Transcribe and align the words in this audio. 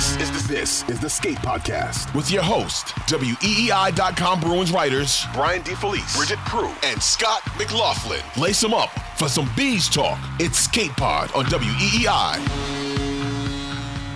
This 0.00 0.16
is 0.16 0.48
the 0.48 0.54
This 0.54 0.88
is 0.88 0.98
the 0.98 1.10
Skate 1.10 1.36
Podcast 1.40 2.14
with 2.14 2.30
your 2.30 2.42
host, 2.42 2.86
WEEI.com 3.06 4.40
Bruins 4.40 4.72
writers 4.72 5.26
Brian 5.34 5.60
DeFelice, 5.62 6.16
Bridgette 6.16 6.42
Proulx, 6.46 6.90
and 6.90 7.02
Scott 7.02 7.42
McLaughlin. 7.58 8.22
Lace 8.38 8.62
them 8.62 8.72
up 8.72 8.88
for 9.18 9.28
some 9.28 9.50
B's 9.54 9.90
talk. 9.90 10.18
It's 10.38 10.58
Skate 10.58 10.92
Pod 10.92 11.30
on 11.34 11.44
WEEI. 11.44 12.38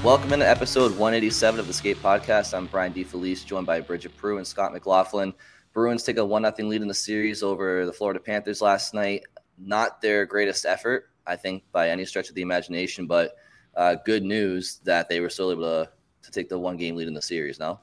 Welcome 0.02 0.32
into 0.32 0.48
episode 0.48 0.92
187 0.92 1.60
of 1.60 1.66
the 1.66 1.74
Skate 1.74 1.98
Podcast. 1.98 2.56
I'm 2.56 2.64
Brian 2.64 2.94
DeFelice, 2.94 3.44
joined 3.44 3.66
by 3.66 3.82
Bridgette 3.82 4.16
Proulx 4.18 4.38
and 4.38 4.46
Scott 4.46 4.72
McLaughlin. 4.72 5.34
Bruins 5.74 6.02
take 6.02 6.16
a 6.16 6.24
1 6.24 6.54
0 6.56 6.66
lead 6.66 6.80
in 6.80 6.88
the 6.88 6.94
series 6.94 7.42
over 7.42 7.84
the 7.84 7.92
Florida 7.92 8.20
Panthers 8.20 8.62
last 8.62 8.94
night. 8.94 9.24
Not 9.58 10.00
their 10.00 10.24
greatest 10.24 10.64
effort, 10.64 11.10
I 11.26 11.36
think, 11.36 11.62
by 11.72 11.90
any 11.90 12.06
stretch 12.06 12.30
of 12.30 12.34
the 12.34 12.40
imagination, 12.40 13.06
but 13.06 13.36
uh, 13.76 13.96
good 14.04 14.22
news 14.22 14.80
that 14.84 15.08
they 15.08 15.20
were 15.20 15.30
still 15.30 15.50
able 15.50 15.62
to 15.62 15.90
to 16.22 16.30
take 16.30 16.48
the 16.48 16.58
one 16.58 16.76
game 16.76 16.96
lead 16.96 17.08
in 17.08 17.14
the 17.14 17.22
series. 17.22 17.58
Now, 17.58 17.80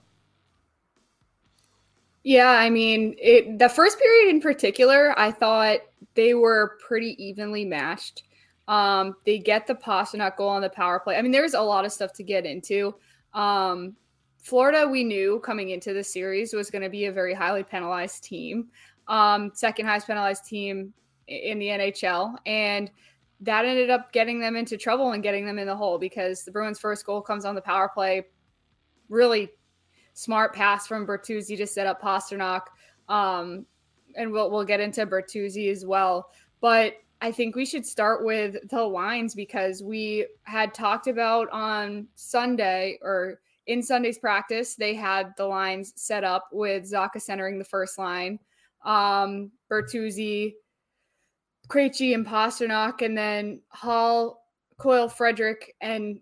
yeah, 2.24 2.50
I 2.50 2.70
mean, 2.70 3.16
it, 3.18 3.58
the 3.58 3.70
first 3.70 4.00
period 4.00 4.30
in 4.30 4.42
particular, 4.42 5.18
I 5.18 5.32
thought 5.32 5.80
they 6.14 6.34
were 6.34 6.78
pretty 6.86 7.22
evenly 7.24 7.66
matched. 7.66 8.24
Um, 8.68 9.16
they 9.26 9.40
get 9.40 9.66
the 9.66 9.76
Pastrnak 9.76 10.38
goal 10.38 10.50
on 10.50 10.62
the 10.62 10.70
power 10.70 11.00
play. 11.00 11.18
I 11.18 11.22
mean, 11.22 11.32
there's 11.32 11.56
a 11.56 11.62
lot 11.62 11.86
of 11.86 11.92
stuff 11.92 12.14
to 12.14 12.24
get 12.24 12.46
into. 12.46 12.96
Um, 13.34 13.96
Florida, 14.38 14.88
we 14.88 15.04
knew 15.04 15.40
coming 15.40 15.70
into 15.70 15.94
the 15.94 16.04
series 16.04 16.54
was 16.54 16.70
going 16.70 16.82
to 16.82 16.90
be 16.90 17.06
a 17.06 17.12
very 17.12 17.34
highly 17.34 17.64
penalized 17.64 18.24
team, 18.24 18.70
um, 19.08 19.52
second 19.54 19.86
highest 19.86 20.08
penalized 20.08 20.46
team 20.46 20.94
in 21.28 21.60
the 21.60 21.68
NHL, 21.68 22.36
and 22.46 22.92
that 23.42 23.66
ended 23.66 23.90
up 23.90 24.14
getting 24.14 24.40
them 24.40 24.56
into 24.56 24.78
trouble 24.78 25.12
and 25.12 25.24
getting 25.24 25.46
them 25.46 25.60
in 25.60 25.68
the 25.68 25.76
hole 25.76 25.98
because 25.98 26.44
the 26.44 26.52
Bruins' 26.52 26.80
first 26.80 27.06
goal 27.06 27.22
comes 27.22 27.44
on 27.44 27.56
the 27.56 27.62
power 27.62 27.90
play. 27.90 28.28
Really 29.10 29.50
smart 30.14 30.54
pass 30.54 30.88
from 30.88 31.08
Bertuzzi 31.08 31.58
to 31.58 31.66
set 31.66 31.88
up 31.88 32.02
Pastrnak. 32.02 32.62
Um, 33.10 33.66
and 34.16 34.32
we'll 34.32 34.52
we'll 34.52 34.66
get 34.66 34.80
into 34.80 35.06
Bertuzzi 35.06 35.72
as 35.72 35.86
well. 35.86 36.30
But 36.60 36.96
I 37.22 37.32
think 37.32 37.56
we 37.56 37.66
should 37.66 37.86
start 37.86 38.24
with 38.24 38.58
the 38.70 38.84
lines 38.84 39.36
because 39.36 39.84
we 39.84 40.28
had 40.44 40.74
talked 40.74 41.08
about 41.08 41.50
on 41.50 42.08
Sunday 42.16 43.00
or 43.02 43.40
in 43.68 43.84
Sunday's 43.84 44.18
practice, 44.18 44.76
they 44.76 44.96
had 44.96 45.34
the 45.38 45.46
lines 45.46 45.94
set 45.96 46.24
up 46.24 46.50
with 46.52 46.92
Zacha 46.92 47.22
centering 47.22 47.60
the 47.60 47.64
first 47.64 47.98
line, 47.98 48.40
um, 48.84 49.52
Bertuzzi, 49.70 50.56
Krejci 51.72 52.14
and 52.14 52.28
Pastrnak, 52.28 53.02
and 53.02 53.18
then 53.18 53.62
Hall, 53.70 54.44
Coyle, 54.78 55.08
Frederic, 55.08 55.74
and 55.80 56.20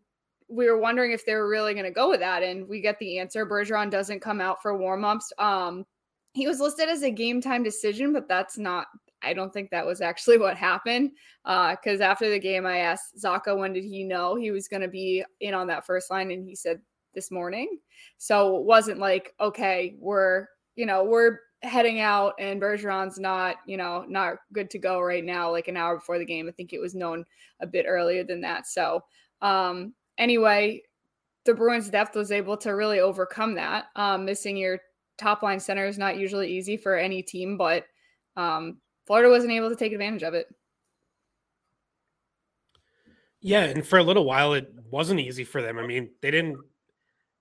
we 0.48 0.68
were 0.68 0.78
wondering 0.78 1.12
if 1.12 1.26
they 1.26 1.34
were 1.34 1.50
really 1.50 1.74
going 1.74 1.86
to 1.86 1.92
go 1.92 2.10
with 2.10 2.20
that, 2.20 2.44
and 2.44 2.68
we 2.68 2.82
get 2.82 3.00
the 3.00 3.18
answer. 3.18 3.48
Bergeron 3.48 3.90
doesn't 3.90 4.20
come 4.20 4.42
out 4.42 4.62
for 4.62 4.78
warmups. 4.78 5.32
Um, 5.40 5.86
he 6.34 6.48
was 6.48 6.60
listed 6.60 6.88
as 6.88 7.02
a 7.02 7.10
game 7.10 7.42
time 7.42 7.64
decision, 7.64 8.14
but 8.14 8.28
that's 8.28 8.58
not. 8.58 8.88
I 9.24 9.34
don't 9.34 9.52
think 9.52 9.72
that 9.72 9.86
was 9.86 10.02
actually 10.02 10.38
what 10.40 10.56
happened. 10.56 11.12
Because 11.44 12.02
uh, 12.02 12.04
after 12.04 12.30
the 12.30 12.40
game, 12.40 12.68
I 12.68 12.80
asked 12.80 13.18
Zacha 13.18 13.58
when 13.58 13.74
did 13.74 13.84
he 13.84 14.04
know 14.04 14.36
he 14.36 14.52
was 14.52 14.68
going 14.68 14.84
to 14.84 14.88
be 14.88 15.24
in 15.40 15.56
on 15.56 15.66
that 15.68 15.86
first 15.86 16.12
line, 16.12 16.30
and 16.30 16.46
he 16.46 16.56
said 16.56 16.80
this 17.16 17.32
morning. 17.32 17.80
So 18.18 18.58
it 18.58 18.64
wasn't 18.64 19.00
like 19.00 19.34
okay, 19.40 19.96
we're 20.00 20.46
you 20.76 20.86
know 20.86 21.04
we're 21.04 21.40
heading 21.62 22.00
out 22.00 22.34
and 22.40 22.62
Bergeron's 22.62 23.20
not, 23.20 23.58
you 23.66 23.78
know, 23.78 24.06
not 24.08 24.38
good 24.54 24.70
to 24.72 24.80
go 24.80 25.02
right 25.02 25.24
now, 25.24 25.52
like 25.52 25.68
an 25.68 25.78
hour 25.78 25.96
before 25.96 26.18
the 26.18 26.26
game. 26.26 26.48
I 26.48 26.52
think 26.52 26.74
it 26.74 26.80
was 26.80 26.96
known 26.96 27.26
a 27.60 27.68
bit 27.68 27.86
earlier 27.88 28.24
than 28.24 28.42
that. 28.42 28.68
So, 28.68 29.04
um, 29.42 29.94
anyway, 30.18 30.82
the 31.46 31.54
Bruins 31.54 31.90
depth 31.90 32.16
was 32.16 32.32
able 32.32 32.58
to 32.58 32.72
really 32.72 33.00
overcome 33.00 33.56
that. 33.56 33.86
Um, 33.96 34.26
missing 34.26 34.56
your 34.56 34.80
top 35.18 35.44
line 35.44 35.60
center 35.60 35.86
is 35.86 35.98
not 35.98 36.18
usually 36.18 36.50
easy 36.50 36.78
for 36.78 36.96
any 36.96 37.22
team, 37.22 37.58
but 37.58 37.86
um, 38.38 38.78
Florida 39.06 39.30
wasn't 39.30 39.52
able 39.52 39.70
to 39.70 39.76
take 39.76 39.92
advantage 39.92 40.24
of 40.24 40.34
it. 40.34 40.48
Yeah, 43.42 43.64
and 43.64 43.86
for 43.86 44.00
a 44.00 44.04
little 44.04 44.26
while 44.26 44.54
it 44.54 44.72
wasn't 44.90 45.22
easy 45.22 45.44
for 45.44 45.62
them. 45.62 45.78
I 45.78 45.86
mean, 45.86 46.10
they 46.22 46.32
didn't 46.32 46.58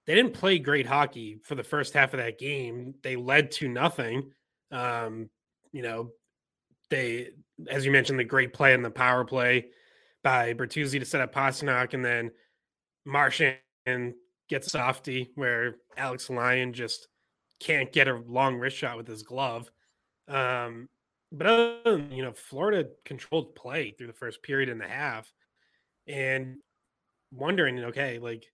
they 0.08 0.14
didn't 0.14 0.32
play 0.32 0.58
great 0.58 0.86
hockey 0.86 1.38
for 1.44 1.54
the 1.54 1.62
first 1.62 1.92
half 1.92 2.14
of 2.14 2.18
that 2.18 2.38
game. 2.38 2.94
They 3.02 3.14
led 3.14 3.50
to 3.52 3.68
nothing. 3.68 4.30
Um, 4.72 5.28
you 5.70 5.82
know, 5.82 6.12
they, 6.88 7.28
as 7.68 7.84
you 7.84 7.92
mentioned, 7.92 8.18
the 8.18 8.24
great 8.24 8.54
play 8.54 8.72
in 8.72 8.80
the 8.80 8.90
power 8.90 9.26
play 9.26 9.66
by 10.24 10.54
Bertuzzi 10.54 10.98
to 10.98 11.04
set 11.04 11.20
up 11.20 11.34
Pastrnak, 11.34 11.92
and 11.92 12.02
then 12.02 12.30
Marchand 13.04 13.58
gets 14.48 14.72
softy 14.72 15.30
where 15.34 15.76
Alex 15.98 16.30
Lyon 16.30 16.72
just 16.72 17.06
can't 17.60 17.92
get 17.92 18.08
a 18.08 18.22
long 18.26 18.56
wrist 18.56 18.78
shot 18.78 18.96
with 18.96 19.06
his 19.06 19.22
glove. 19.22 19.70
Um, 20.26 20.88
but 21.30 21.46
other 21.46 21.80
than, 21.84 22.12
you 22.12 22.22
know, 22.22 22.32
Florida 22.32 22.88
controlled 23.04 23.54
play 23.54 23.90
through 23.90 24.06
the 24.06 24.14
first 24.14 24.42
period 24.42 24.70
and 24.70 24.80
a 24.80 24.88
half, 24.88 25.30
and 26.06 26.56
wondering, 27.30 27.78
okay, 27.84 28.18
like 28.18 28.46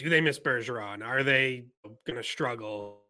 do 0.00 0.08
they 0.08 0.20
miss 0.20 0.38
Bergeron? 0.38 1.04
Are 1.04 1.22
they 1.22 1.64
going 2.06 2.16
to 2.16 2.22
struggle? 2.22 3.02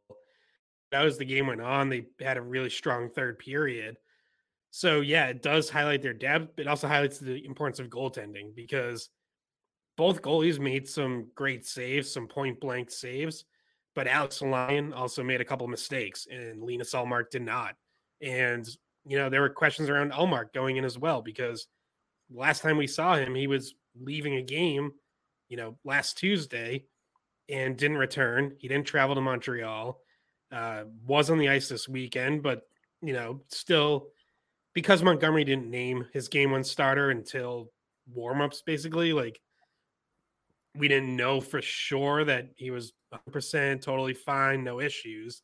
As 0.93 1.19
the 1.19 1.25
game 1.25 1.47
went 1.47 1.61
on, 1.61 1.89
they 1.89 2.07
had 2.21 2.37
a 2.37 2.43
really 2.43 2.71
strong 2.71 3.11
third 3.11 3.39
period. 3.39 3.97
So 4.73 5.01
yeah, 5.01 5.27
it 5.27 5.43
does 5.43 5.71
highlight 5.71 6.03
their 6.03 6.15
depth. 6.15 6.59
It 6.59 6.67
also 6.67 6.89
highlights 6.89 7.19
the 7.19 7.45
importance 7.45 7.79
of 7.79 7.89
goaltending 7.89 8.55
because 8.55 9.09
both 9.97 10.23
goalies 10.23 10.59
made 10.59 10.89
some 10.89 11.29
great 11.35 11.67
saves, 11.67 12.13
some 12.13 12.27
point 12.27 12.61
blank 12.61 12.91
saves, 12.91 13.45
but 13.95 14.07
Alex 14.07 14.41
Lyon 14.43 14.93
also 14.93 15.23
made 15.23 15.41
a 15.41 15.45
couple 15.45 15.67
mistakes, 15.69 16.27
and 16.31 16.63
Linus 16.63 16.95
Ullmark 16.95 17.31
did 17.31 17.43
not. 17.43 17.75
And 18.23 18.67
you 19.07 19.17
know 19.17 19.29
there 19.29 19.41
were 19.41 19.51
questions 19.51 19.89
around 19.89 20.13
Ullmark 20.13 20.53
going 20.53 20.77
in 20.77 20.85
as 20.85 20.99
well 20.99 21.23
because 21.23 21.67
last 22.33 22.63
time 22.63 22.77
we 22.77 22.87
saw 22.87 23.17
him, 23.17 23.35
he 23.35 23.47
was 23.47 23.75
leaving 24.01 24.37
a 24.37 24.43
game 24.43 24.93
you 25.51 25.59
know, 25.59 25.77
last 25.85 26.17
Tuesday 26.17 26.85
and 27.51 27.77
didn't 27.77 27.99
return. 27.99 28.55
He 28.59 28.69
didn't 28.69 28.87
travel 28.87 29.15
to 29.17 29.21
Montreal. 29.21 30.01
Uh, 30.51 30.85
was 31.07 31.31
on 31.31 31.39
the 31.39 31.49
ice 31.49 31.69
this 31.69 31.89
weekend, 31.89 32.43
but 32.43 32.63
you 33.03 33.13
know, 33.13 33.43
still 33.49 34.09
because 34.73 35.03
Montgomery 35.03 35.45
didn't 35.45 35.71
name 35.71 36.07
his 36.13 36.29
game 36.29 36.53
one 36.53 36.65
starter 36.65 37.11
until 37.11 37.71
warmups, 38.17 38.65
basically, 38.65 39.13
like 39.13 39.41
we 40.77 40.89
didn't 40.89 41.15
know 41.15 41.41
for 41.41 41.61
sure 41.61 42.25
that 42.25 42.51
he 42.57 42.71
was 42.71 42.93
100% 43.29 43.83
totally 43.83 44.15
fine, 44.15 44.65
no 44.65 44.81
issues. 44.81 45.43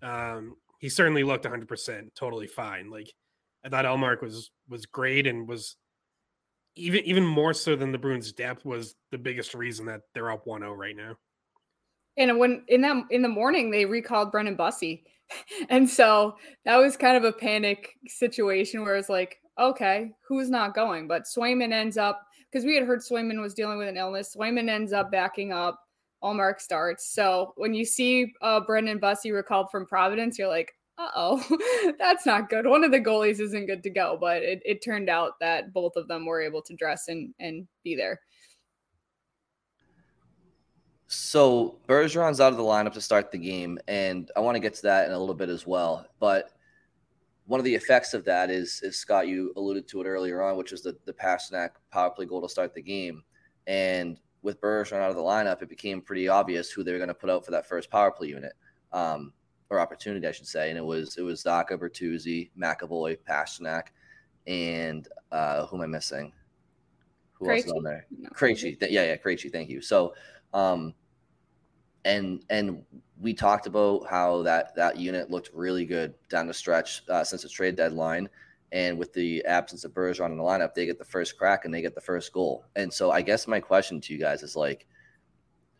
Um, 0.00 0.56
he 0.78 0.88
certainly 0.88 1.24
looked 1.24 1.44
100% 1.44 2.14
totally 2.14 2.46
fine. 2.46 2.90
Like 2.90 3.12
I 3.64 3.68
thought 3.68 3.84
Ullmark 3.84 4.22
was 4.22 4.50
was 4.68 4.86
great 4.86 5.26
and 5.26 5.46
was 5.48 5.76
even 6.76 7.04
even 7.04 7.24
more 7.24 7.52
so 7.52 7.76
than 7.76 7.92
the 7.92 7.98
Bruins' 7.98 8.32
depth 8.32 8.64
was 8.64 8.94
the 9.10 9.18
biggest 9.18 9.54
reason 9.54 9.86
that 9.86 10.02
they're 10.14 10.30
up 10.30 10.46
1-0 10.46 10.76
right 10.76 10.96
now. 10.96 11.16
And 12.16 12.38
when 12.38 12.64
in 12.68 12.80
that 12.82 13.04
in 13.10 13.22
the 13.22 13.28
morning 13.28 13.70
they 13.70 13.84
recalled 13.84 14.32
Brandon 14.32 14.56
Bussi. 14.56 15.02
and 15.70 15.88
so 15.88 16.36
that 16.64 16.76
was 16.76 16.96
kind 16.96 17.16
of 17.16 17.24
a 17.24 17.32
panic 17.32 17.94
situation 18.06 18.82
where 18.82 18.96
it's 18.96 19.08
like, 19.08 19.38
okay, 19.58 20.10
who's 20.26 20.50
not 20.50 20.74
going? 20.74 21.08
But 21.08 21.24
Swayman 21.24 21.72
ends 21.72 21.96
up 21.96 22.22
because 22.50 22.64
we 22.64 22.74
had 22.74 22.86
heard 22.86 23.00
Swayman 23.00 23.40
was 23.40 23.54
dealing 23.54 23.78
with 23.78 23.88
an 23.88 23.96
illness. 23.96 24.34
Swayman 24.36 24.68
ends 24.68 24.92
up 24.92 25.10
backing 25.10 25.52
up. 25.52 25.78
Ullmark 26.22 26.60
starts. 26.60 27.12
So 27.12 27.52
when 27.56 27.74
you 27.74 27.84
see 27.84 28.32
uh, 28.42 28.60
Brandon 28.60 29.00
Bussi 29.00 29.32
recalled 29.32 29.70
from 29.70 29.86
Providence, 29.86 30.38
you're 30.38 30.48
like, 30.48 30.72
oh, 30.98 31.42
that's 31.98 32.26
not 32.26 32.50
good. 32.50 32.66
One 32.66 32.84
of 32.84 32.90
the 32.90 33.00
goalies 33.00 33.40
isn't 33.40 33.66
good 33.66 33.82
to 33.82 33.90
go, 33.90 34.16
but 34.20 34.42
it, 34.42 34.62
it 34.64 34.82
turned 34.82 35.08
out 35.08 35.38
that 35.40 35.72
both 35.72 35.96
of 35.96 36.08
them 36.08 36.26
were 36.26 36.40
able 36.40 36.62
to 36.62 36.74
dress 36.74 37.08
and, 37.08 37.34
and 37.40 37.66
be 37.84 37.94
there. 37.94 38.20
So 41.06 41.78
Bergeron's 41.86 42.40
out 42.40 42.52
of 42.52 42.56
the 42.56 42.64
lineup 42.64 42.94
to 42.94 43.00
start 43.00 43.30
the 43.30 43.38
game, 43.38 43.78
and 43.86 44.30
I 44.34 44.40
want 44.40 44.54
to 44.54 44.60
get 44.60 44.74
to 44.74 44.82
that 44.82 45.06
in 45.06 45.12
a 45.12 45.18
little 45.18 45.34
bit 45.34 45.50
as 45.50 45.66
well. 45.66 46.06
But 46.18 46.52
one 47.44 47.60
of 47.60 47.64
the 47.64 47.74
effects 47.74 48.14
of 48.14 48.24
that 48.24 48.50
is, 48.50 48.80
is 48.82 48.98
Scott, 48.98 49.28
you 49.28 49.52
alluded 49.56 49.86
to 49.88 50.00
it 50.00 50.06
earlier 50.06 50.42
on, 50.42 50.56
which 50.56 50.72
is 50.72 50.80
the 50.80 50.96
the 51.04 51.12
Pastrnak 51.12 51.70
power 51.90 52.10
play 52.10 52.24
goal 52.24 52.40
to 52.40 52.48
start 52.48 52.72
the 52.72 52.80
game. 52.80 53.22
And 53.66 54.18
with 54.40 54.60
Bergeron 54.60 55.00
out 55.02 55.10
of 55.10 55.16
the 55.16 55.22
lineup, 55.22 55.60
it 55.60 55.68
became 55.68 56.00
pretty 56.00 56.28
obvious 56.28 56.70
who 56.70 56.82
they 56.82 56.92
were 56.92 56.98
going 56.98 57.08
to 57.08 57.14
put 57.14 57.28
out 57.28 57.44
for 57.44 57.50
that 57.50 57.68
first 57.68 57.90
power 57.90 58.10
play 58.10 58.28
unit. 58.28 58.54
Um, 58.92 59.34
or 59.72 59.80
opportunity, 59.80 60.26
I 60.26 60.32
should 60.32 60.46
say. 60.46 60.68
And 60.68 60.78
it 60.78 60.84
was 60.84 61.16
it 61.16 61.22
was 61.22 61.42
Zacha, 61.42 61.72
Bertuzzi, 61.72 62.50
McAvoy, 62.58 63.18
Pastrnak, 63.28 63.88
and 64.46 65.08
uh, 65.30 65.66
who 65.66 65.76
am 65.76 65.82
I 65.82 65.86
missing? 65.86 66.32
Who 67.34 67.46
Krejci? 67.46 67.56
else 67.56 67.64
is 67.66 67.72
on 67.72 67.82
there? 67.82 68.06
No. 68.16 68.28
Krejci. 68.30 68.76
Yeah, 68.80 69.04
yeah, 69.04 69.16
Krejci. 69.16 69.50
Thank 69.50 69.70
you. 69.70 69.80
So, 69.80 70.14
um, 70.52 70.94
and 72.04 72.44
and 72.50 72.84
we 73.20 73.32
talked 73.32 73.66
about 73.66 74.06
how 74.08 74.42
that 74.42 74.74
that 74.76 74.98
unit 74.98 75.30
looked 75.30 75.50
really 75.54 75.86
good 75.86 76.14
down 76.28 76.46
the 76.46 76.54
stretch 76.54 77.02
uh, 77.08 77.24
since 77.24 77.42
the 77.42 77.48
trade 77.48 77.76
deadline. 77.76 78.28
And 78.72 78.98
with 78.98 79.12
the 79.12 79.44
absence 79.44 79.84
of 79.84 79.92
Bergeron 79.92 80.30
in 80.30 80.38
the 80.38 80.42
lineup, 80.42 80.72
they 80.72 80.86
get 80.86 80.98
the 80.98 81.04
first 81.04 81.36
crack 81.36 81.66
and 81.66 81.74
they 81.74 81.82
get 81.82 81.94
the 81.94 82.00
first 82.00 82.32
goal. 82.32 82.64
And 82.74 82.90
so, 82.90 83.10
I 83.10 83.20
guess 83.20 83.46
my 83.46 83.60
question 83.60 84.00
to 84.00 84.14
you 84.14 84.18
guys 84.18 84.42
is 84.42 84.56
like, 84.56 84.86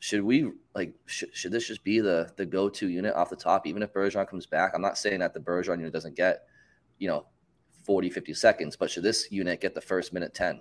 should 0.03 0.25
we 0.25 0.51
like 0.75 0.93
sh- 1.07 1.31
should 1.33 1.53
this 1.53 1.69
just 1.69 1.85
be 1.85 2.01
the 2.01 2.29
the 2.37 2.45
go 2.45 2.69
to 2.69 2.89
unit 2.89 3.15
off 3.15 3.31
the 3.31 3.37
top, 3.37 3.69
even 3.69 3.85
if 3.85 3.93
Bergeron 3.95 4.27
comes 4.27 4.47
back? 4.47 4.73
I'm 4.75 4.83
not 4.83 4.99
saying 4.99 5.21
that 5.21 5.33
the 5.33 5.39
Bergeron 5.39 5.79
unit 5.79 5.93
doesn't 5.93 6.17
get, 6.17 6.43
you 6.99 7.07
know, 7.07 7.27
40, 7.85 8.11
50 8.11 8.35
seconds, 8.35 8.75
but 8.75 8.91
should 8.91 9.05
this 9.05 9.31
unit 9.31 9.61
get 9.61 9.77
the 9.77 9.81
first 9.81 10.13
minute 10.13 10.35
10? 10.35 10.61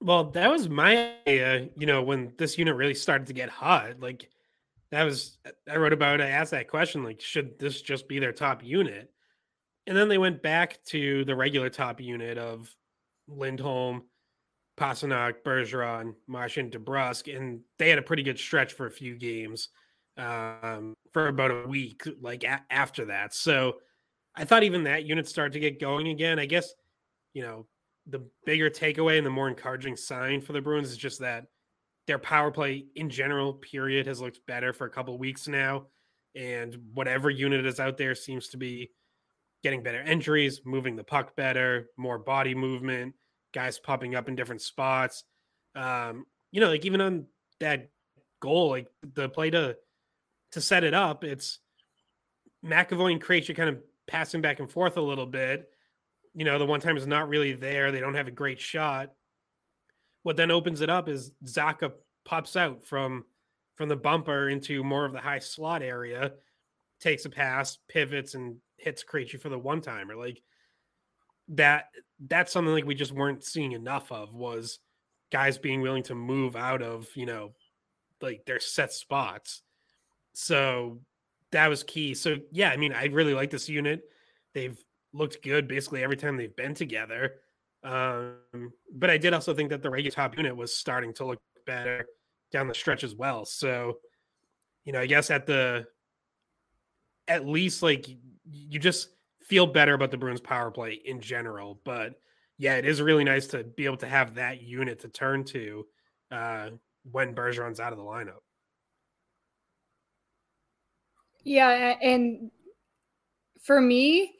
Well, 0.00 0.30
that 0.30 0.50
was 0.50 0.70
my 0.70 1.16
idea, 1.26 1.68
you 1.76 1.86
know, 1.86 2.02
when 2.02 2.32
this 2.38 2.56
unit 2.56 2.74
really 2.74 2.94
started 2.94 3.26
to 3.26 3.34
get 3.34 3.50
hot. 3.50 4.00
Like, 4.00 4.30
that 4.90 5.04
was, 5.04 5.36
I 5.70 5.76
wrote 5.76 5.92
about, 5.92 6.22
I 6.22 6.30
asked 6.30 6.52
that 6.52 6.68
question, 6.68 7.04
like, 7.04 7.20
should 7.20 7.58
this 7.58 7.82
just 7.82 8.08
be 8.08 8.18
their 8.18 8.32
top 8.32 8.64
unit? 8.64 9.12
And 9.86 9.94
then 9.94 10.08
they 10.08 10.16
went 10.16 10.42
back 10.42 10.82
to 10.86 11.26
the 11.26 11.36
regular 11.36 11.68
top 11.68 12.00
unit 12.00 12.38
of 12.38 12.74
Lindholm, 13.28 14.04
Pastrnak, 14.80 15.42
Bergeron, 15.44 16.14
Marchand, 16.26 16.72
DeBrusk, 16.72 17.36
and 17.36 17.60
they 17.78 17.90
had 17.90 17.98
a 17.98 18.02
pretty 18.02 18.22
good 18.22 18.38
stretch 18.38 18.72
for 18.72 18.86
a 18.86 18.90
few 18.90 19.14
games 19.14 19.68
um, 20.16 20.94
for 21.12 21.28
about 21.28 21.50
a 21.50 21.68
week, 21.68 22.02
like 22.20 22.44
a- 22.44 22.64
after 22.70 23.04
that. 23.06 23.34
So 23.34 23.74
I 24.34 24.44
thought 24.44 24.62
even 24.62 24.84
that 24.84 25.04
unit 25.04 25.28
started 25.28 25.52
to 25.52 25.60
get 25.60 25.80
going 25.80 26.08
again. 26.08 26.38
I 26.38 26.46
guess, 26.46 26.72
you 27.34 27.42
know, 27.42 27.66
the 28.06 28.26
bigger 28.46 28.70
takeaway 28.70 29.18
and 29.18 29.26
the 29.26 29.30
more 29.30 29.48
encouraging 29.48 29.96
sign 29.96 30.40
for 30.40 30.54
the 30.54 30.62
Bruins 30.62 30.90
is 30.90 30.96
just 30.96 31.20
that 31.20 31.44
their 32.06 32.18
power 32.18 32.50
play 32.50 32.86
in 32.96 33.10
general, 33.10 33.52
period, 33.52 34.06
has 34.06 34.20
looked 34.20 34.40
better 34.46 34.72
for 34.72 34.86
a 34.86 34.90
couple 34.90 35.16
weeks 35.18 35.46
now. 35.46 35.86
And 36.34 36.76
whatever 36.94 37.28
unit 37.28 37.66
is 37.66 37.80
out 37.80 37.98
there 37.98 38.14
seems 38.14 38.48
to 38.48 38.56
be 38.56 38.90
getting 39.62 39.82
better 39.82 40.00
entries, 40.00 40.62
moving 40.64 40.96
the 40.96 41.04
puck 41.04 41.36
better, 41.36 41.88
more 41.98 42.18
body 42.18 42.54
movement, 42.54 43.14
guys 43.52 43.78
popping 43.78 44.14
up 44.14 44.28
in 44.28 44.36
different 44.36 44.62
spots. 44.62 45.24
Um, 45.74 46.26
you 46.52 46.60
know, 46.60 46.68
like 46.68 46.84
even 46.84 47.00
on 47.00 47.26
that 47.60 47.90
goal, 48.40 48.70
like 48.70 48.88
the 49.14 49.28
play 49.28 49.50
to 49.50 49.76
to 50.52 50.60
set 50.60 50.84
it 50.84 50.94
up, 50.94 51.24
it's 51.24 51.60
McAvoy 52.64 53.12
and 53.12 53.22
Krejci 53.22 53.54
kind 53.54 53.68
of 53.68 53.78
passing 54.06 54.40
back 54.40 54.58
and 54.58 54.70
forth 54.70 54.96
a 54.96 55.02
little 55.02 55.26
bit. 55.26 55.70
You 56.34 56.44
know, 56.44 56.58
the 56.58 56.66
one 56.66 56.80
time 56.80 56.96
is 56.96 57.06
not 57.06 57.28
really 57.28 57.52
there. 57.52 57.92
They 57.92 58.00
don't 58.00 58.14
have 58.14 58.28
a 58.28 58.32
great 58.32 58.60
shot. 58.60 59.12
What 60.22 60.36
then 60.36 60.50
opens 60.50 60.80
it 60.80 60.90
up 60.90 61.08
is 61.08 61.32
Zacha 61.44 61.92
pops 62.24 62.56
out 62.56 62.84
from 62.84 63.24
from 63.76 63.88
the 63.88 63.96
bumper 63.96 64.50
into 64.50 64.84
more 64.84 65.06
of 65.06 65.12
the 65.12 65.20
high 65.20 65.38
slot 65.38 65.82
area, 65.82 66.32
takes 67.00 67.24
a 67.24 67.30
pass, 67.30 67.78
pivots, 67.88 68.34
and 68.34 68.56
hits 68.76 69.02
Krejci 69.02 69.40
for 69.40 69.48
the 69.48 69.58
one 69.58 69.80
timer. 69.80 70.16
Like 70.16 70.42
that 71.50 71.86
that's 72.28 72.52
something 72.52 72.72
like 72.72 72.84
we 72.84 72.94
just 72.94 73.12
weren't 73.12 73.44
seeing 73.44 73.72
enough 73.72 74.10
of 74.12 74.34
was 74.34 74.78
guys 75.32 75.58
being 75.58 75.80
willing 75.80 76.02
to 76.04 76.14
move 76.14 76.56
out 76.56 76.82
of, 76.82 77.08
you 77.14 77.26
know, 77.26 77.52
like 78.20 78.44
their 78.46 78.60
set 78.60 78.92
spots. 78.92 79.62
So 80.32 81.00
that 81.52 81.68
was 81.68 81.82
key. 81.82 82.14
So 82.14 82.36
yeah, 82.52 82.70
I 82.70 82.76
mean, 82.76 82.92
I 82.92 83.06
really 83.06 83.34
like 83.34 83.50
this 83.50 83.68
unit. 83.68 84.02
They've 84.54 84.78
looked 85.12 85.42
good 85.42 85.66
basically 85.66 86.02
every 86.02 86.16
time 86.16 86.36
they've 86.36 86.54
been 86.54 86.74
together. 86.74 87.34
Um, 87.82 88.72
but 88.92 89.10
I 89.10 89.16
did 89.16 89.32
also 89.32 89.54
think 89.54 89.70
that 89.70 89.82
the 89.82 89.90
regular 89.90 90.14
top 90.14 90.36
unit 90.36 90.54
was 90.54 90.76
starting 90.76 91.14
to 91.14 91.26
look 91.26 91.38
better 91.66 92.06
down 92.52 92.68
the 92.68 92.74
stretch 92.74 93.04
as 93.04 93.14
well. 93.14 93.44
So, 93.44 93.98
you 94.84 94.92
know, 94.92 95.00
I 95.00 95.06
guess 95.06 95.30
at 95.30 95.46
the 95.46 95.86
at 97.26 97.46
least 97.46 97.82
like 97.82 98.08
you 98.50 98.78
just 98.78 99.08
feel 99.50 99.66
better 99.66 99.94
about 99.94 100.12
the 100.12 100.16
Bruins 100.16 100.40
power 100.40 100.70
play 100.70 100.92
in 101.04 101.20
general. 101.20 101.80
But 101.84 102.14
yeah, 102.56 102.76
it 102.76 102.86
is 102.86 103.02
really 103.02 103.24
nice 103.24 103.48
to 103.48 103.64
be 103.64 103.84
able 103.84 103.96
to 103.96 104.06
have 104.06 104.36
that 104.36 104.62
unit 104.62 105.00
to 105.00 105.08
turn 105.08 105.42
to 105.46 105.86
uh, 106.30 106.70
when 107.10 107.34
Bergeron's 107.34 107.80
out 107.80 107.92
of 107.92 107.98
the 107.98 108.04
lineup. 108.04 108.42
Yeah, 111.42 111.96
and 112.00 112.52
for 113.60 113.80
me, 113.80 114.36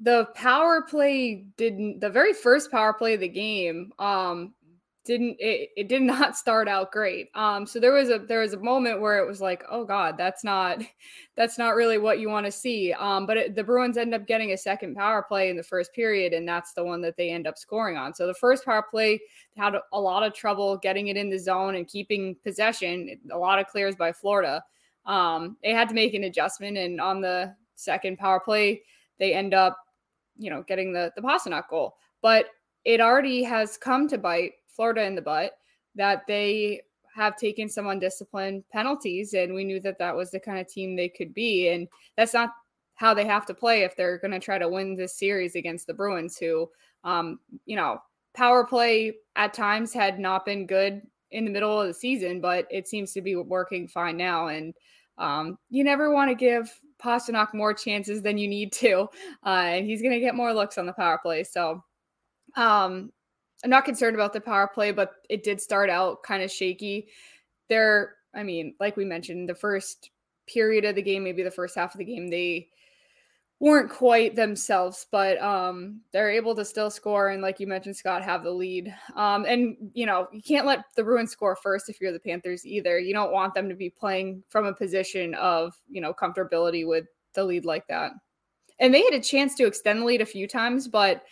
the 0.00 0.28
power 0.34 0.82
play 0.82 1.44
didn't 1.58 2.00
the 2.00 2.08
very 2.08 2.32
first 2.32 2.70
power 2.70 2.94
play 2.94 3.14
of 3.14 3.20
the 3.20 3.28
game 3.28 3.92
um 3.98 4.54
didn't 5.04 5.36
it, 5.38 5.70
it 5.76 5.88
did 5.88 6.02
not 6.14 6.36
start 6.36 6.68
out 6.68 6.92
great. 6.92 7.28
Um 7.34 7.66
so 7.66 7.78
there 7.78 7.92
was 7.92 8.10
a 8.10 8.18
there 8.18 8.40
was 8.40 8.54
a 8.54 8.58
moment 8.58 9.00
where 9.00 9.18
it 9.18 9.26
was 9.26 9.40
like 9.40 9.62
oh 9.70 9.84
god 9.84 10.16
that's 10.16 10.42
not 10.44 10.78
that's 11.36 11.58
not 11.58 11.74
really 11.74 11.98
what 11.98 12.18
you 12.18 12.28
want 12.28 12.46
to 12.46 12.52
see. 12.52 12.92
Um 12.92 13.26
but 13.26 13.36
it, 13.36 13.54
the 13.54 13.64
bruins 13.64 13.96
end 13.96 14.14
up 14.14 14.26
getting 14.26 14.52
a 14.52 14.58
second 14.58 14.94
power 14.96 15.22
play 15.22 15.50
in 15.50 15.56
the 15.56 15.62
first 15.62 15.92
period 15.92 16.32
and 16.32 16.48
that's 16.48 16.72
the 16.72 16.84
one 16.84 17.00
that 17.02 17.16
they 17.16 17.30
end 17.30 17.46
up 17.46 17.58
scoring 17.58 17.96
on. 17.96 18.14
So 18.14 18.26
the 18.26 18.34
first 18.34 18.64
power 18.64 18.84
play 18.90 19.20
had 19.56 19.74
a 19.92 20.00
lot 20.00 20.22
of 20.22 20.34
trouble 20.34 20.76
getting 20.78 21.08
it 21.08 21.16
in 21.16 21.30
the 21.30 21.38
zone 21.38 21.74
and 21.76 21.86
keeping 21.86 22.36
possession 22.42 23.18
a 23.30 23.38
lot 23.38 23.58
of 23.58 23.66
clears 23.66 23.96
by 23.96 24.12
florida. 24.12 24.62
Um 25.06 25.56
they 25.62 25.72
had 25.72 25.88
to 25.88 25.94
make 25.94 26.14
an 26.14 26.24
adjustment 26.24 26.78
and 26.78 27.00
on 27.00 27.20
the 27.20 27.54
second 27.76 28.18
power 28.18 28.40
play 28.40 28.82
they 29.18 29.34
end 29.34 29.54
up 29.54 29.76
you 30.38 30.50
know 30.50 30.62
getting 30.66 30.92
the 30.92 31.12
the 31.16 31.22
Pastrnak 31.22 31.68
goal. 31.68 31.96
But 32.22 32.46
it 32.84 33.00
already 33.00 33.42
has 33.42 33.76
come 33.76 34.08
to 34.08 34.18
bite 34.18 34.52
Florida 34.74 35.04
in 35.04 35.14
the 35.14 35.22
butt 35.22 35.52
that 35.94 36.22
they 36.26 36.80
have 37.14 37.36
taken 37.36 37.68
some 37.68 37.86
undisciplined 37.86 38.64
penalties, 38.72 39.34
and 39.34 39.54
we 39.54 39.64
knew 39.64 39.80
that 39.80 39.98
that 39.98 40.16
was 40.16 40.30
the 40.30 40.40
kind 40.40 40.58
of 40.58 40.68
team 40.68 40.96
they 40.96 41.08
could 41.08 41.32
be, 41.32 41.68
and 41.68 41.86
that's 42.16 42.34
not 42.34 42.50
how 42.96 43.14
they 43.14 43.24
have 43.24 43.46
to 43.46 43.54
play 43.54 43.82
if 43.82 43.94
they're 43.96 44.18
going 44.18 44.32
to 44.32 44.40
try 44.40 44.58
to 44.58 44.68
win 44.68 44.96
this 44.96 45.18
series 45.18 45.54
against 45.54 45.86
the 45.86 45.94
Bruins, 45.94 46.36
who, 46.36 46.68
um, 47.04 47.38
you 47.66 47.76
know, 47.76 47.98
power 48.34 48.64
play 48.64 49.14
at 49.36 49.54
times 49.54 49.92
had 49.92 50.18
not 50.18 50.44
been 50.44 50.66
good 50.66 51.02
in 51.30 51.44
the 51.44 51.50
middle 51.50 51.80
of 51.80 51.86
the 51.86 51.94
season, 51.94 52.40
but 52.40 52.66
it 52.70 52.88
seems 52.88 53.12
to 53.12 53.20
be 53.20 53.36
working 53.36 53.86
fine 53.86 54.16
now, 54.16 54.48
and 54.48 54.74
um, 55.18 55.56
you 55.70 55.84
never 55.84 56.12
want 56.12 56.28
to 56.30 56.34
give 56.34 56.72
Pastrnak 57.00 57.54
more 57.54 57.74
chances 57.74 58.22
than 58.22 58.38
you 58.38 58.48
need 58.48 58.72
to, 58.72 59.08
uh, 59.46 59.62
and 59.66 59.86
he's 59.86 60.02
going 60.02 60.14
to 60.14 60.20
get 60.20 60.34
more 60.34 60.52
looks 60.52 60.78
on 60.78 60.86
the 60.86 60.92
power 60.92 61.18
play. 61.22 61.44
So, 61.44 61.84
um, 62.56 63.12
I'm 63.64 63.70
not 63.70 63.86
concerned 63.86 64.14
about 64.14 64.34
the 64.34 64.40
power 64.40 64.68
play, 64.68 64.92
but 64.92 65.14
it 65.30 65.42
did 65.42 65.60
start 65.60 65.88
out 65.88 66.22
kind 66.22 66.42
of 66.42 66.52
shaky. 66.52 67.08
There, 67.68 68.16
I 68.34 68.42
mean, 68.42 68.74
like 68.78 68.96
we 68.96 69.06
mentioned, 69.06 69.48
the 69.48 69.54
first 69.54 70.10
period 70.46 70.84
of 70.84 70.94
the 70.94 71.02
game, 71.02 71.24
maybe 71.24 71.42
the 71.42 71.50
first 71.50 71.74
half 71.74 71.94
of 71.94 71.98
the 71.98 72.04
game, 72.04 72.28
they 72.28 72.68
weren't 73.60 73.90
quite 73.90 74.36
themselves, 74.36 75.06
but 75.10 75.40
um, 75.40 76.02
they're 76.12 76.30
able 76.30 76.54
to 76.54 76.64
still 76.64 76.90
score 76.90 77.30
and, 77.30 77.40
like 77.40 77.58
you 77.58 77.66
mentioned, 77.66 77.96
Scott, 77.96 78.22
have 78.22 78.44
the 78.44 78.50
lead. 78.50 78.94
Um, 79.16 79.46
and 79.46 79.76
you 79.94 80.04
know, 80.04 80.28
you 80.30 80.42
can't 80.42 80.66
let 80.66 80.84
the 80.94 81.02
Bruins 81.02 81.30
score 81.30 81.56
first 81.56 81.88
if 81.88 81.98
you're 82.00 82.12
the 82.12 82.20
Panthers 82.20 82.66
either. 82.66 82.98
You 82.98 83.14
don't 83.14 83.32
want 83.32 83.54
them 83.54 83.70
to 83.70 83.74
be 83.74 83.88
playing 83.88 84.42
from 84.50 84.66
a 84.66 84.74
position 84.74 85.34
of 85.36 85.74
you 85.90 86.02
know 86.02 86.12
comfortability 86.12 86.86
with 86.86 87.06
the 87.32 87.44
lead 87.44 87.64
like 87.64 87.86
that. 87.86 88.12
And 88.78 88.92
they 88.92 89.02
had 89.02 89.14
a 89.14 89.20
chance 89.20 89.54
to 89.54 89.66
extend 89.66 90.02
the 90.02 90.04
lead 90.04 90.20
a 90.20 90.26
few 90.26 90.46
times, 90.46 90.86
but 90.86 91.24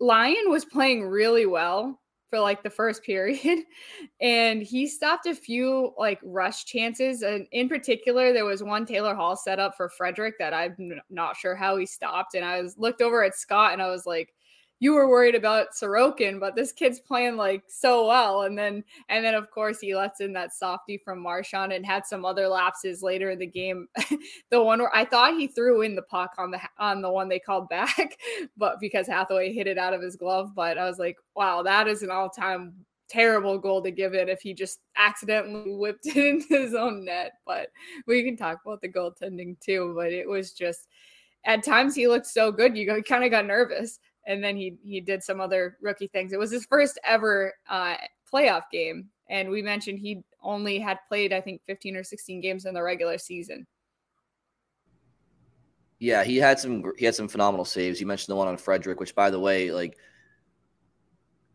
it, 0.00 0.04
Lyon 0.04 0.50
was 0.50 0.64
playing 0.64 1.04
really 1.04 1.46
well 1.46 1.98
for 2.30 2.38
like 2.40 2.62
the 2.62 2.70
first 2.70 3.02
period 3.02 3.60
and 4.20 4.62
he 4.62 4.86
stopped 4.86 5.26
a 5.26 5.34
few 5.34 5.94
like 5.96 6.20
rush 6.22 6.64
chances 6.64 7.22
and 7.22 7.46
in 7.52 7.68
particular 7.68 8.32
there 8.32 8.44
was 8.44 8.62
one 8.62 8.84
Taylor 8.84 9.14
Hall 9.14 9.36
set 9.36 9.58
up 9.58 9.76
for 9.76 9.88
Frederic 9.88 10.38
that 10.38 10.52
I'm 10.52 11.00
not 11.08 11.36
sure 11.36 11.54
how 11.54 11.76
he 11.76 11.86
stopped 11.86 12.34
and 12.34 12.44
I 12.44 12.60
was 12.60 12.76
looked 12.76 13.00
over 13.00 13.24
at 13.24 13.34
Scott 13.34 13.72
and 13.72 13.80
I 13.80 13.88
was 13.88 14.04
like 14.04 14.34
you 14.80 14.94
were 14.94 15.08
worried 15.08 15.34
about 15.34 15.72
Sorokin, 15.72 16.38
but 16.38 16.54
this 16.54 16.70
kid's 16.70 17.00
playing 17.00 17.36
like 17.36 17.64
so 17.66 18.06
well. 18.06 18.42
And 18.42 18.56
then, 18.56 18.84
and 19.08 19.24
then 19.24 19.34
of 19.34 19.50
course 19.50 19.80
he 19.80 19.94
lets 19.94 20.20
in 20.20 20.32
that 20.34 20.54
softy 20.54 20.98
from 20.98 21.20
Marchand 21.20 21.72
and 21.72 21.84
had 21.84 22.06
some 22.06 22.24
other 22.24 22.46
lapses 22.46 23.02
later 23.02 23.30
in 23.30 23.40
the 23.40 23.46
game. 23.46 23.88
the 24.50 24.62
one 24.62 24.78
where 24.78 24.94
I 24.94 25.04
thought 25.04 25.34
he 25.34 25.48
threw 25.48 25.82
in 25.82 25.96
the 25.96 26.02
puck 26.02 26.34
on 26.38 26.52
the 26.52 26.60
on 26.78 27.02
the 27.02 27.10
one 27.10 27.28
they 27.28 27.40
called 27.40 27.68
back, 27.70 28.18
but 28.56 28.78
because 28.80 29.08
Hathaway 29.08 29.52
hit 29.52 29.66
it 29.66 29.78
out 29.78 29.94
of 29.94 30.02
his 30.02 30.16
glove. 30.16 30.54
But 30.54 30.78
I 30.78 30.84
was 30.84 30.98
like, 30.98 31.16
wow, 31.34 31.62
that 31.62 31.88
is 31.88 32.02
an 32.02 32.10
all 32.10 32.30
time 32.30 32.74
terrible 33.08 33.58
goal 33.58 33.82
to 33.82 33.90
give 33.90 34.12
it 34.14 34.28
if 34.28 34.40
he 34.42 34.52
just 34.54 34.80
accidentally 34.96 35.74
whipped 35.74 36.06
it 36.06 36.16
into 36.16 36.56
his 36.56 36.74
own 36.74 37.04
net. 37.04 37.32
But 37.44 37.70
we 38.06 38.22
can 38.22 38.36
talk 38.36 38.60
about 38.64 38.80
the 38.80 38.88
goaltending 38.88 39.58
too. 39.58 39.92
But 39.96 40.12
it 40.12 40.28
was 40.28 40.52
just 40.52 40.86
at 41.44 41.64
times 41.64 41.94
he 41.94 42.06
looked 42.06 42.26
so 42.26 42.52
good, 42.52 42.76
you 42.76 43.02
kind 43.02 43.24
of 43.24 43.30
got 43.30 43.46
nervous 43.46 43.98
and 44.28 44.44
then 44.44 44.56
he 44.56 44.76
he 44.84 45.00
did 45.00 45.24
some 45.24 45.40
other 45.40 45.78
rookie 45.80 46.06
things. 46.06 46.32
It 46.32 46.38
was 46.38 46.52
his 46.52 46.66
first 46.66 47.00
ever 47.02 47.54
uh, 47.68 47.96
playoff 48.32 48.64
game, 48.70 49.08
and 49.28 49.48
we 49.48 49.62
mentioned 49.62 49.98
he 49.98 50.22
only 50.42 50.78
had 50.78 50.98
played 51.08 51.32
I 51.32 51.40
think 51.40 51.62
15 51.66 51.96
or 51.96 52.04
16 52.04 52.40
games 52.40 52.66
in 52.66 52.74
the 52.74 52.82
regular 52.82 53.18
season. 53.18 53.66
Yeah, 55.98 56.22
he 56.22 56.36
had 56.36 56.60
some 56.60 56.84
he 56.98 57.06
had 57.06 57.14
some 57.14 57.26
phenomenal 57.26 57.64
saves. 57.64 58.00
You 58.00 58.06
mentioned 58.06 58.32
the 58.32 58.36
one 58.36 58.46
on 58.46 58.58
Frederic, 58.58 59.00
which 59.00 59.14
by 59.14 59.30
the 59.30 59.40
way, 59.40 59.72
like 59.72 59.96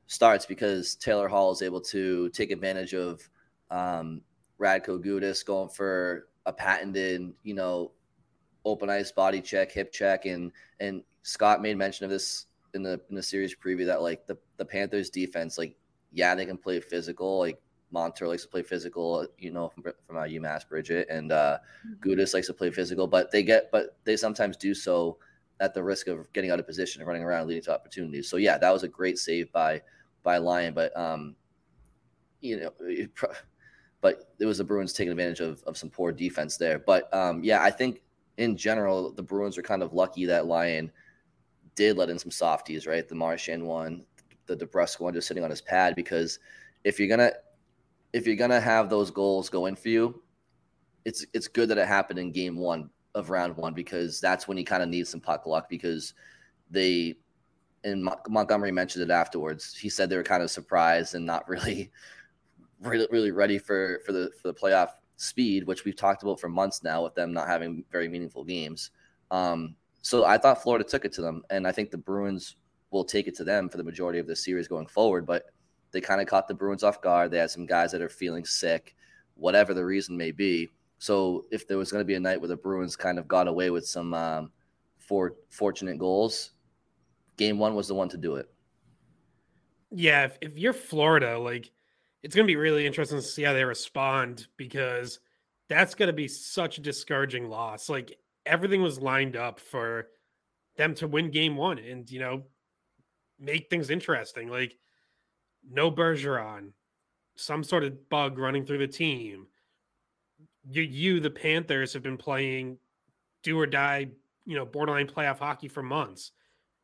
starts 0.08 0.46
because 0.46 0.96
Taylor 0.96 1.28
Hall 1.28 1.52
is 1.52 1.62
able 1.62 1.80
to 1.82 2.30
take 2.30 2.52
advantage 2.52 2.94
of 2.94 3.22
um, 3.70 4.22
Radko 4.60 5.00
Gudas 5.00 5.46
going 5.46 5.70
for 5.70 6.28
a 6.46 6.52
patented, 6.52 7.34
you 7.44 7.54
know, 7.54 7.92
open 8.66 8.90
ice 8.90 9.12
body 9.12 9.42
check, 9.42 9.72
hip 9.72 9.92
check, 9.92 10.26
and 10.26 10.52
and 10.80 11.04
Scott 11.22 11.62
made 11.62 11.78
mention 11.78 12.04
of 12.04 12.10
this 12.10 12.48
in 12.74 12.84
the 12.84 13.00
in 13.10 13.16
the 13.16 13.24
series 13.24 13.56
preview 13.56 13.86
that 13.86 14.02
like 14.02 14.26
the 14.28 14.38
the 14.58 14.66
Panthers 14.66 15.10
defense, 15.10 15.58
like 15.58 15.76
yeah, 16.12 16.36
they 16.36 16.46
can 16.46 16.58
play 16.58 16.80
physical, 16.80 17.40
like 17.40 17.60
Montour 17.92 18.28
likes 18.28 18.44
to 18.44 18.50
play 18.50 18.64
physical, 18.64 19.26
you 19.38 19.52
know, 19.52 19.70
from, 19.70 19.84
from 20.08 20.18
uh, 20.18 20.22
UMass 20.22 20.68
Bridgette, 20.68 21.06
and 21.10 21.32
uh, 21.32 21.60
mm-hmm. 21.88 22.10
Gudas 22.10 22.34
likes 22.34 22.48
to 22.48 22.54
play 22.54 22.72
physical, 22.72 23.08
but 23.08 23.32
they 23.32 23.44
get, 23.44 23.72
but 23.72 23.98
they 24.04 24.18
sometimes 24.18 24.58
do 24.58 24.74
so 24.74 25.18
at 25.60 25.74
the 25.74 25.84
risk 25.84 26.08
of 26.08 26.32
getting 26.34 26.50
out 26.52 26.60
of 26.60 26.66
position 26.66 27.02
and 27.02 27.08
running 27.08 27.24
around, 27.24 27.48
leading 27.48 27.64
to 27.64 27.74
opportunities. 27.74 28.28
So 28.28 28.38
yeah, 28.38 28.58
that 28.58 28.72
was 28.72 28.84
a 28.84 28.88
great 28.88 29.20
save 29.20 29.52
by 29.52 29.82
by 30.24 30.38
Lyon, 30.38 30.74
but 30.74 30.96
um, 30.98 31.36
you 32.42 32.60
know, 32.60 32.74
it, 32.82 33.12
but 34.02 34.34
it 34.40 34.46
was 34.46 34.58
the 34.58 34.64
Bruins 34.64 34.94
taking 34.94 35.12
advantage 35.12 35.40
of 35.40 35.64
of 35.64 35.78
some 35.78 35.90
poor 35.90 36.12
defense 36.12 36.58
there. 36.58 36.80
But 36.80 37.14
um, 37.14 37.44
yeah, 37.44 37.62
I 37.62 37.70
think 37.70 38.02
in 38.38 38.58
general 38.58 39.12
the 39.12 39.24
Bruins 39.24 39.58
are 39.58 39.64
kind 39.64 39.84
of 39.84 39.94
lucky 39.94 40.26
that 40.26 40.48
Lyon 40.48 40.92
did 41.76 41.98
let 41.98 42.10
in 42.10 42.20
some 42.20 42.32
softies, 42.32 42.88
right? 42.88 43.08
The 43.08 43.16
Marchand 43.16 43.66
one, 43.66 44.04
the 44.46 44.56
DeBrusk 44.56 45.00
one, 45.00 45.14
just 45.14 45.28
sitting 45.28 45.44
on 45.44 45.50
his 45.50 45.62
pad 45.62 45.96
because 45.96 46.40
if 46.84 47.00
you're 47.00 47.08
gonna 47.08 47.32
if 48.14 48.28
you're 48.28 48.36
gonna 48.36 48.62
have 48.62 48.90
those 48.90 49.12
goals 49.12 49.50
go 49.50 49.66
in 49.66 49.76
for 49.76 49.90
you, 49.90 50.22
it's 51.06 51.26
it's 51.34 51.48
good 51.48 51.70
that 51.70 51.78
it 51.78 51.88
happened 51.88 52.20
in 52.20 52.32
game 52.32 52.58
one 52.58 52.90
of 53.16 53.30
round 53.30 53.56
one 53.58 53.74
because 53.74 54.20
that's 54.20 54.48
when 54.48 54.58
you 54.58 54.66
kind 54.66 54.84
of 54.84 54.90
need 54.90 55.08
some 55.08 55.20
puck 55.20 55.46
luck 55.46 55.70
because 55.70 56.14
they 56.70 57.16
and 57.84 58.08
Montgomery 58.30 58.72
mentioned 58.72 59.04
it 59.04 59.14
afterwards. 59.14 59.76
He 59.76 59.90
said 59.90 60.10
they 60.10 60.16
were 60.16 60.24
kind 60.24 60.44
of 60.44 60.50
surprised 60.50 61.16
and 61.16 61.26
not 61.26 61.48
really, 61.50 61.92
really, 62.82 63.08
really 63.12 63.32
ready 63.32 63.58
for 63.58 64.02
for 64.06 64.12
the 64.12 64.32
for 64.42 64.48
the 64.48 64.54
playoff 64.54 64.90
speed, 65.16 65.66
which 65.66 65.86
we've 65.86 65.96
talked 65.96 66.24
about 66.24 66.40
for 66.40 66.50
months 66.50 66.84
now 66.84 67.04
with 67.04 67.16
them 67.16 67.34
not 67.34 67.48
having 67.48 67.84
very 67.92 68.08
meaningful 68.08 68.44
games. 68.44 68.92
Um, 69.32 69.76
so 70.04 70.26
I 70.26 70.38
thought 70.38 70.62
Florida 70.62 70.84
took 70.84 71.06
it 71.06 71.14
to 71.14 71.22
them, 71.22 71.44
and 71.50 71.66
I 71.66 71.72
think 71.72 71.90
the 71.90 71.98
Bruins 71.98 72.58
will 72.92 73.06
take 73.06 73.28
it 73.28 73.36
to 73.36 73.46
them 73.46 73.70
for 73.70 73.78
the 73.78 73.84
majority 73.84 74.20
of 74.20 74.28
the 74.28 74.36
series 74.36 74.68
going 74.68 74.86
forward. 74.86 75.26
But 75.26 75.46
they 75.92 76.02
kind 76.02 76.20
of 76.20 76.28
caught 76.28 76.50
the 76.50 76.54
Bruins 76.54 76.84
off 76.84 77.02
guard. 77.02 77.32
They 77.32 77.38
had 77.38 77.50
some 77.50 77.66
guys 77.66 77.94
that 77.94 78.02
are 78.02 78.10
feeling 78.10 78.44
sick, 78.44 78.96
whatever 79.36 79.74
the 79.74 79.86
reason 79.86 80.18
may 80.18 80.32
be. 80.32 80.70
So 80.98 81.46
if 81.52 81.68
there 81.68 81.78
was 81.78 81.90
going 81.90 82.02
to 82.02 82.06
be 82.06 82.16
a 82.16 82.20
night 82.20 82.42
where 82.42 82.50
the 82.50 82.58
Bruins 82.58 82.98
kind 82.98 83.18
of 83.18 83.30
got 83.30 83.48
away 83.48 83.70
with 83.70 83.88
some 83.88 84.14
um, 84.14 84.52
for 85.00 85.36
fortunate 85.50 85.98
goals, 85.98 86.52
game 87.38 87.58
one 87.58 87.74
was 87.74 87.88
the 87.88 87.96
one 87.96 88.10
to 88.10 88.18
do 88.18 88.36
it. 88.36 88.52
Yeah, 89.90 90.26
if, 90.26 90.38
if 90.42 90.58
you're 90.58 90.74
Florida, 90.74 91.40
like 91.40 91.72
it's 92.24 92.36
going 92.36 92.46
to 92.46 92.52
be 92.52 92.58
really 92.58 92.86
interesting 92.86 93.20
to 93.20 93.24
see 93.24 93.44
how 93.44 93.54
they 93.54 93.64
respond 93.64 94.48
because 94.58 95.20
that's 95.70 95.96
going 95.96 96.08
to 96.08 96.14
be 96.14 96.28
such 96.28 96.78
a 96.78 96.82
discouraging 96.82 97.50
loss. 97.50 97.88
Like 97.88 98.18
everything 98.46 98.82
was 98.82 99.00
lined 99.00 99.36
up 99.36 99.60
for 99.60 100.08
them 100.78 100.96
to 100.96 101.08
win 101.08 101.32
game 101.32 101.56
one 101.56 101.80
and, 101.80 102.10
you 102.10 102.20
know, 102.20 102.44
make 103.40 103.70
things 103.70 103.90
interesting. 103.90 104.50
Like 104.50 104.76
no 105.70 105.92
Bergeron, 105.92 106.72
some 107.36 107.64
sort 107.64 107.84
of 107.84 108.10
bug 108.10 108.38
running 108.38 108.66
through 108.66 108.80
the 108.80 108.88
team. 108.88 109.48
You, 110.70 110.82
you, 110.82 111.20
the 111.20 111.30
Panthers, 111.30 111.94
have 111.94 112.04
been 112.04 112.18
playing 112.18 112.78
do 113.44 113.60
or 113.60 113.66
die, 113.66 114.08
you 114.46 114.56
know, 114.56 114.66
borderline 114.66 115.08
playoff 115.08 115.40
hockey 115.40 115.68
for 115.68 115.84
months. 115.84 116.32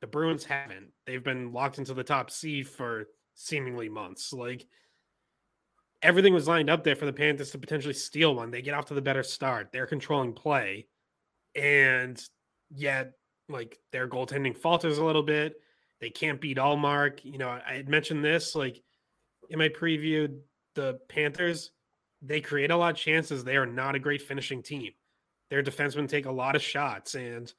The 0.01 0.07
Bruins 0.07 0.45
haven't. 0.45 0.91
They've 1.05 1.23
been 1.23 1.51
locked 1.51 1.77
into 1.77 1.93
the 1.93 2.03
top 2.03 2.29
seed 2.29 2.67
for 2.67 3.07
seemingly 3.35 3.89
months. 3.89 4.33
Like 4.33 4.67
everything 6.01 6.33
was 6.33 6.47
lined 6.47 6.69
up 6.69 6.83
there 6.83 6.95
for 6.95 7.05
the 7.05 7.13
Panthers 7.13 7.51
to 7.51 7.57
potentially 7.57 7.93
steal 7.93 8.35
one. 8.35 8.51
They 8.51 8.61
get 8.61 8.73
off 8.73 8.85
to 8.87 8.93
the 8.93 9.01
better 9.01 9.23
start. 9.23 9.69
They're 9.71 9.87
controlling 9.87 10.33
play. 10.33 10.87
And 11.55 12.21
yet, 12.69 13.13
like 13.49 13.79
their 13.91 14.07
goaltending 14.07 14.55
falters 14.55 14.99
a 14.99 15.03
little 15.03 15.23
bit. 15.23 15.55
They 15.99 16.09
can't 16.09 16.39
beat 16.39 16.57
Ullmark. 16.57 17.25
You 17.25 17.37
know, 17.37 17.49
I 17.49 17.73
had 17.73 17.89
mentioned 17.89 18.23
this 18.23 18.55
like 18.55 18.81
in 19.49 19.59
my 19.59 19.69
preview. 19.69 20.37
The 20.75 20.99
Panthers, 21.09 21.71
they 22.21 22.39
create 22.39 22.71
a 22.71 22.77
lot 22.77 22.91
of 22.91 22.97
chances. 22.97 23.43
They 23.43 23.57
are 23.57 23.65
not 23.65 23.95
a 23.95 23.99
great 23.99 24.21
finishing 24.21 24.63
team. 24.63 24.91
Their 25.49 25.63
defensemen 25.63 26.07
take 26.07 26.27
a 26.27 26.31
lot 26.31 26.55
of 26.55 26.61
shots 26.61 27.15
and 27.15 27.51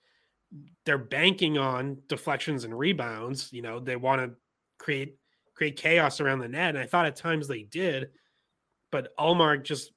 they're 0.87 0.97
banking 0.97 1.59
on 1.59 1.99
deflections 2.09 2.65
and 2.65 2.79
rebounds. 2.79 3.53
You 3.53 3.63
know, 3.63 3.81
they 3.81 3.97
want 3.97 4.23
to 4.23 4.37
create 4.79 5.17
create 5.55 5.77
chaos 5.77 6.21
around 6.21 6.39
the 6.39 6.49
net. 6.49 6.71
And 6.71 6.79
I 6.79 6.87
thought 6.87 7.05
at 7.05 7.17
times 7.17 7.47
they 7.47 7.63
did, 7.65 8.11
but 8.91 9.15
Ullmark 9.19 9.65
just 9.65 9.93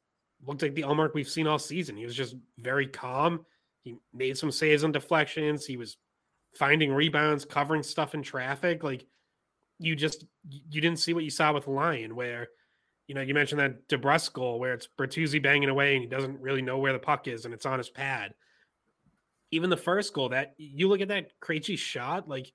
looked 0.46 0.62
like 0.62 0.76
the 0.76 0.82
Ullmark 0.82 1.14
we've 1.14 1.30
seen 1.30 1.48
all 1.48 1.60
season. 1.60 1.96
He 1.96 2.04
was 2.04 2.16
just 2.16 2.36
very 2.58 2.88
calm. 2.88 3.46
He 3.84 3.96
made 4.14 4.38
some 4.38 4.52
saves 4.52 4.84
on 4.84 4.92
deflections. 4.92 5.66
He 5.66 5.78
was 5.78 5.98
finding 6.56 6.94
rebounds, 6.94 7.46
covering 7.46 7.84
stuff 7.84 8.14
in 8.14 8.24
traffic. 8.24 8.84
Like 8.84 9.06
you 9.80 9.96
just 9.96 10.26
you 10.50 10.82
didn't 10.82 11.00
see 11.00 11.14
what 11.14 11.24
you 11.24 11.30
saw 11.30 11.54
with 11.54 11.68
Lyon, 11.68 12.16
where 12.16 12.50
you 13.08 13.16
know 13.16 13.22
you 13.22 13.34
mentioned 13.34 13.60
that 13.60 13.88
DeBrusk 13.90 14.34
goal 14.34 14.60
where 14.60 14.74
it's 14.74 14.88
Bertuzzi 14.98 15.42
banging 15.42 15.70
away 15.70 15.96
and 15.96 16.04
he 16.04 16.10
doesn't 16.10 16.40
really 16.40 16.62
know 16.62 16.78
where 16.78 16.94
the 16.94 17.00
puck 17.00 17.28
is 17.28 17.46
and 17.46 17.54
it's 17.54 17.66
on 17.66 17.78
his 17.78 17.90
pad. 17.90 18.34
Even 19.52 19.70
the 19.70 19.78
first 19.78 20.14
goal, 20.14 20.30
that 20.30 20.54
you 20.58 20.88
look 20.88 21.02
at 21.02 21.10
that 21.10 21.32
Krejci 21.40 21.78
shot, 21.78 22.28
like 22.28 22.52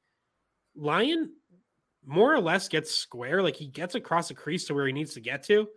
Lyon 0.74 1.32
more 2.04 2.34
or 2.34 2.40
less 2.40 2.68
gets 2.68 2.92
square, 2.94 3.42
like 3.42 3.54
he 3.54 3.66
gets 3.66 3.94
across 3.94 4.28
the 4.28 4.34
crease 4.34 4.64
to 4.64 4.74
where 4.74 4.86
he 4.86 4.92
needs 4.92 5.14
to 5.14 5.20
get 5.20 5.42
to. 5.44 5.68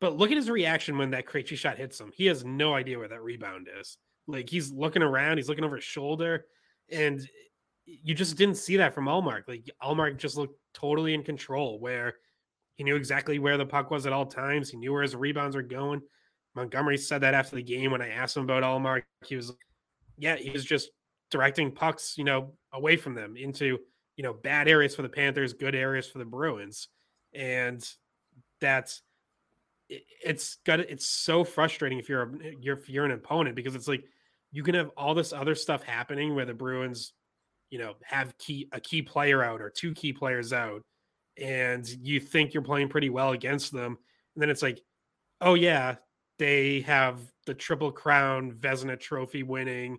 But 0.00 0.16
look 0.16 0.30
at 0.30 0.36
his 0.36 0.50
reaction 0.50 0.98
when 0.98 1.10
that 1.10 1.26
Krejci 1.26 1.56
shot 1.56 1.78
hits 1.78 2.00
him. 2.00 2.10
He 2.14 2.26
has 2.26 2.44
no 2.44 2.74
idea 2.74 2.98
where 2.98 3.08
that 3.08 3.22
rebound 3.22 3.68
is. 3.80 3.96
Like 4.32 4.48
he's 4.48 4.72
looking 4.72 5.02
around, 5.02 5.36
he's 5.36 5.48
looking 5.48 5.64
over 5.64 5.76
his 5.76 5.84
shoulder, 5.84 6.46
and 6.90 7.20
you 7.86 8.14
just 8.14 8.32
mm-hmm. 8.32 8.38
didn't 8.38 8.56
see 8.56 8.76
that 8.78 8.94
from 8.94 9.06
Ullmark. 9.06 9.42
Like 9.48 9.68
Ullmark 9.82 10.18
just 10.18 10.36
looked 10.36 10.58
totally 10.74 11.14
in 11.14 11.22
control, 11.22 11.78
where 11.80 12.14
he 12.76 12.84
knew 12.84 12.96
exactly 12.96 13.38
where 13.38 13.58
the 13.58 13.66
puck 13.66 13.90
was 13.90 14.06
at 14.06 14.12
all 14.12 14.26
times. 14.26 14.70
He 14.70 14.76
knew 14.76 14.92
where 14.92 15.02
his 15.02 15.16
rebounds 15.16 15.56
were 15.56 15.62
going. 15.62 16.00
Montgomery 16.54 16.96
said 16.96 17.20
that 17.20 17.34
after 17.34 17.56
the 17.56 17.62
game 17.62 17.90
when 17.90 18.02
I 18.02 18.08
asked 18.08 18.36
him 18.36 18.42
about 18.42 18.62
Ullmark. 18.62 19.02
He 19.24 19.36
was, 19.36 19.52
yeah, 20.18 20.36
he 20.36 20.50
was 20.50 20.64
just 20.64 20.90
directing 21.30 21.72
pucks, 21.72 22.14
you 22.16 22.24
know, 22.24 22.54
away 22.72 22.96
from 22.96 23.14
them 23.14 23.36
into, 23.36 23.78
you 24.16 24.22
know, 24.24 24.32
bad 24.32 24.68
areas 24.68 24.94
for 24.94 25.02
the 25.02 25.08
Panthers, 25.08 25.52
good 25.52 25.74
areas 25.74 26.08
for 26.08 26.18
the 26.18 26.24
Bruins, 26.24 26.88
and 27.32 27.86
that's 28.60 29.02
it's 29.88 30.56
got 30.64 30.80
it's 30.80 31.06
so 31.06 31.44
frustrating 31.44 31.98
if 31.98 32.08
you're 32.08 32.22
a, 32.22 32.30
you're 32.60 32.78
if 32.78 32.88
you're 32.88 33.04
an 33.04 33.10
opponent 33.10 33.56
because 33.56 33.74
it's 33.74 33.88
like 33.88 34.04
you 34.52 34.62
can 34.62 34.74
have 34.74 34.90
all 34.96 35.14
this 35.14 35.32
other 35.32 35.54
stuff 35.54 35.82
happening 35.82 36.34
where 36.34 36.44
the 36.44 36.54
Bruins 36.54 37.12
you 37.70 37.78
know 37.78 37.94
have 38.02 38.36
key 38.38 38.68
a 38.72 38.80
key 38.80 39.02
player 39.02 39.42
out 39.42 39.60
or 39.60 39.70
two 39.70 39.94
key 39.94 40.12
players 40.12 40.52
out 40.52 40.82
and 41.40 41.88
you 41.88 42.20
think 42.20 42.52
you're 42.52 42.62
playing 42.62 42.88
pretty 42.88 43.10
well 43.10 43.32
against 43.32 43.72
them. 43.72 43.96
And 44.34 44.42
then 44.42 44.50
it's 44.50 44.62
like 44.62 44.80
oh 45.40 45.54
yeah 45.54 45.96
they 46.38 46.80
have 46.80 47.20
the 47.46 47.54
triple 47.54 47.92
crown 47.92 48.52
Vezina 48.52 48.98
trophy 48.98 49.42
winning 49.42 49.98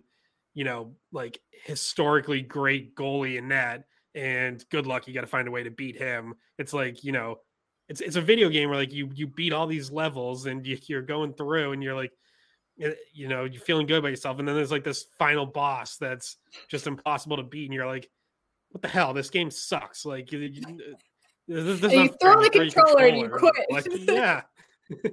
you 0.54 0.64
know 0.64 0.94
like 1.12 1.38
historically 1.64 2.42
great 2.42 2.94
goalie 2.94 3.38
in 3.38 3.48
that 3.48 3.84
and 4.14 4.64
good 4.70 4.86
luck 4.86 5.06
you 5.06 5.14
got 5.14 5.22
to 5.22 5.26
find 5.26 5.48
a 5.48 5.50
way 5.50 5.62
to 5.62 5.70
beat 5.70 5.96
him. 5.96 6.34
It's 6.58 6.72
like 6.72 7.02
you 7.02 7.12
know 7.12 7.38
it's 7.88 8.00
it's 8.00 8.16
a 8.16 8.22
video 8.22 8.48
game 8.48 8.68
where 8.68 8.78
like 8.78 8.92
you 8.92 9.10
you 9.14 9.26
beat 9.26 9.52
all 9.52 9.66
these 9.66 9.90
levels 9.90 10.46
and 10.46 10.66
you, 10.66 10.78
you're 10.86 11.02
going 11.02 11.32
through 11.34 11.72
and 11.72 11.82
you're 11.82 11.96
like 11.96 12.12
you 12.76 13.28
know, 13.28 13.44
you're 13.44 13.60
feeling 13.60 13.86
good 13.86 13.98
about 13.98 14.08
yourself, 14.08 14.38
and 14.38 14.48
then 14.48 14.54
there's 14.54 14.70
like 14.70 14.84
this 14.84 15.06
final 15.18 15.46
boss 15.46 15.96
that's 15.96 16.36
just 16.68 16.86
impossible 16.86 17.36
to 17.36 17.42
beat, 17.42 17.66
and 17.66 17.74
you're 17.74 17.86
like, 17.86 18.08
"What 18.70 18.82
the 18.82 18.88
hell? 18.88 19.12
This 19.12 19.30
game 19.30 19.50
sucks!" 19.50 20.04
Like, 20.04 20.32
you, 20.32 20.50
this, 21.48 21.80
this 21.80 21.92
you 21.92 22.08
throw 22.20 22.42
the 22.42 22.50
controller, 22.50 22.70
controller 22.70 23.06
and 23.06 23.18
you 23.18 23.28
quit. 23.28 23.66
Like, 23.70 23.86
yeah. 24.08 24.42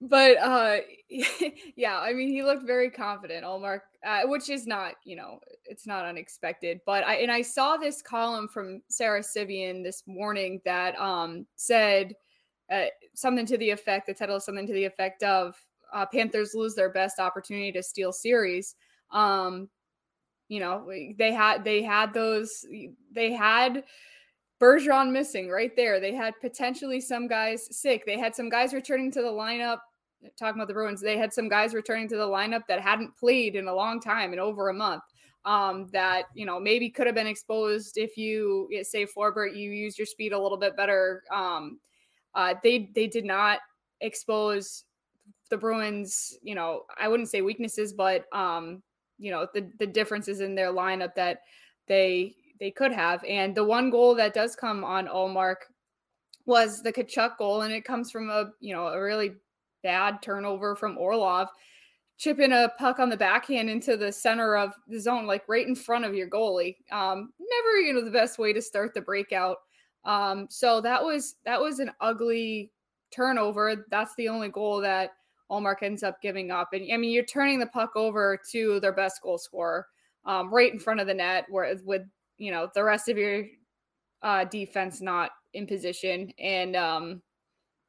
but 0.00 0.36
uh, 0.38 0.76
yeah, 1.76 1.98
I 1.98 2.12
mean, 2.12 2.28
he 2.28 2.42
looked 2.42 2.66
very 2.66 2.90
confident, 2.90 3.44
Ullmark, 3.44 3.80
uh, 4.06 4.22
which 4.24 4.48
is 4.48 4.66
not, 4.66 4.94
you 5.04 5.16
know, 5.16 5.40
it's 5.64 5.86
not 5.86 6.04
unexpected. 6.06 6.80
But 6.86 7.04
I 7.04 7.16
and 7.16 7.30
I 7.30 7.42
saw 7.42 7.76
this 7.76 8.02
column 8.02 8.48
from 8.48 8.82
Sara 8.88 9.22
Civian 9.22 9.82
this 9.82 10.04
morning 10.06 10.60
that 10.64 10.98
um 10.98 11.46
said 11.56 12.14
uh, 12.70 12.86
something 13.14 13.46
to 13.46 13.58
the 13.58 13.70
effect, 13.70 14.06
the 14.06 14.14
title 14.14 14.36
is 14.36 14.44
something 14.44 14.66
to 14.66 14.72
the 14.72 14.84
effect 14.84 15.22
of 15.22 15.54
uh, 15.92 16.06
Panthers 16.06 16.54
lose 16.54 16.74
their 16.74 16.90
best 16.90 17.18
opportunity 17.18 17.72
to 17.72 17.82
steal 17.82 18.12
series. 18.12 18.76
Um, 19.10 19.68
you 20.48 20.60
know, 20.60 20.90
they 21.18 21.32
had 21.32 21.64
they 21.64 21.82
had 21.82 22.12
those 22.12 22.66
they 23.12 23.32
had 23.32 23.84
Bergeron 24.60 25.12
missing 25.12 25.48
right 25.48 25.74
there. 25.76 26.00
They 26.00 26.14
had 26.14 26.34
potentially 26.40 27.00
some 27.00 27.28
guys 27.28 27.66
sick. 27.70 28.04
They 28.04 28.18
had 28.18 28.34
some 28.34 28.48
guys 28.48 28.72
returning 28.72 29.10
to 29.12 29.22
the 29.22 29.28
lineup. 29.28 29.78
Talking 30.38 30.60
about 30.60 30.68
the 30.68 30.74
Bruins, 30.74 31.00
they 31.00 31.16
had 31.16 31.32
some 31.32 31.48
guys 31.48 31.72
returning 31.72 32.06
to 32.08 32.16
the 32.16 32.26
lineup 32.26 32.62
that 32.68 32.80
hadn't 32.80 33.16
played 33.16 33.56
in 33.56 33.68
a 33.68 33.74
long 33.74 34.00
time, 34.00 34.34
in 34.34 34.38
over 34.38 34.68
a 34.68 34.74
month. 34.74 35.02
Um, 35.46 35.86
that 35.92 36.24
you 36.34 36.44
know 36.44 36.60
maybe 36.60 36.90
could 36.90 37.06
have 37.06 37.14
been 37.14 37.26
exposed 37.26 37.96
if 37.96 38.18
you 38.18 38.68
say 38.82 39.06
Forbort, 39.06 39.56
you 39.56 39.70
use 39.70 39.96
your 39.96 40.06
speed 40.06 40.32
a 40.32 40.38
little 40.38 40.58
bit 40.58 40.76
better. 40.76 41.22
Um, 41.32 41.80
uh, 42.34 42.54
they 42.62 42.90
they 42.94 43.06
did 43.06 43.24
not 43.24 43.60
expose 44.00 44.84
the 45.50 45.56
Bruins. 45.56 46.38
You 46.42 46.54
know, 46.54 46.84
I 46.98 47.08
wouldn't 47.08 47.28
say 47.28 47.42
weaknesses, 47.42 47.92
but 47.92 48.24
um, 48.32 48.82
you 49.18 49.30
know 49.30 49.46
the 49.52 49.70
the 49.78 49.86
differences 49.86 50.40
in 50.40 50.54
their 50.54 50.72
lineup 50.72 51.14
that 51.14 51.42
they 51.86 52.34
they 52.58 52.70
could 52.70 52.92
have. 52.92 53.24
And 53.24 53.54
the 53.54 53.64
one 53.64 53.90
goal 53.90 54.14
that 54.16 54.34
does 54.34 54.54
come 54.54 54.84
on 54.84 55.08
Ullmark 55.08 55.56
was 56.46 56.82
the 56.82 56.92
Tkachuk 56.92 57.36
goal, 57.38 57.62
and 57.62 57.72
it 57.72 57.84
comes 57.84 58.10
from 58.10 58.30
a 58.30 58.50
you 58.60 58.74
know 58.74 58.86
a 58.88 59.00
really 59.00 59.32
bad 59.82 60.22
turnover 60.22 60.76
from 60.76 60.98
Orlov, 60.98 61.48
chipping 62.18 62.52
a 62.52 62.72
puck 62.78 62.98
on 62.98 63.08
the 63.08 63.16
backhand 63.16 63.70
into 63.70 63.96
the 63.96 64.12
center 64.12 64.56
of 64.56 64.72
the 64.88 65.00
zone, 65.00 65.26
like 65.26 65.48
right 65.48 65.66
in 65.66 65.74
front 65.74 66.04
of 66.04 66.14
your 66.14 66.28
goalie. 66.28 66.76
Um, 66.92 67.32
never 67.38 67.78
you 67.80 67.92
know 67.92 68.04
the 68.04 68.10
best 68.10 68.38
way 68.38 68.52
to 68.52 68.62
start 68.62 68.94
the 68.94 69.00
breakout. 69.00 69.58
Um, 70.04 70.46
so 70.50 70.80
that 70.80 71.02
was 71.02 71.36
that 71.44 71.60
was 71.60 71.78
an 71.78 71.90
ugly 72.00 72.70
turnover. 73.10 73.86
That's 73.90 74.14
the 74.16 74.28
only 74.28 74.48
goal 74.48 74.80
that 74.80 75.10
Ullmark 75.50 75.82
ends 75.82 76.02
up 76.02 76.22
giving 76.22 76.50
up. 76.50 76.70
And 76.72 76.90
I 76.92 76.96
mean, 76.96 77.10
you're 77.10 77.24
turning 77.24 77.58
the 77.58 77.66
puck 77.66 77.90
over 77.96 78.38
to 78.52 78.80
their 78.80 78.92
best 78.92 79.20
goal 79.22 79.38
scorer 79.38 79.86
um, 80.24 80.52
right 80.52 80.72
in 80.72 80.78
front 80.78 81.00
of 81.00 81.06
the 81.06 81.14
net, 81.14 81.46
where 81.48 81.74
with 81.84 82.02
you 82.38 82.50
know 82.50 82.68
the 82.74 82.84
rest 82.84 83.08
of 83.08 83.18
your 83.18 83.44
uh, 84.22 84.44
defense 84.44 85.00
not 85.00 85.30
in 85.54 85.66
position, 85.66 86.32
and 86.38 86.76
um, 86.76 87.22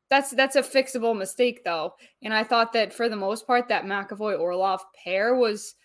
that's 0.10 0.32
that's 0.32 0.56
a 0.56 0.62
fixable 0.62 1.18
mistake 1.18 1.64
though. 1.64 1.94
And 2.24 2.34
I 2.34 2.44
thought 2.44 2.74
that 2.74 2.94
for 2.94 3.10
the 3.10 3.16
most 3.16 3.46
part, 3.48 3.68
that 3.70 3.86
McAvoy 3.86 4.40
Orlov 4.40 4.82
pair 5.04 5.36
was 5.36 5.76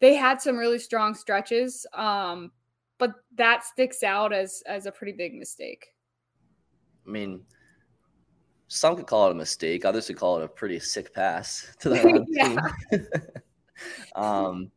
they 0.00 0.14
had 0.14 0.40
some 0.40 0.56
really 0.56 0.78
strong 0.78 1.14
stretches, 1.14 1.86
um, 1.94 2.50
but 3.02 3.14
that 3.34 3.64
sticks 3.64 4.04
out 4.04 4.32
as 4.32 4.62
as 4.64 4.86
a 4.86 4.92
pretty 4.92 5.12
big 5.12 5.34
mistake. 5.34 5.88
I 7.04 7.10
mean, 7.10 7.40
some 8.68 8.94
could 8.94 9.08
call 9.08 9.26
it 9.26 9.32
a 9.32 9.34
mistake. 9.34 9.84
Others 9.84 10.06
could 10.06 10.18
call 10.18 10.38
it 10.38 10.44
a 10.44 10.48
pretty 10.48 10.78
sick 10.78 11.12
pass 11.12 11.74
to 11.80 11.88
the 11.88 12.24
team. 12.92 13.02
um, 14.14 14.70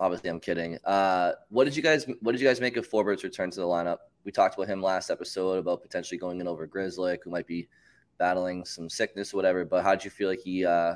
obviously, 0.00 0.30
I'm 0.30 0.40
kidding. 0.40 0.78
Uh, 0.82 1.32
what 1.50 1.64
did 1.64 1.76
you 1.76 1.82
guys 1.82 2.06
What 2.22 2.32
did 2.32 2.40
you 2.40 2.48
guys 2.48 2.58
make 2.58 2.78
of 2.78 2.88
Forbort's 2.88 3.22
return 3.22 3.50
to 3.50 3.60
the 3.60 3.66
lineup? 3.66 3.98
We 4.24 4.32
talked 4.32 4.54
about 4.54 4.68
him 4.68 4.80
last 4.80 5.10
episode 5.10 5.58
about 5.58 5.82
potentially 5.82 6.16
going 6.16 6.40
in 6.40 6.48
over 6.48 6.66
Grzelcyk, 6.66 7.18
who 7.24 7.30
might 7.30 7.46
be 7.46 7.68
battling 8.16 8.64
some 8.64 8.88
sickness 8.88 9.34
or 9.34 9.36
whatever. 9.36 9.66
But 9.66 9.82
how 9.82 9.94
did 9.94 10.06
you 10.06 10.10
feel 10.10 10.30
like 10.30 10.40
he 10.40 10.64
uh, 10.64 10.94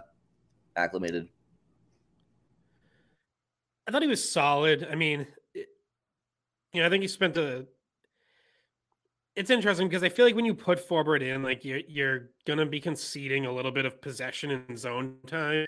acclimated? 0.76 1.28
I 3.86 3.90
thought 3.90 4.00
he 4.00 4.08
was 4.08 4.26
solid. 4.26 4.88
I 4.90 4.94
mean, 4.94 5.20
it, 5.20 5.28
you 6.72 6.80
know, 6.80 6.86
I 6.86 6.90
think 6.90 7.02
you 7.02 7.08
spent 7.08 7.36
a 7.36 7.66
it's 9.34 9.50
interesting 9.50 9.88
because 9.88 10.02
I 10.02 10.08
feel 10.10 10.26
like 10.26 10.36
when 10.36 10.44
you 10.44 10.54
put 10.54 10.86
Forbort 10.86 11.22
in, 11.22 11.42
like 11.42 11.64
you're 11.64 11.80
you're 11.88 12.30
gonna 12.46 12.66
be 12.66 12.80
conceding 12.80 13.46
a 13.46 13.52
little 13.52 13.72
bit 13.72 13.86
of 13.86 14.00
possession 14.00 14.64
in 14.68 14.76
zone 14.76 15.16
time, 15.26 15.66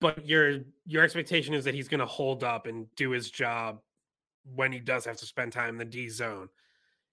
but 0.00 0.26
your 0.26 0.60
your 0.86 1.02
expectation 1.02 1.54
is 1.54 1.64
that 1.64 1.74
he's 1.74 1.88
gonna 1.88 2.06
hold 2.06 2.44
up 2.44 2.66
and 2.66 2.86
do 2.94 3.10
his 3.10 3.30
job 3.30 3.80
when 4.54 4.70
he 4.70 4.78
does 4.78 5.04
have 5.04 5.16
to 5.16 5.26
spend 5.26 5.52
time 5.52 5.70
in 5.70 5.78
the 5.78 5.84
D 5.84 6.08
zone. 6.08 6.48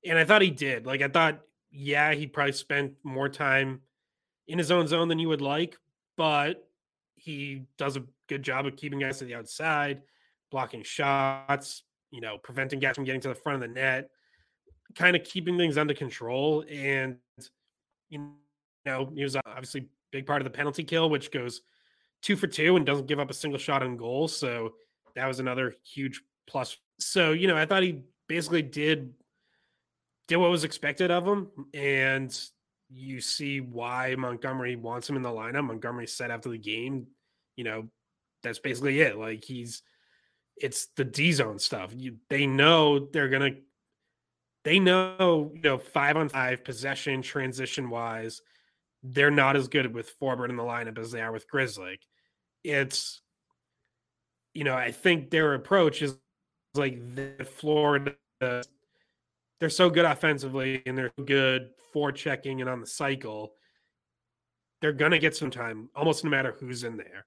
And 0.05 0.17
I 0.17 0.25
thought 0.25 0.41
he 0.41 0.51
did. 0.51 0.85
Like 0.85 1.01
I 1.01 1.07
thought, 1.07 1.41
yeah, 1.71 2.13
he 2.13 2.27
probably 2.27 2.53
spent 2.53 2.93
more 3.03 3.29
time 3.29 3.81
in 4.47 4.57
his 4.57 4.71
own 4.71 4.87
zone 4.87 5.07
than 5.07 5.19
you 5.19 5.29
would 5.29 5.41
like, 5.41 5.77
but 6.17 6.67
he 7.15 7.63
does 7.77 7.97
a 7.97 8.03
good 8.27 8.43
job 8.43 8.65
of 8.65 8.75
keeping 8.75 8.99
guys 8.99 9.19
to 9.19 9.25
the 9.25 9.35
outside, 9.35 10.01
blocking 10.51 10.83
shots, 10.83 11.83
you 12.11 12.21
know, 12.21 12.37
preventing 12.37 12.79
guys 12.79 12.95
from 12.95 13.05
getting 13.05 13.21
to 13.21 13.29
the 13.29 13.35
front 13.35 13.61
of 13.63 13.69
the 13.69 13.73
net 13.73 14.09
kind 14.95 15.15
of 15.15 15.23
keeping 15.23 15.57
things 15.57 15.77
under 15.77 15.93
control. 15.93 16.63
And, 16.69 17.17
you 18.09 18.31
know, 18.85 19.11
he 19.13 19.23
was 19.23 19.35
uh, 19.35 19.41
obviously 19.45 19.87
big 20.11 20.25
part 20.25 20.41
of 20.41 20.45
the 20.45 20.55
penalty 20.55 20.83
kill, 20.83 21.09
which 21.09 21.31
goes 21.31 21.61
two 22.21 22.35
for 22.35 22.47
two 22.47 22.75
and 22.75 22.85
doesn't 22.85 23.07
give 23.07 23.19
up 23.19 23.29
a 23.29 23.33
single 23.33 23.59
shot 23.59 23.83
on 23.83 23.97
goal. 23.97 24.27
So 24.27 24.73
that 25.15 25.27
was 25.27 25.39
another 25.39 25.75
huge 25.83 26.21
plus. 26.47 26.77
So, 26.99 27.31
you 27.31 27.47
know, 27.47 27.57
I 27.57 27.65
thought 27.65 27.83
he 27.83 28.03
basically 28.27 28.61
did 28.61 29.13
did 30.27 30.37
what 30.37 30.51
was 30.51 30.63
expected 30.63 31.11
of 31.11 31.27
him. 31.27 31.49
And 31.73 32.37
you 32.89 33.21
see 33.21 33.59
why 33.59 34.15
Montgomery 34.15 34.75
wants 34.75 35.09
him 35.09 35.15
in 35.15 35.21
the 35.21 35.29
lineup. 35.29 35.65
Montgomery 35.65 36.07
said 36.07 36.31
after 36.31 36.49
the 36.49 36.57
game, 36.57 37.07
you 37.55 37.63
know, 37.63 37.87
that's 38.43 38.59
basically 38.59 39.01
it. 39.01 39.17
Like 39.17 39.43
he's 39.43 39.83
it's 40.61 40.87
the 40.95 41.03
D 41.03 41.31
zone 41.31 41.59
stuff. 41.59 41.91
You, 41.95 42.17
they 42.29 42.45
know 42.45 42.99
they're 42.99 43.29
gonna 43.29 43.51
they 44.63 44.79
know, 44.79 45.51
you 45.55 45.61
know, 45.61 45.77
five 45.77 46.17
on 46.17 46.29
five 46.29 46.63
possession 46.63 47.21
transition 47.21 47.89
wise, 47.89 48.41
they're 49.03 49.31
not 49.31 49.55
as 49.55 49.67
good 49.67 49.93
with 49.93 50.19
Forbort 50.19 50.49
in 50.49 50.55
the 50.55 50.63
lineup 50.63 50.99
as 50.99 51.11
they 51.11 51.21
are 51.21 51.31
with 51.31 51.49
Grzelcyk. 51.49 51.97
It's, 52.63 53.21
you 54.53 54.63
know, 54.63 54.75
I 54.75 54.91
think 54.91 55.31
their 55.31 55.55
approach 55.55 56.01
is 56.01 56.15
like 56.75 56.99
the 57.15 57.43
Florida, 57.43 58.15
they're 58.39 59.69
so 59.69 59.89
good 59.89 60.05
offensively 60.05 60.83
and 60.85 60.97
they're 60.97 61.13
good 61.25 61.69
for 61.91 62.11
checking 62.11 62.61
and 62.61 62.69
on 62.69 62.81
the 62.81 62.87
cycle. 62.87 63.53
They're 64.81 64.93
to 65.11 65.19
get 65.19 65.35
some 65.35 65.51
time 65.51 65.89
almost 65.95 66.23
no 66.23 66.29
matter 66.29 66.55
who's 66.59 66.83
in 66.83 66.97
there. 66.97 67.25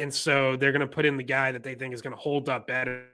And 0.00 0.12
so 0.12 0.56
they're 0.56 0.72
going 0.72 0.80
to 0.80 0.86
put 0.86 1.04
in 1.04 1.16
the 1.16 1.22
guy 1.22 1.52
that 1.52 1.62
they 1.62 1.74
think 1.74 1.94
is 1.94 2.02
going 2.02 2.14
to 2.14 2.20
hold 2.20 2.48
up 2.48 2.66
better 2.66 3.04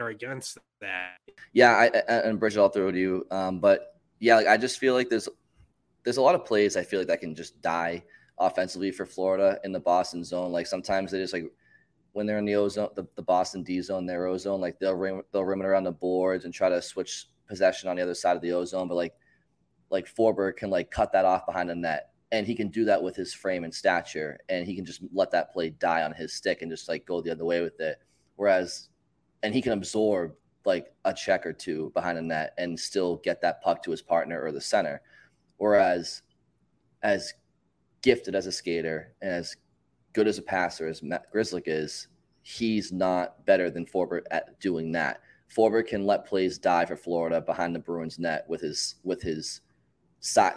against 0.00 0.58
that. 0.80 1.18
Yeah, 1.52 1.70
I, 1.70 1.84
I 1.86 2.14
and 2.20 2.40
Bridgette, 2.40 2.58
I'll 2.58 2.68
throw 2.68 2.88
it 2.88 2.92
to 2.92 2.98
you. 2.98 3.26
Um, 3.30 3.60
but 3.60 3.96
yeah, 4.18 4.36
like 4.36 4.48
I 4.48 4.56
just 4.56 4.78
feel 4.78 4.94
like 4.94 5.08
there's 5.08 5.28
there's 6.04 6.16
a 6.16 6.22
lot 6.22 6.34
of 6.34 6.44
plays 6.44 6.76
I 6.76 6.82
feel 6.82 7.00
like 7.00 7.08
that 7.08 7.20
can 7.20 7.34
just 7.34 7.60
die 7.62 8.02
offensively 8.38 8.90
for 8.90 9.06
Florida 9.06 9.58
in 9.64 9.72
the 9.72 9.80
Boston 9.80 10.24
zone. 10.24 10.52
Like 10.52 10.66
sometimes 10.66 11.12
they 11.12 11.18
just 11.18 11.32
like 11.32 11.50
when 12.12 12.26
they're 12.26 12.38
in 12.38 12.44
the 12.44 12.56
ozone, 12.56 12.90
the, 12.94 13.06
the 13.14 13.22
Boston 13.22 13.62
D 13.62 13.80
zone, 13.80 14.04
their 14.06 14.26
ozone, 14.26 14.60
like 14.60 14.78
they'll 14.78 14.94
rim, 14.94 15.22
they'll 15.32 15.44
rim 15.44 15.60
it 15.60 15.66
around 15.66 15.84
the 15.84 15.92
boards 15.92 16.44
and 16.44 16.52
try 16.52 16.68
to 16.68 16.82
switch 16.82 17.28
possession 17.48 17.88
on 17.88 17.96
the 17.96 18.02
other 18.02 18.14
side 18.14 18.36
of 18.36 18.42
the 18.42 18.52
ozone. 18.52 18.88
But 18.88 18.96
like 18.96 19.14
like 19.90 20.12
Forbort 20.12 20.56
can 20.56 20.70
like 20.70 20.90
cut 20.90 21.12
that 21.12 21.24
off 21.24 21.46
behind 21.46 21.70
the 21.70 21.74
net. 21.74 22.11
And 22.32 22.46
he 22.46 22.54
can 22.54 22.68
do 22.68 22.84
that 22.86 23.02
with 23.02 23.14
his 23.14 23.32
frame 23.32 23.62
and 23.62 23.72
stature, 23.72 24.38
and 24.48 24.66
he 24.66 24.74
can 24.74 24.84
just 24.84 25.02
let 25.12 25.30
that 25.30 25.52
play 25.52 25.70
die 25.70 26.02
on 26.02 26.12
his 26.12 26.32
stick 26.32 26.62
and 26.62 26.70
just 26.70 26.88
like 26.88 27.06
go 27.06 27.20
the 27.20 27.30
other 27.30 27.44
way 27.44 27.60
with 27.60 27.78
it. 27.78 27.98
Whereas 28.36 28.88
and 29.42 29.54
he 29.54 29.62
can 29.62 29.72
absorb 29.72 30.34
like 30.64 30.94
a 31.04 31.12
check 31.12 31.44
or 31.44 31.52
two 31.52 31.90
behind 31.94 32.16
the 32.16 32.22
net 32.22 32.54
and 32.58 32.78
still 32.78 33.16
get 33.16 33.40
that 33.40 33.60
puck 33.62 33.82
to 33.82 33.90
his 33.90 34.02
partner 34.02 34.40
or 34.40 34.52
the 34.52 34.60
center. 34.60 35.02
Whereas, 35.58 36.22
as 37.02 37.34
gifted 38.00 38.34
as 38.34 38.46
a 38.46 38.52
skater 38.52 39.14
and 39.20 39.32
as 39.32 39.56
good 40.12 40.28
as 40.28 40.38
a 40.38 40.42
passer 40.42 40.86
as 40.86 41.02
Matt 41.02 41.32
Grzelcyk 41.32 41.64
is, 41.66 42.08
he's 42.42 42.92
not 42.92 43.44
better 43.46 43.70
than 43.70 43.86
Forbort 43.86 44.22
at 44.30 44.58
doing 44.60 44.92
that. 44.92 45.20
Forbort 45.54 45.88
can 45.88 46.06
let 46.06 46.26
plays 46.26 46.58
die 46.58 46.86
for 46.86 46.96
Florida 46.96 47.40
behind 47.40 47.74
the 47.74 47.80
Bruins 47.80 48.18
net 48.18 48.44
with 48.48 48.60
his 48.60 48.96
with 49.02 49.20
his 49.22 49.60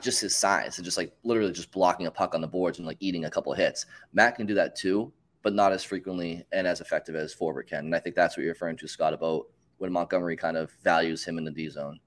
just 0.01 0.21
his 0.21 0.35
size, 0.35 0.77
and 0.77 0.85
just 0.85 0.97
like 0.97 1.13
literally 1.23 1.51
just 1.51 1.71
blocking 1.71 2.07
a 2.07 2.11
puck 2.11 2.35
on 2.35 2.41
the 2.41 2.47
boards 2.47 2.77
and 2.77 2.87
like 2.87 2.97
eating 2.99 3.25
a 3.25 3.29
couple 3.29 3.53
hits. 3.53 3.85
Matt 4.13 4.35
can 4.35 4.45
do 4.45 4.53
that 4.53 4.75
too, 4.75 5.11
but 5.41 5.53
not 5.53 5.71
as 5.71 5.83
frequently 5.83 6.45
and 6.51 6.67
as 6.67 6.81
effective 6.81 7.15
as 7.15 7.35
Forbort 7.35 7.67
can. 7.67 7.85
And 7.85 7.95
I 7.95 7.99
think 7.99 8.15
that's 8.15 8.37
what 8.37 8.43
you're 8.43 8.53
referring 8.53 8.77
to, 8.77 8.87
Scott, 8.87 9.13
about 9.13 9.47
when 9.77 9.91
Montgomery 9.91 10.37
kind 10.37 10.57
of 10.57 10.71
values 10.83 11.23
him 11.23 11.37
in 11.37 11.43
the 11.43 11.51
D 11.51 11.69
zone. 11.69 11.99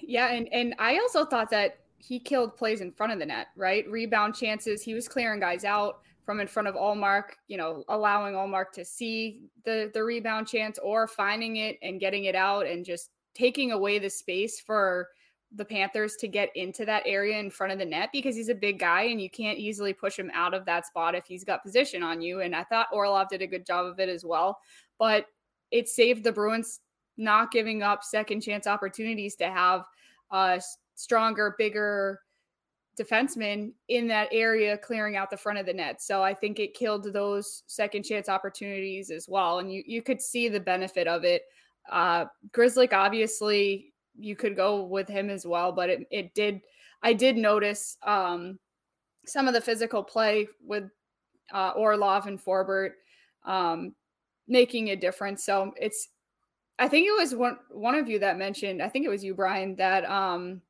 Yeah, 0.00 0.28
and 0.28 0.48
and 0.52 0.74
I 0.78 0.98
also 0.98 1.24
thought 1.24 1.50
that 1.50 1.78
he 1.98 2.18
killed 2.18 2.56
plays 2.56 2.80
in 2.80 2.92
front 2.92 3.12
of 3.12 3.18
the 3.18 3.26
net, 3.26 3.48
right? 3.56 3.88
Rebound 3.88 4.34
chances. 4.34 4.82
He 4.82 4.94
was 4.94 5.08
clearing 5.08 5.40
guys 5.40 5.64
out 5.64 6.00
from 6.24 6.40
in 6.40 6.46
front 6.46 6.68
of 6.68 6.74
Ullmark, 6.74 7.30
you 7.48 7.56
know, 7.56 7.84
allowing 7.88 8.34
Ullmark 8.34 8.72
to 8.72 8.84
see 8.84 9.42
the 9.64 9.90
the 9.94 10.02
rebound 10.02 10.46
chance 10.46 10.78
or 10.82 11.06
finding 11.06 11.56
it 11.56 11.78
and 11.82 12.00
getting 12.00 12.24
it 12.24 12.34
out 12.34 12.66
and 12.66 12.84
just 12.84 13.10
taking 13.34 13.72
away 13.72 13.98
the 13.98 14.10
space 14.10 14.60
for 14.60 15.08
the 15.54 15.64
Panthers 15.64 16.16
to 16.16 16.28
get 16.28 16.50
into 16.54 16.84
that 16.86 17.02
area 17.04 17.38
in 17.38 17.50
front 17.50 17.72
of 17.72 17.78
the 17.78 17.84
net 17.84 18.08
because 18.12 18.34
he's 18.34 18.48
a 18.48 18.54
big 18.54 18.78
guy 18.78 19.02
and 19.02 19.20
you 19.20 19.28
can't 19.28 19.58
easily 19.58 19.92
push 19.92 20.18
him 20.18 20.30
out 20.32 20.54
of 20.54 20.64
that 20.64 20.86
spot 20.86 21.14
if 21.14 21.26
he's 21.26 21.44
got 21.44 21.62
position 21.62 22.02
on 22.02 22.22
you. 22.22 22.40
And 22.40 22.56
I 22.56 22.64
thought 22.64 22.88
Orlov 22.92 23.28
did 23.28 23.42
a 23.42 23.46
good 23.46 23.66
job 23.66 23.86
of 23.86 24.00
it 24.00 24.08
as 24.08 24.24
well. 24.24 24.58
But 24.98 25.26
it 25.70 25.88
saved 25.88 26.24
the 26.24 26.32
Bruins 26.32 26.80
not 27.16 27.50
giving 27.50 27.82
up 27.82 28.02
second 28.02 28.40
chance 28.40 28.66
opportunities 28.66 29.36
to 29.36 29.50
have 29.50 29.84
a 30.30 30.60
stronger, 30.94 31.54
bigger 31.58 32.20
defenseman 33.00 33.72
in 33.88 34.06
that 34.08 34.28
area 34.32 34.76
clearing 34.76 35.16
out 35.16 35.30
the 35.30 35.36
front 35.36 35.58
of 35.58 35.66
the 35.66 35.72
net. 35.72 36.02
So 36.02 36.22
I 36.22 36.34
think 36.34 36.58
it 36.58 36.74
killed 36.74 37.10
those 37.12 37.62
second 37.66 38.04
chance 38.04 38.28
opportunities 38.28 39.10
as 39.10 39.28
well. 39.28 39.58
And 39.58 39.72
you 39.72 39.82
you 39.86 40.02
could 40.02 40.20
see 40.20 40.48
the 40.48 40.60
benefit 40.60 41.08
of 41.08 41.24
it. 41.24 41.42
Uh 41.90 42.26
Grzelcyk 42.52 42.92
obviously 42.92 43.91
you 44.18 44.36
could 44.36 44.56
go 44.56 44.82
with 44.82 45.08
him 45.08 45.30
as 45.30 45.46
well. 45.46 45.72
But 45.72 45.90
it, 45.90 46.06
it 46.10 46.34
did, 46.34 46.60
I 47.02 47.12
did 47.12 47.36
notice 47.36 47.96
um, 48.02 48.58
some 49.26 49.48
of 49.48 49.54
the 49.54 49.60
physical 49.60 50.02
play 50.02 50.48
with 50.64 50.84
uh, 51.52 51.70
Orlov 51.76 52.26
and 52.26 52.42
Forbort 52.42 52.92
um, 53.44 53.94
making 54.48 54.90
a 54.90 54.96
difference. 54.96 55.44
So 55.44 55.72
it's, 55.76 56.08
I 56.78 56.88
think 56.88 57.06
it 57.06 57.16
was 57.16 57.34
one 57.34 57.58
one 57.70 57.94
of 57.94 58.08
you 58.08 58.18
that 58.20 58.38
mentioned, 58.38 58.82
I 58.82 58.88
think 58.88 59.04
it 59.04 59.10
was 59.10 59.22
you, 59.22 59.34
Brian, 59.34 59.76
that 59.76 60.04
um, 60.06 60.60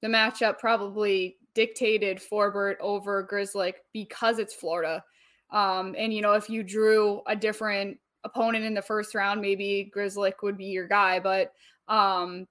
the 0.00 0.08
matchup 0.08 0.58
probably 0.58 1.36
dictated 1.54 2.18
Forbort 2.18 2.76
over 2.80 3.26
Grzelcyk 3.26 3.74
because 3.92 4.38
it's 4.38 4.54
Florida. 4.54 5.04
Um, 5.50 5.94
and 5.98 6.14
you 6.14 6.22
know, 6.22 6.34
if 6.34 6.48
you 6.48 6.62
drew 6.62 7.22
a 7.26 7.34
different 7.34 7.98
opponent 8.24 8.64
in 8.64 8.74
the 8.74 8.82
first 8.82 9.14
round, 9.14 9.40
maybe 9.40 9.90
Grzelcyk 9.94 10.34
would 10.42 10.56
be 10.56 10.66
your 10.66 10.86
guy. 10.86 11.18
But 11.18 11.52
um, 11.88 12.46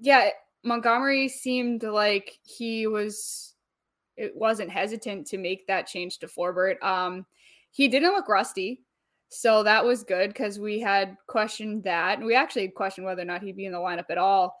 yeah, 0.00 0.30
Montgomery 0.64 1.28
seemed 1.28 1.82
like 1.82 2.38
he 2.42 2.86
was 2.86 3.54
it 4.16 4.36
wasn't 4.36 4.70
hesitant 4.70 5.26
to 5.28 5.38
make 5.38 5.66
that 5.66 5.86
change 5.86 6.18
to 6.18 6.26
Forbort. 6.26 6.82
Um, 6.82 7.24
he 7.70 7.88
didn't 7.88 8.12
look 8.12 8.28
rusty, 8.28 8.82
so 9.28 9.62
that 9.62 9.84
was 9.84 10.02
good 10.02 10.28
because 10.28 10.58
we 10.58 10.80
had 10.80 11.16
questioned 11.26 11.84
that, 11.84 12.18
and 12.18 12.26
we 12.26 12.34
actually 12.34 12.68
questioned 12.68 13.06
whether 13.06 13.22
or 13.22 13.26
not 13.26 13.42
he'd 13.42 13.56
be 13.56 13.66
in 13.66 13.72
the 13.72 13.78
lineup 13.78 14.10
at 14.10 14.18
all 14.18 14.56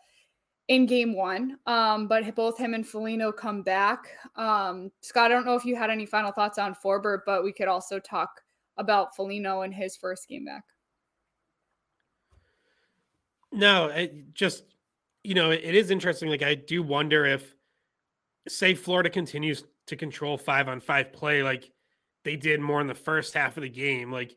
in 0.68 0.86
game 0.86 1.14
one. 1.14 1.58
Um, 1.66 2.06
but 2.06 2.34
both 2.34 2.56
him 2.56 2.74
and 2.74 2.86
Foligno 2.86 3.32
come 3.32 3.62
back. 3.62 4.06
Um, 4.36 4.90
Scott, 5.02 5.30
I 5.30 5.34
don't 5.34 5.44
know 5.44 5.56
if 5.56 5.64
you 5.64 5.76
had 5.76 5.90
any 5.90 6.06
final 6.06 6.32
thoughts 6.32 6.58
on 6.58 6.74
Forbort, 6.74 7.20
but 7.26 7.42
we 7.42 7.52
could 7.52 7.68
also 7.68 7.98
talk 7.98 8.40
about 8.78 9.14
Foligno 9.16 9.62
and 9.62 9.74
his 9.74 9.96
first 9.96 10.28
game 10.28 10.44
back. 10.44 10.64
No, 13.52 14.08
just 14.32 14.62
you 15.22 15.34
know, 15.34 15.50
it 15.50 15.74
is 15.74 15.90
interesting. 15.90 16.28
Like 16.28 16.42
I 16.42 16.54
do 16.54 16.82
wonder 16.82 17.26
if 17.26 17.54
say 18.48 18.74
Florida 18.74 19.10
continues 19.10 19.64
to 19.86 19.96
control 19.96 20.38
five 20.38 20.68
on 20.68 20.80
five 20.80 21.12
play 21.12 21.42
like 21.42 21.70
they 22.24 22.36
did 22.36 22.60
more 22.60 22.80
in 22.80 22.86
the 22.86 22.94
first 22.94 23.34
half 23.34 23.56
of 23.56 23.62
the 23.62 23.68
game, 23.68 24.12
like 24.12 24.36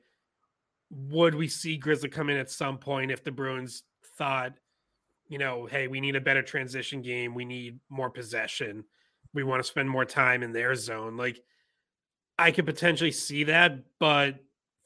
would 0.89 1.35
we 1.35 1.47
see 1.47 1.77
Grizzly 1.77 2.09
come 2.09 2.29
in 2.29 2.37
at 2.37 2.51
some 2.51 2.77
point 2.77 3.11
if 3.11 3.23
the 3.23 3.31
Bruins 3.31 3.83
thought, 4.17 4.53
you 5.27 5.37
know, 5.37 5.65
hey, 5.65 5.87
we 5.87 5.99
need 5.99 6.15
a 6.15 6.21
better 6.21 6.41
transition 6.41 7.01
game, 7.01 7.33
we 7.33 7.45
need 7.45 7.79
more 7.89 8.09
possession, 8.09 8.83
we 9.33 9.43
want 9.43 9.61
to 9.63 9.67
spend 9.67 9.89
more 9.89 10.05
time 10.05 10.43
in 10.43 10.51
their 10.51 10.75
zone. 10.75 11.17
Like 11.17 11.41
I 12.37 12.51
could 12.51 12.65
potentially 12.65 13.11
see 13.11 13.45
that, 13.45 13.79
but 13.99 14.35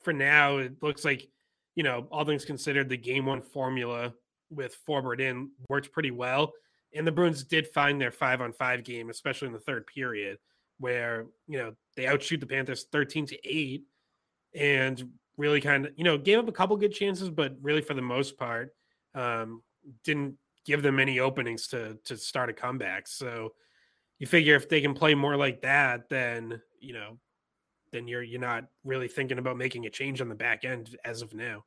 for 0.01 0.13
now, 0.13 0.57
it 0.57 0.81
looks 0.81 1.03
like, 1.03 1.27
you 1.75 1.83
know, 1.83 2.07
all 2.11 2.25
things 2.25 2.45
considered, 2.45 2.87
the 2.87 2.97
game 2.97 3.25
one 3.25 3.41
formula 3.41 4.13
with 4.49 4.77
Forbort 4.87 5.19
in 5.19 5.51
worked 5.69 5.91
pretty 5.91 6.11
well. 6.11 6.53
And 6.93 7.05
the 7.05 7.11
Bruins 7.11 7.43
did 7.43 7.67
find 7.67 7.99
their 7.99 8.11
five 8.11 8.41
on 8.41 8.53
five 8.53 8.83
game, 8.83 9.09
especially 9.09 9.47
in 9.47 9.53
the 9.53 9.59
third 9.59 9.85
period, 9.87 10.37
where, 10.79 11.25
you 11.47 11.57
know, 11.57 11.73
they 11.95 12.07
outshoot 12.07 12.39
the 12.39 12.45
Panthers 12.45 12.85
13 12.91 13.25
to 13.27 13.47
8 13.47 13.83
and 14.55 15.09
really 15.37 15.61
kind 15.61 15.85
of, 15.85 15.93
you 15.97 16.03
know, 16.03 16.17
gave 16.17 16.39
up 16.39 16.47
a 16.47 16.53
couple 16.53 16.77
good 16.77 16.93
chances, 16.93 17.29
but 17.29 17.55
really 17.61 17.81
for 17.81 17.93
the 17.93 18.01
most 18.01 18.37
part, 18.37 18.73
um, 19.15 19.61
didn't 20.03 20.35
give 20.65 20.81
them 20.81 20.99
any 20.99 21.19
openings 21.19 21.67
to 21.67 21.97
to 22.03 22.17
start 22.17 22.49
a 22.49 22.53
comeback. 22.53 23.07
So 23.07 23.53
you 24.19 24.27
figure 24.27 24.55
if 24.55 24.69
they 24.69 24.81
can 24.81 24.93
play 24.93 25.15
more 25.15 25.37
like 25.37 25.61
that, 25.61 26.09
then 26.09 26.61
you 26.79 26.93
know, 26.93 27.17
then 27.91 28.07
you're 28.07 28.23
you're 28.23 28.41
not 28.41 28.65
really 28.83 29.07
thinking 29.07 29.39
about 29.39 29.57
making 29.57 29.85
a 29.85 29.89
change 29.89 30.21
on 30.21 30.29
the 30.29 30.35
back 30.35 30.65
end 30.65 30.95
as 31.05 31.21
of 31.21 31.33
now. 31.33 31.63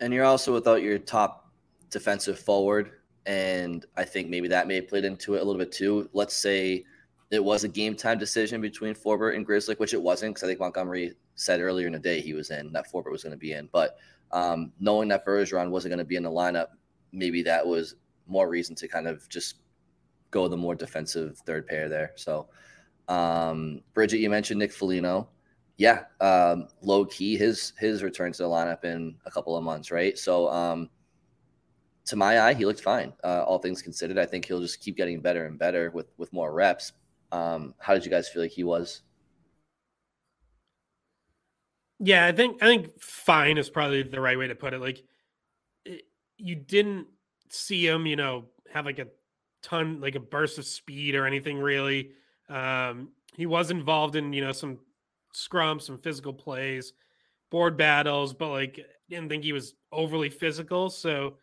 And 0.00 0.12
you're 0.12 0.24
also 0.24 0.52
without 0.52 0.82
your 0.82 0.98
top 0.98 1.51
defensive 1.92 2.38
forward, 2.38 2.90
and 3.26 3.86
I 3.96 4.04
think 4.04 4.28
maybe 4.28 4.48
that 4.48 4.66
may 4.66 4.76
have 4.76 4.88
played 4.88 5.04
into 5.04 5.34
it 5.34 5.42
a 5.42 5.44
little 5.44 5.58
bit 5.58 5.70
too. 5.70 6.10
Let's 6.12 6.34
say 6.34 6.84
it 7.30 7.42
was 7.42 7.64
a 7.64 7.68
game 7.68 7.94
time 7.94 8.18
decision 8.18 8.60
between 8.60 8.94
Forbort 8.94 9.36
and 9.36 9.46
Grizzly, 9.46 9.76
which 9.78 9.94
it 9.94 10.02
wasn't 10.02 10.34
because 10.34 10.44
I 10.44 10.48
think 10.48 10.60
Montgomery 10.60 11.14
said 11.34 11.60
earlier 11.60 11.86
in 11.86 11.92
the 11.92 11.98
day 11.98 12.20
he 12.20 12.34
was 12.34 12.50
in 12.50 12.72
that 12.72 12.90
Forbort 12.92 13.12
was 13.12 13.22
going 13.22 13.32
to 13.32 13.38
be 13.38 13.52
in. 13.52 13.68
But 13.72 13.96
um, 14.32 14.72
knowing 14.80 15.08
that 15.08 15.24
Bergeron 15.24 15.70
wasn't 15.70 15.90
going 15.90 15.98
to 15.98 16.04
be 16.04 16.16
in 16.16 16.22
the 16.24 16.30
lineup, 16.30 16.68
maybe 17.12 17.42
that 17.42 17.66
was 17.66 17.94
more 18.26 18.48
reason 18.48 18.74
to 18.76 18.88
kind 18.88 19.06
of 19.06 19.28
just 19.28 19.56
go 20.30 20.48
the 20.48 20.56
more 20.56 20.74
defensive 20.74 21.38
third 21.46 21.66
pair 21.66 21.88
there. 21.88 22.12
So, 22.16 22.48
um, 23.08 23.82
Bridgette, 23.94 24.20
you 24.20 24.30
mentioned 24.30 24.58
Nick 24.58 24.72
Foligno. 24.72 25.28
Yeah, 25.76 26.04
um, 26.20 26.68
low 26.82 27.04
key, 27.06 27.36
his 27.36 27.72
his 27.78 28.02
return 28.02 28.32
to 28.32 28.42
the 28.42 28.48
lineup 28.48 28.84
in 28.84 29.16
a 29.26 29.30
couple 29.30 29.56
of 29.56 29.64
months, 29.64 29.90
right? 29.90 30.18
So, 30.18 30.48
um, 30.48 30.90
to 32.06 32.16
my 32.16 32.40
eye, 32.40 32.54
he 32.54 32.66
looked 32.66 32.80
fine. 32.80 33.12
Uh, 33.22 33.44
all 33.46 33.58
things 33.58 33.82
considered, 33.82 34.18
I 34.18 34.26
think 34.26 34.44
he'll 34.44 34.60
just 34.60 34.80
keep 34.80 34.96
getting 34.96 35.20
better 35.20 35.46
and 35.46 35.58
better 35.58 35.90
with 35.90 36.12
with 36.16 36.32
more 36.32 36.52
reps. 36.52 36.92
Um, 37.30 37.74
how 37.78 37.94
did 37.94 38.04
you 38.04 38.10
guys 38.10 38.28
feel 38.28 38.42
like 38.42 38.50
he 38.50 38.64
was? 38.64 39.02
Yeah, 42.00 42.26
I 42.26 42.32
think 42.32 42.62
I 42.62 42.66
think 42.66 43.00
fine 43.00 43.58
is 43.58 43.70
probably 43.70 44.02
the 44.02 44.20
right 44.20 44.36
way 44.36 44.48
to 44.48 44.54
put 44.54 44.74
it. 44.74 44.80
Like 44.80 45.04
it, 45.84 46.02
you 46.36 46.56
didn't 46.56 47.06
see 47.48 47.86
him, 47.86 48.06
you 48.06 48.16
know, 48.16 48.46
have 48.72 48.86
like 48.86 48.98
a 48.98 49.06
ton 49.62 50.00
like 50.00 50.16
a 50.16 50.20
burst 50.20 50.58
of 50.58 50.66
speed 50.66 51.14
or 51.14 51.26
anything 51.26 51.58
really. 51.58 52.10
Um, 52.48 53.10
he 53.34 53.46
was 53.46 53.70
involved 53.70 54.16
in, 54.16 54.32
you 54.32 54.44
know, 54.44 54.52
some 54.52 54.78
scrums, 55.34 55.82
some 55.82 55.98
physical 55.98 56.32
plays, 56.32 56.92
board 57.50 57.76
battles, 57.76 58.34
but 58.34 58.48
like 58.48 58.84
didn't 59.08 59.28
think 59.28 59.44
he 59.44 59.52
was 59.52 59.74
overly 59.92 60.28
physical. 60.28 60.90
So 60.90 61.36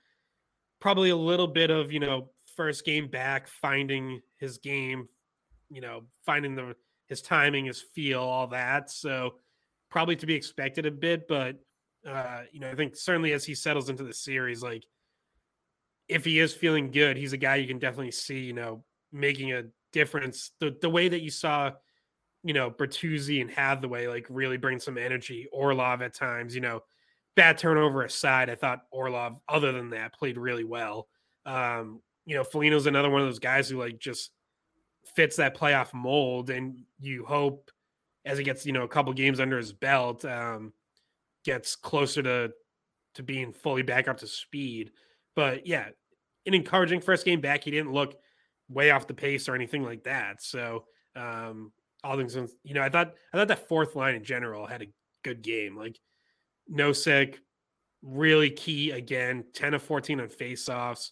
probably 0.80 1.10
a 1.10 1.16
little 1.16 1.48
bit 1.48 1.70
of, 1.70 1.92
you 1.92 2.00
know, 2.00 2.30
first 2.56 2.86
game 2.86 3.08
back, 3.08 3.48
finding 3.48 4.22
his 4.38 4.58
game, 4.58 5.08
you 5.70 5.82
know, 5.82 6.04
finding 6.26 6.56
the 6.56 6.76
his 7.08 7.22
timing, 7.22 7.66
his 7.66 7.82
feel, 7.82 8.22
all 8.22 8.48
that. 8.48 8.92
So 8.92 9.36
probably 9.90 10.16
to 10.18 10.26
be 10.26 10.36
expected 10.36 10.86
a 10.86 10.92
bit, 10.92 11.28
but 11.28 11.58
uh, 12.08 12.44
you 12.52 12.60
know, 12.60 12.70
I 12.70 12.76
think 12.76 12.96
certainly 12.96 13.34
as 13.34 13.44
he 13.44 13.56
settles 13.56 13.90
into 13.90 14.04
the 14.04 14.14
series, 14.14 14.64
like 14.64 14.86
if 16.08 16.24
he 16.26 16.40
is 16.40 16.54
feeling 16.54 16.92
good, 16.92 17.18
he's 17.18 17.34
a 17.34 17.38
guy 17.38 17.56
you 17.56 17.68
can 17.68 17.80
definitely 17.80 18.12
see, 18.12 18.40
you 18.40 18.54
know, 18.54 18.84
making 19.12 19.54
a 19.54 19.64
difference. 19.92 20.52
The 20.60 20.76
the 20.82 20.90
way 20.90 21.10
that 21.10 21.22
you 21.22 21.30
saw, 21.30 21.72
you 22.44 22.54
know, 22.54 22.72
Bertuzzi 22.72 23.42
and 23.42 23.52
Hathaway 23.52 24.08
like 24.08 24.28
really 24.30 24.58
bring 24.58 24.80
some 24.80 24.98
energy. 24.98 25.48
Orlov 25.52 26.02
at 26.02 26.14
times, 26.14 26.56
you 26.56 26.62
know, 26.62 26.84
bad 27.40 27.58
turnover 27.58 28.04
aside, 28.04 28.50
I 28.50 28.56
thought 28.56 28.82
Orlov, 28.92 29.40
other 29.48 29.72
than 29.72 29.92
that, 29.92 30.14
played 30.14 30.38
really 30.38 30.66
well. 30.66 31.08
Um, 31.46 32.02
you 32.26 32.36
know, 32.36 32.44
Foligno's 32.44 32.86
another 32.86 33.10
one 33.10 33.22
of 33.22 33.28
those 33.28 33.40
guys 33.40 33.70
who 33.70 33.80
like 33.80 33.98
just 33.98 34.32
fits 35.16 35.38
that 35.38 35.56
playoff 35.56 35.94
mold, 35.94 36.50
and 36.50 36.84
you 37.00 37.24
hope 37.24 37.72
as 38.26 38.38
he 38.38 38.44
gets 38.44 38.66
you 38.66 38.74
know 38.74 38.84
a 38.84 38.90
couple 38.90 39.14
games 39.14 39.40
under 39.40 39.58
his 39.58 39.72
belt, 39.72 40.26
um, 40.26 40.74
gets 41.46 41.78
closer 41.78 42.22
to 42.22 42.52
to 43.16 43.24
being 43.24 43.54
fully 43.54 43.84
back 43.84 44.10
up 44.10 44.18
to 44.18 44.28
speed. 44.28 44.92
But 45.34 45.66
yeah, 45.66 45.88
an 46.46 46.54
encouraging 46.54 47.00
first 47.00 47.24
game 47.24 47.40
back. 47.40 47.64
He 47.64 47.72
didn't 47.72 47.94
look 47.94 48.16
way 48.68 48.92
off 48.92 49.08
the 49.08 49.14
pace 49.14 49.48
or 49.48 49.56
anything 49.56 49.86
like 49.86 50.04
that. 50.04 50.44
So 50.44 50.84
um, 51.16 51.72
all 52.04 52.18
things, 52.18 52.36
you 52.64 52.74
know, 52.74 52.82
I 52.82 52.90
thought 52.90 53.14
I 53.34 53.38
thought 53.38 53.48
that 53.48 53.70
fourth 53.70 53.96
line 53.96 54.16
in 54.16 54.26
general 54.26 54.68
had 54.68 54.82
a 54.82 54.88
good 55.24 55.42
game. 55.42 55.78
Like 55.78 55.98
Nosek, 56.72 57.36
really 58.02 58.50
key 58.50 58.92
again, 58.92 59.44
ten 59.54 59.74
of 59.74 59.84
fourteen 59.84 60.20
on 60.20 60.30
faceoffs. 60.30 61.12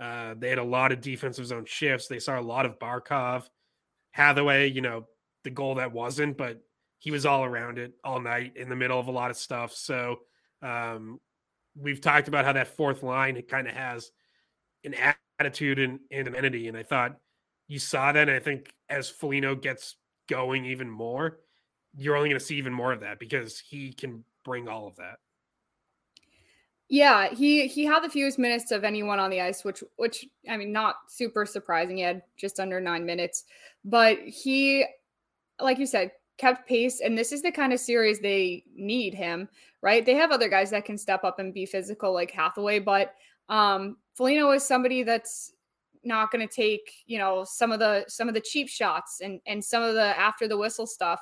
Uh, 0.00 0.34
they 0.38 0.48
had 0.48 0.58
a 0.58 0.64
lot 0.64 0.92
of 0.92 1.00
defensive 1.00 1.46
zone 1.46 1.64
shifts. 1.66 2.08
They 2.08 2.18
saw 2.18 2.38
a 2.38 2.42
lot 2.42 2.66
of 2.66 2.78
Barkov, 2.78 3.44
Hathaway. 4.12 4.70
You 4.70 4.80
know, 4.80 5.06
the 5.44 5.50
goal 5.50 5.76
that 5.76 5.92
wasn't, 5.92 6.36
but 6.36 6.60
he 6.98 7.10
was 7.10 7.26
all 7.26 7.44
around 7.44 7.78
it 7.78 7.92
all 8.02 8.20
night 8.20 8.56
in 8.56 8.68
the 8.68 8.76
middle 8.76 8.98
of 8.98 9.08
a 9.08 9.12
lot 9.12 9.30
of 9.30 9.36
stuff. 9.36 9.72
So 9.72 10.20
um, 10.62 11.20
we've 11.76 12.00
talked 12.00 12.28
about 12.28 12.44
how 12.44 12.54
that 12.54 12.76
fourth 12.76 13.02
line 13.02 13.36
it 13.36 13.48
kind 13.48 13.68
of 13.68 13.74
has 13.74 14.10
an 14.84 14.94
attitude 15.38 15.78
and, 15.78 16.00
and 16.10 16.28
amenity, 16.28 16.68
and 16.68 16.76
I 16.76 16.82
thought 16.82 17.16
you 17.68 17.78
saw 17.78 18.12
that. 18.12 18.28
And 18.28 18.36
I 18.36 18.40
think 18.40 18.72
as 18.88 19.10
Foligno 19.10 19.54
gets 19.54 19.96
going 20.28 20.64
even 20.64 20.88
more, 20.88 21.40
you're 21.96 22.16
only 22.16 22.30
going 22.30 22.40
to 22.40 22.44
see 22.44 22.56
even 22.56 22.72
more 22.72 22.92
of 22.92 23.00
that 23.00 23.18
because 23.18 23.58
he 23.58 23.92
can 23.92 24.24
bring 24.44 24.68
all 24.68 24.86
of 24.86 24.96
that. 24.96 25.18
Yeah, 26.88 27.30
he 27.30 27.66
he 27.66 27.84
had 27.84 28.04
the 28.04 28.10
fewest 28.10 28.38
minutes 28.38 28.70
of 28.70 28.84
anyone 28.84 29.18
on 29.18 29.30
the 29.30 29.40
ice, 29.40 29.64
which 29.64 29.82
which 29.96 30.26
I 30.48 30.56
mean, 30.56 30.72
not 30.72 30.96
super 31.08 31.46
surprising. 31.46 31.96
He 31.96 32.02
had 32.02 32.22
just 32.36 32.60
under 32.60 32.80
nine 32.80 33.06
minutes, 33.06 33.44
but 33.84 34.18
he 34.18 34.84
like 35.60 35.78
you 35.78 35.86
said, 35.86 36.12
kept 36.36 36.68
pace. 36.68 37.00
And 37.00 37.16
this 37.16 37.32
is 37.32 37.42
the 37.42 37.50
kind 37.52 37.72
of 37.72 37.80
series 37.80 38.20
they 38.20 38.64
need 38.76 39.14
him, 39.14 39.48
right? 39.82 40.04
They 40.04 40.14
have 40.14 40.30
other 40.30 40.48
guys 40.48 40.70
that 40.70 40.84
can 40.84 40.98
step 40.98 41.24
up 41.24 41.38
and 41.38 41.54
be 41.54 41.64
physical, 41.64 42.12
like 42.12 42.30
Hathaway, 42.30 42.80
but 42.80 43.14
um 43.48 43.96
Foligno 44.14 44.52
is 44.52 44.64
somebody 44.64 45.02
that's 45.02 45.52
not 46.04 46.30
going 46.30 46.46
to 46.46 46.54
take 46.54 46.92
you 47.06 47.18
know 47.18 47.44
some 47.44 47.72
of 47.72 47.78
the 47.78 48.04
some 48.08 48.28
of 48.28 48.34
the 48.34 48.40
cheap 48.40 48.68
shots 48.68 49.20
and 49.22 49.40
and 49.46 49.64
some 49.64 49.82
of 49.82 49.94
the 49.94 50.18
after 50.18 50.46
the 50.46 50.56
whistle 50.56 50.86
stuff 50.86 51.20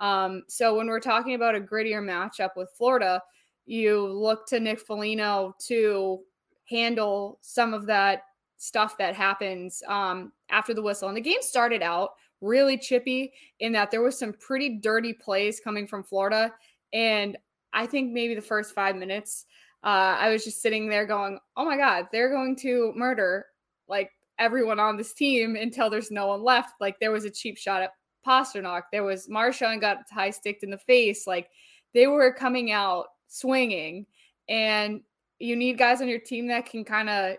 um 0.00 0.42
so 0.48 0.76
when 0.76 0.86
we're 0.86 1.00
talking 1.00 1.34
about 1.34 1.54
a 1.54 1.60
grittier 1.60 2.02
matchup 2.02 2.50
with 2.56 2.70
florida 2.76 3.20
you 3.66 4.06
look 4.06 4.46
to 4.46 4.58
nick 4.60 4.80
Foligno 4.80 5.54
to 5.58 6.20
handle 6.68 7.38
some 7.42 7.74
of 7.74 7.86
that 7.86 8.22
stuff 8.56 8.96
that 8.96 9.14
happens 9.14 9.82
um 9.88 10.32
after 10.50 10.72
the 10.74 10.82
whistle 10.82 11.08
and 11.08 11.16
the 11.16 11.20
game 11.20 11.42
started 11.42 11.82
out 11.82 12.10
really 12.42 12.76
chippy 12.76 13.32
in 13.60 13.72
that 13.72 13.90
there 13.90 14.02
was 14.02 14.18
some 14.18 14.34
pretty 14.34 14.80
dirty 14.80 15.14
plays 15.14 15.60
coming 15.60 15.86
from 15.86 16.02
Florida. 16.02 16.52
And 16.92 17.38
I 17.72 17.86
think 17.86 18.12
maybe 18.12 18.34
the 18.34 18.42
first 18.42 18.74
five 18.74 18.96
minutes, 18.96 19.46
uh, 19.82 20.16
I 20.18 20.28
was 20.28 20.44
just 20.44 20.60
sitting 20.60 20.88
there 20.88 21.06
going, 21.06 21.38
oh 21.56 21.64
my 21.64 21.76
God, 21.76 22.08
they're 22.12 22.30
going 22.30 22.56
to 22.56 22.92
murder 22.94 23.46
like 23.88 24.10
everyone 24.38 24.78
on 24.78 24.96
this 24.96 25.14
team 25.14 25.56
until 25.56 25.88
there's 25.88 26.10
no 26.10 26.26
one 26.26 26.42
left. 26.42 26.74
Like 26.80 26.98
there 27.00 27.12
was 27.12 27.24
a 27.24 27.30
cheap 27.30 27.56
shot 27.56 27.82
at 27.82 27.92
Pastrnak. 28.26 28.82
There 28.92 29.04
was 29.04 29.28
Marchand 29.28 29.80
got 29.80 29.98
high 30.10 30.30
sticked 30.30 30.62
in 30.62 30.70
the 30.70 30.78
face. 30.78 31.26
Like 31.26 31.50
they 31.94 32.06
were 32.06 32.32
coming 32.32 32.70
out 32.72 33.06
swinging. 33.28 34.06
And 34.48 35.02
you 35.38 35.56
need 35.56 35.78
guys 35.78 36.00
on 36.00 36.08
your 36.08 36.20
team 36.20 36.46
that 36.48 36.66
can 36.66 36.84
kind 36.84 37.08
of 37.08 37.36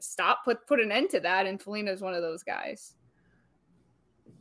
stop, 0.00 0.44
put 0.44 0.66
put 0.66 0.80
an 0.80 0.92
end 0.92 1.10
to 1.10 1.20
that. 1.20 1.46
And 1.46 1.60
Foligno 1.60 1.92
is 1.92 2.00
one 2.00 2.14
of 2.14 2.22
those 2.22 2.42
guys. 2.42 2.94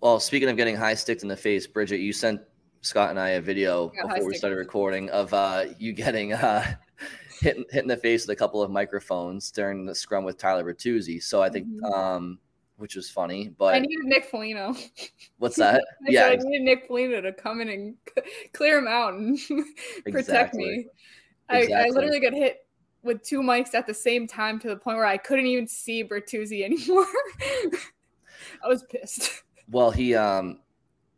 Well, 0.02 0.19
speaking 0.19 0.50
of 0.50 0.58
getting 0.58 0.76
high 0.76 0.93
sticked 0.93 1.24
in 1.24 1.30
the 1.30 1.38
face, 1.38 1.65
Bridgette, 1.65 2.02
you 2.02 2.13
sent 2.13 2.41
Scott 2.82 3.10
and 3.10 3.19
I 3.19 3.30
a 3.30 3.41
video 3.41 3.91
before 4.04 4.28
we 4.28 4.36
started 4.36 4.58
recording 4.58 5.10
of 5.10 5.34
uh, 5.34 5.65
you 5.80 5.93
getting 5.93 6.34
uh, 6.34 6.63
hit, 7.41 7.58
hit 7.71 7.82
in 7.82 7.88
the 7.88 7.98
face 7.98 8.28
with 8.28 8.36
a 8.36 8.36
couple 8.36 8.62
of 8.62 8.69
microphones 8.69 9.50
during 9.52 9.86
the 9.86 9.95
scrum 9.95 10.24
with 10.24 10.38
Tyler 10.38 10.63
Bertuzzi. 10.63 11.24
So 11.24 11.41
I 11.41 11.50
think, 11.50 11.67
mm-hmm. 11.67 11.86
um, 11.86 12.39
which 12.78 12.96
was 12.96 13.10
funny, 13.10 13.50
but 13.58 13.74
I 13.74 13.80
needed 13.80 14.06
Nick 14.06 14.26
Foligno. 14.26 14.76
What's 15.38 15.56
that? 15.58 15.84
yeah, 16.08 16.26
I 16.26 16.36
needed 16.36 16.64
Nick 16.64 16.88
Foligno 16.88 17.22
to 17.22 17.32
come 17.32 17.62
in 17.62 17.70
and 17.70 17.96
clear 18.54 18.78
him 18.78 18.88
out 18.88 19.14
and 19.14 19.40
protect 20.04 20.18
exactly. 20.18 20.66
me. 20.66 20.88
Exactly. 21.50 21.76
I, 21.76 21.86
I 21.86 21.90
literally 21.90 22.20
got 22.20 22.34
hit 22.34 22.66
with 23.04 23.24
two 23.24 23.42
mics 23.42 23.74
at 23.76 23.88
the 23.88 23.94
same 23.94 24.28
time 24.28 24.60
to 24.60 24.68
the 24.68 24.76
point 24.76 24.98
where 24.98 25.06
I 25.06 25.18
couldn't 25.18 25.46
even 25.46 25.68
see 25.68 26.04
Bertuzzi 26.04 26.64
anymore. 26.64 27.06
I 28.64 28.68
was 28.68 28.84
pissed. 28.84 29.44
Well, 29.70 29.92
he 29.92 30.16
um 30.16 30.60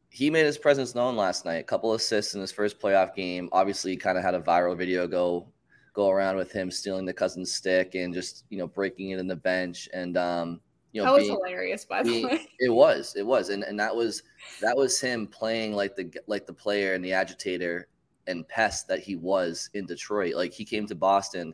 he 0.10 0.30
made 0.30 0.46
his 0.46 0.58
presence 0.58 0.96
known 0.96 1.16
last 1.16 1.46
night. 1.46 1.58
A 1.58 1.64
couple 1.64 1.94
assists 1.94 2.34
in 2.34 2.42
his 2.42 2.52
first 2.52 2.80
playoff 2.80 3.16
game. 3.16 3.50
Obviously, 3.52 3.96
kind 3.96 4.18
of 4.18 4.24
had 4.24 4.34
a 4.34 4.42
viral 4.42 4.78
video 4.78 5.08
go 5.08 5.48
go 5.94 6.10
around 6.10 6.36
with 6.36 6.52
him 6.52 6.70
stealing 6.70 7.06
the 7.06 7.14
cousin's 7.14 7.54
stick 7.54 7.96
and 7.96 8.14
just 8.14 8.46
you 8.50 8.58
know 8.58 8.68
breaking 8.68 9.12
it 9.12 9.20
in 9.20 9.28
the 9.28 9.36
bench 9.36 9.90
and 9.94 10.16
um 10.16 10.62
you 10.92 11.02
know 11.02 11.06
that 11.06 11.14
was 11.14 11.24
being, 11.24 11.36
hilarious 11.36 11.86
by 11.86 12.02
the 12.02 12.26
way. 12.26 12.48
it 12.60 12.70
was 12.70 13.14
it 13.16 13.26
was 13.26 13.50
and, 13.50 13.64
and 13.64 13.80
that 13.80 13.96
was 13.96 14.24
that 14.62 14.76
was 14.76 15.00
him 15.00 15.28
playing 15.28 15.74
like 15.74 15.96
the 15.96 16.12
like 16.28 16.46
the 16.46 16.54
player 16.54 16.94
and 16.94 17.04
the 17.04 17.14
agitator 17.14 17.88
and 18.28 18.48
pest 18.48 18.88
that 18.90 19.00
he 19.00 19.16
was 19.16 19.70
in 19.74 19.86
detroit. 19.86 20.36
Like 20.36 20.52
he 20.52 20.66
came 20.66 20.86
to 20.88 20.96
boston 20.96 21.54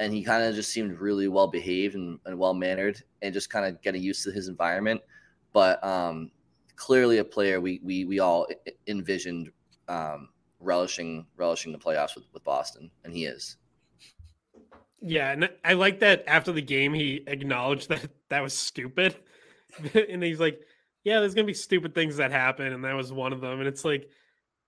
and 0.00 0.12
he 0.12 0.22
kind 0.22 0.42
of 0.42 0.54
just 0.54 0.70
seemed 0.70 0.98
really 0.98 1.28
well 1.28 1.46
behaved 1.46 1.94
and, 1.94 2.18
and 2.26 2.38
well 2.38 2.54
mannered 2.54 3.02
and 3.22 3.32
just 3.34 3.50
kind 3.50 3.66
of 3.66 3.80
getting 3.82 4.02
used 4.02 4.24
to 4.24 4.32
his 4.32 4.48
environment. 4.48 5.00
But 5.52 5.82
um 5.84 6.30
clearly 6.78 7.18
a 7.18 7.24
player 7.24 7.60
we 7.60 7.80
we 7.82 8.04
we 8.04 8.20
all 8.20 8.46
envisioned 8.86 9.50
um, 9.88 10.28
relishing 10.60 11.26
relishing 11.36 11.72
the 11.72 11.78
playoffs 11.78 12.14
with, 12.14 12.24
with 12.32 12.44
Boston, 12.44 12.90
and 13.04 13.12
he 13.12 13.26
is. 13.26 13.56
Yeah, 15.00 15.30
and 15.30 15.48
I 15.64 15.74
like 15.74 16.00
that 16.00 16.24
after 16.26 16.52
the 16.52 16.62
game 16.62 16.92
he 16.92 17.22
acknowledged 17.26 17.88
that 17.88 18.08
that 18.30 18.42
was 18.42 18.54
stupid, 18.54 19.16
and 19.94 20.22
he's 20.22 20.40
like, 20.40 20.60
"Yeah, 21.04 21.20
there's 21.20 21.34
gonna 21.34 21.46
be 21.46 21.54
stupid 21.54 21.94
things 21.94 22.16
that 22.16 22.32
happen, 22.32 22.72
and 22.72 22.84
that 22.84 22.94
was 22.94 23.12
one 23.12 23.32
of 23.32 23.40
them." 23.40 23.60
And 23.60 23.68
it's 23.68 23.84
like, 23.84 24.08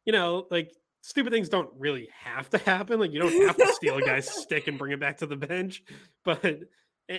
you 0.05 0.13
know, 0.13 0.47
like 0.51 0.73
stupid 1.03 1.33
things 1.33 1.49
don't 1.49 1.71
really 1.79 2.09
have 2.25 2.49
to 2.51 2.59
happen. 2.59 3.01
Like 3.01 3.13
you 3.13 3.21
don't 3.21 3.47
have 3.47 3.57
to 3.57 3.73
steal 3.75 3.97
a 3.97 4.03
guy's 4.03 4.31
stick 4.43 4.69
and 4.69 4.79
bring 4.79 4.93
it 4.93 5.01
back 5.01 5.19
to 5.19 5.27
the 5.27 5.37
bench, 5.37 5.83
but 6.25 6.61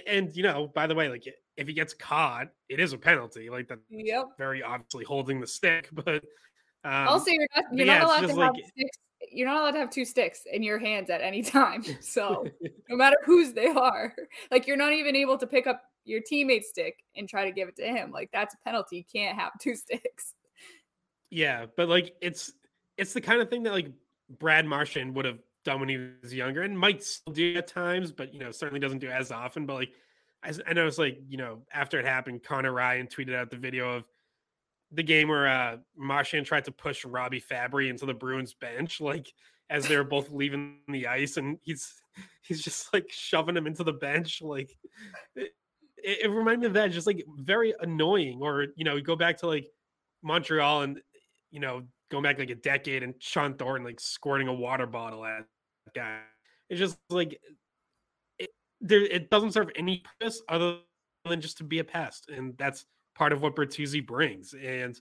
and, 0.07 0.33
you 0.35 0.43
know, 0.43 0.71
by 0.73 0.87
the 0.87 0.95
way, 0.95 1.09
like 1.09 1.25
if 1.57 1.67
he 1.67 1.73
gets 1.73 1.93
caught, 1.93 2.47
it 2.69 2.79
is 2.79 2.93
a 2.93 2.97
penalty. 2.97 3.49
Like 3.49 3.67
that, 3.67 3.79
yep. 3.89 4.25
very 4.37 4.63
obviously 4.63 5.03
holding 5.03 5.41
the 5.41 5.47
stick. 5.47 5.89
But 5.91 6.23
um, 6.83 7.07
also, 7.07 7.31
you're 7.31 7.47
not 7.55 7.65
you're 7.73 7.85
not 7.85 8.03
allowed 8.03 8.21
to 8.21 8.35
like, 8.35 8.55
have 8.55 8.65
sticks. 8.69 8.97
You're 9.31 9.47
not 9.47 9.61
allowed 9.61 9.71
to 9.71 9.79
have 9.79 9.89
two 9.89 10.05
sticks 10.05 10.41
in 10.51 10.61
your 10.63 10.77
hands 10.77 11.09
at 11.09 11.21
any 11.21 11.41
time. 11.59 11.83
So 12.01 12.45
no 12.89 12.95
matter 12.95 13.17
whose 13.25 13.53
they 13.53 13.67
are, 13.67 14.13
like 14.51 14.67
you're 14.67 14.77
not 14.77 14.93
even 14.93 15.15
able 15.15 15.37
to 15.37 15.47
pick 15.47 15.67
up 15.67 15.83
your 16.03 16.19
teammate's 16.19 16.69
stick 16.69 17.03
and 17.15 17.29
try 17.29 17.45
to 17.45 17.51
give 17.51 17.69
it 17.69 17.75
to 17.77 17.87
him. 17.87 18.11
Like 18.11 18.29
that's 18.33 18.53
a 18.55 18.57
penalty. 18.65 18.97
You 18.97 19.03
can't 19.11 19.37
have 19.37 19.51
two 19.59 19.75
sticks. 19.75 20.33
Yeah, 21.29 21.67
but 21.77 21.87
like 21.87 22.15
it's 22.21 22.51
it's 22.97 23.13
the 23.13 23.21
kind 23.21 23.41
of 23.41 23.49
thing 23.49 23.63
that 23.63 23.71
like 23.71 23.87
Brad 24.39 24.65
Marchand 24.65 25.15
would 25.15 25.25
have 25.25 25.39
done 25.63 25.79
when 25.79 25.89
he 25.89 26.09
was 26.21 26.33
younger 26.33 26.63
and 26.63 26.77
might 26.77 27.03
still 27.03 27.33
do 27.33 27.55
at 27.55 27.67
times, 27.67 28.11
but 28.11 28.33
you 28.33 28.39
know, 28.39 28.51
certainly 28.51 28.79
doesn't 28.79 28.99
do 28.99 29.09
as 29.09 29.31
often. 29.31 29.65
But 29.65 29.75
like, 29.75 29.89
I, 30.43 30.53
I 30.67 30.73
know 30.73 30.87
it's 30.87 30.97
like, 30.97 31.19
you 31.29 31.37
know, 31.37 31.59
after 31.73 31.99
it 31.99 32.05
happened, 32.05 32.43
Connor 32.43 32.71
Ryan 32.71 33.07
tweeted 33.07 33.35
out 33.35 33.49
the 33.49 33.57
video 33.57 33.91
of 33.91 34.03
the 34.91 35.03
game 35.03 35.29
where 35.29 35.47
uh 35.47 35.77
Marchand 35.95 36.45
tried 36.45 36.65
to 36.65 36.71
push 36.71 37.05
Robby 37.05 37.41
Fabbri 37.41 37.89
into 37.89 38.05
the 38.05 38.13
Bruins 38.13 38.53
bench, 38.53 39.01
like 39.01 39.33
as 39.69 39.87
they're 39.87 40.03
both 40.03 40.29
leaving 40.29 40.79
the 40.89 41.07
ice, 41.07 41.37
and 41.37 41.57
he's 41.61 42.01
he's 42.41 42.61
just 42.61 42.93
like 42.93 43.07
shoving 43.09 43.55
him 43.57 43.67
into 43.67 43.83
the 43.83 43.93
bench. 43.93 44.41
Like 44.41 44.77
it, 45.35 45.51
it 46.03 46.29
reminded 46.29 46.59
me 46.59 46.67
of 46.67 46.73
that, 46.73 46.91
just 46.91 47.07
like 47.07 47.23
very 47.37 47.73
annoying. 47.79 48.39
Or 48.41 48.67
you 48.75 48.83
know, 48.83 48.95
you 48.95 49.01
go 49.01 49.15
back 49.15 49.37
to 49.37 49.47
like 49.47 49.67
Montreal 50.23 50.81
and 50.81 51.01
you 51.51 51.59
know 51.59 51.83
going 52.09 52.23
back 52.23 52.37
like 52.37 52.49
a 52.49 52.55
decade 52.55 53.03
and 53.03 53.15
Shawn 53.19 53.55
Thornton 53.55 53.85
like 53.85 53.99
squirting 53.99 54.47
a 54.47 54.53
water 54.53 54.85
bottle 54.85 55.25
at 55.25 55.45
that 55.85 55.93
guy. 55.93 56.19
It's 56.69 56.79
just 56.79 56.97
like 57.09 57.39
it 58.39 58.49
there 58.81 59.01
it 59.01 59.29
doesn't 59.29 59.53
serve 59.53 59.69
any 59.75 60.03
purpose 60.19 60.41
other 60.49 60.77
than 61.25 61.41
just 61.41 61.57
to 61.59 61.63
be 61.63 61.79
a 61.79 61.83
pest. 61.83 62.29
And 62.29 62.57
that's 62.57 62.85
part 63.21 63.33
of 63.33 63.43
what 63.43 63.55
Bertuzzi 63.55 64.03
brings. 64.03 64.55
And 64.55 64.99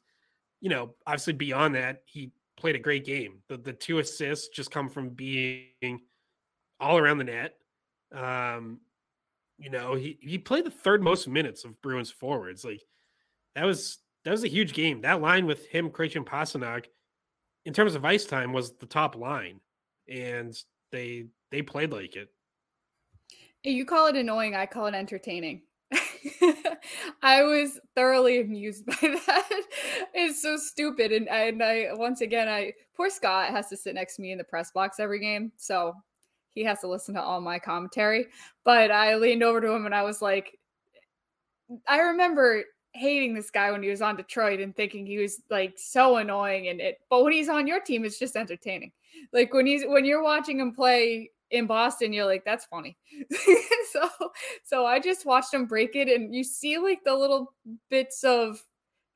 you 0.60 0.68
know, 0.68 0.94
obviously 1.06 1.32
beyond 1.32 1.74
that, 1.76 2.02
he 2.04 2.32
played 2.58 2.76
a 2.76 2.78
great 2.78 3.06
game. 3.06 3.38
The 3.48 3.56
the 3.56 3.72
two 3.72 3.98
assists 3.98 4.48
just 4.48 4.70
come 4.70 4.90
from 4.90 5.08
being 5.08 6.02
all 6.78 6.98
around 6.98 7.16
the 7.16 7.24
net. 7.24 7.54
Um, 8.14 8.80
you 9.56 9.70
know, 9.70 9.94
he 9.94 10.18
he 10.20 10.36
played 10.36 10.66
the 10.66 10.70
third 10.70 11.02
most 11.02 11.28
minutes 11.28 11.64
of 11.64 11.80
Bruins 11.80 12.10
forwards. 12.10 12.62
Like 12.62 12.82
that 13.54 13.64
was 13.64 13.96
that 14.26 14.32
was 14.32 14.44
a 14.44 14.48
huge 14.48 14.74
game. 14.74 15.00
That 15.00 15.22
line 15.22 15.46
with 15.46 15.66
him, 15.68 15.88
Krejci 15.88 16.16
and 16.16 16.26
Pastrnak 16.26 16.84
in 17.64 17.72
terms 17.72 17.94
of 17.94 18.04
ice 18.04 18.26
time 18.26 18.52
was 18.52 18.76
the 18.76 18.86
top 18.86 19.16
line 19.16 19.60
and 20.10 20.54
they 20.92 21.24
they 21.50 21.62
played 21.62 21.90
like 21.90 22.16
it 22.16 22.28
you 23.62 23.84
call 23.84 24.06
it 24.06 24.16
annoying 24.16 24.54
i 24.56 24.66
call 24.66 24.86
it 24.86 24.94
entertaining 24.94 25.62
i 27.22 27.42
was 27.42 27.78
thoroughly 27.94 28.40
amused 28.40 28.84
by 28.86 28.94
that 29.00 29.62
it's 30.14 30.42
so 30.42 30.56
stupid 30.56 31.12
and, 31.12 31.28
and 31.28 31.62
i 31.62 31.88
once 31.92 32.20
again 32.20 32.48
i 32.48 32.72
poor 32.96 33.10
scott 33.10 33.50
has 33.50 33.68
to 33.68 33.76
sit 33.76 33.94
next 33.94 34.16
to 34.16 34.22
me 34.22 34.32
in 34.32 34.38
the 34.38 34.44
press 34.44 34.70
box 34.72 35.00
every 35.00 35.20
game 35.20 35.52
so 35.56 35.94
he 36.52 36.64
has 36.64 36.80
to 36.80 36.88
listen 36.88 37.14
to 37.14 37.22
all 37.22 37.40
my 37.40 37.58
commentary 37.58 38.26
but 38.64 38.90
i 38.90 39.14
leaned 39.14 39.42
over 39.42 39.60
to 39.60 39.70
him 39.70 39.86
and 39.86 39.94
i 39.94 40.02
was 40.02 40.20
like 40.20 40.58
i 41.88 42.00
remember 42.00 42.64
hating 42.92 43.34
this 43.34 43.50
guy 43.50 43.70
when 43.70 43.82
he 43.82 43.88
was 43.88 44.02
on 44.02 44.16
Detroit 44.16 44.60
and 44.60 44.74
thinking 44.74 45.06
he 45.06 45.18
was 45.18 45.42
like 45.48 45.74
so 45.76 46.16
annoying 46.16 46.68
and 46.68 46.80
it 46.80 46.98
but 47.08 47.22
when 47.22 47.32
he's 47.32 47.48
on 47.48 47.66
your 47.66 47.80
team 47.80 48.04
it's 48.04 48.18
just 48.18 48.36
entertaining. 48.36 48.92
Like 49.32 49.52
when 49.52 49.66
he's 49.66 49.84
when 49.84 50.04
you're 50.04 50.22
watching 50.22 50.58
him 50.58 50.72
play 50.72 51.30
in 51.50 51.66
Boston 51.66 52.12
you're 52.12 52.26
like 52.26 52.44
that's 52.44 52.64
funny. 52.66 52.96
so 53.92 54.08
so 54.64 54.86
I 54.86 55.00
just 55.00 55.26
watched 55.26 55.52
him 55.54 55.66
break 55.66 55.96
it 55.96 56.08
and 56.08 56.34
you 56.34 56.44
see 56.44 56.78
like 56.78 57.00
the 57.04 57.14
little 57.14 57.52
bits 57.90 58.24
of 58.24 58.62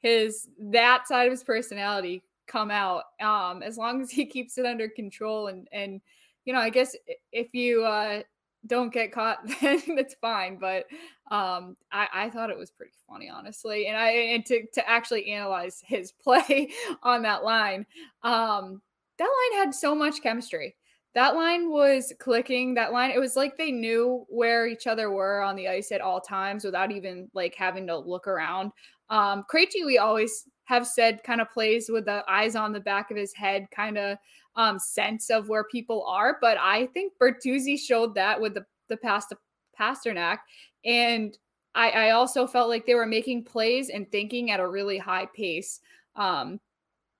his 0.01 0.49
that 0.59 1.07
side 1.09 1.27
of 1.27 1.31
his 1.33 1.45
personality 1.45 2.23
come 2.47 2.71
out 2.71 3.05
um 3.23 3.63
as 3.63 3.79
long 3.79 4.03
as 4.03 4.11
he 4.11 4.27
keeps 4.35 4.59
it 4.59 4.67
under 4.67 4.89
control 4.89 5.49
and 5.49 5.67
and 5.73 6.01
you 6.45 6.53
know 6.53 6.61
I 6.61 6.71
guess 6.71 6.95
if 7.33 7.55
you 7.55 7.85
uh 7.85 8.23
don't 8.67 8.93
get 8.93 9.13
caught, 9.13 9.47
then 9.61 9.83
it's 9.87 10.15
fine. 10.21 10.59
But 10.59 10.87
um, 11.31 11.77
I, 11.93 12.09
I 12.13 12.31
thought 12.31 12.51
it 12.51 12.59
was 12.59 12.71
pretty 12.71 12.93
funny, 13.09 13.29
honestly. 13.29 13.87
And 13.87 13.97
I 13.97 14.11
and 14.11 14.47
to 14.47 14.67
to 14.75 14.89
actually 14.89 15.31
analyze 15.31 15.83
his 15.87 16.13
play 16.13 16.71
on 17.03 17.23
that 17.23 17.45
line, 17.45 17.87
um, 18.23 18.81
that 19.19 19.25
line 19.53 19.65
had 19.65 19.75
so 19.75 19.95
much 19.95 20.23
chemistry. 20.23 20.75
That 21.15 21.37
line 21.37 21.71
was 21.71 22.13
clicking. 22.19 22.75
That 22.75 22.93
line, 22.93 23.11
it 23.13 23.21
was 23.21 23.37
like 23.37 23.57
they 23.57 23.71
knew 23.71 24.27
where 24.29 24.67
each 24.67 24.87
other 24.87 25.11
were 25.11 25.43
on 25.43 25.55
the 25.55 25.69
ice 25.69 25.93
at 25.93 26.01
all 26.01 26.21
times 26.21 26.65
without 26.65 26.91
even 26.91 27.31
like 27.35 27.55
having 27.55 27.87
to 27.87 27.97
look 27.97 28.27
around. 28.27 28.73
Um, 29.11 29.45
Krejci, 29.53 29.87
we 29.87 29.99
always 29.99 30.49
have 30.65 30.87
said 30.87 31.23
kind 31.23 31.41
of 31.41 31.53
plays 31.53 31.89
with 31.89 32.07
the 32.07 32.25
eyes 32.29 32.57
on 32.57 32.73
the 32.73 32.81
back 32.81 33.11
of 33.11 33.17
his 33.17 33.33
head, 33.33 33.67
kind 33.71 33.97
of 33.97 34.19
um, 34.57 34.79
sense 34.79 35.31
of 35.31 35.49
where 35.49 35.65
people 35.65 36.05
are. 36.09 36.39
But 36.41 36.57
I 36.59 36.87
think 36.87 37.13
Bertuzzi 37.21 37.79
showed 37.79 38.15
that 38.15 38.41
with 38.41 38.55
the 38.55 38.65
the 38.89 38.97
pass 38.97 39.27
to 39.29 39.37
Pastrnak, 39.79 40.39
and 40.85 41.37
I, 41.75 41.91
I 41.91 42.11
also 42.11 42.47
felt 42.47 42.69
like 42.69 42.87
they 42.87 42.95
were 42.95 43.07
making 43.07 43.45
plays 43.45 43.89
and 43.89 44.11
thinking 44.11 44.51
at 44.51 44.61
a 44.61 44.69
really 44.69 44.99
high 44.99 45.27
pace. 45.35 45.81
Um, 46.17 46.61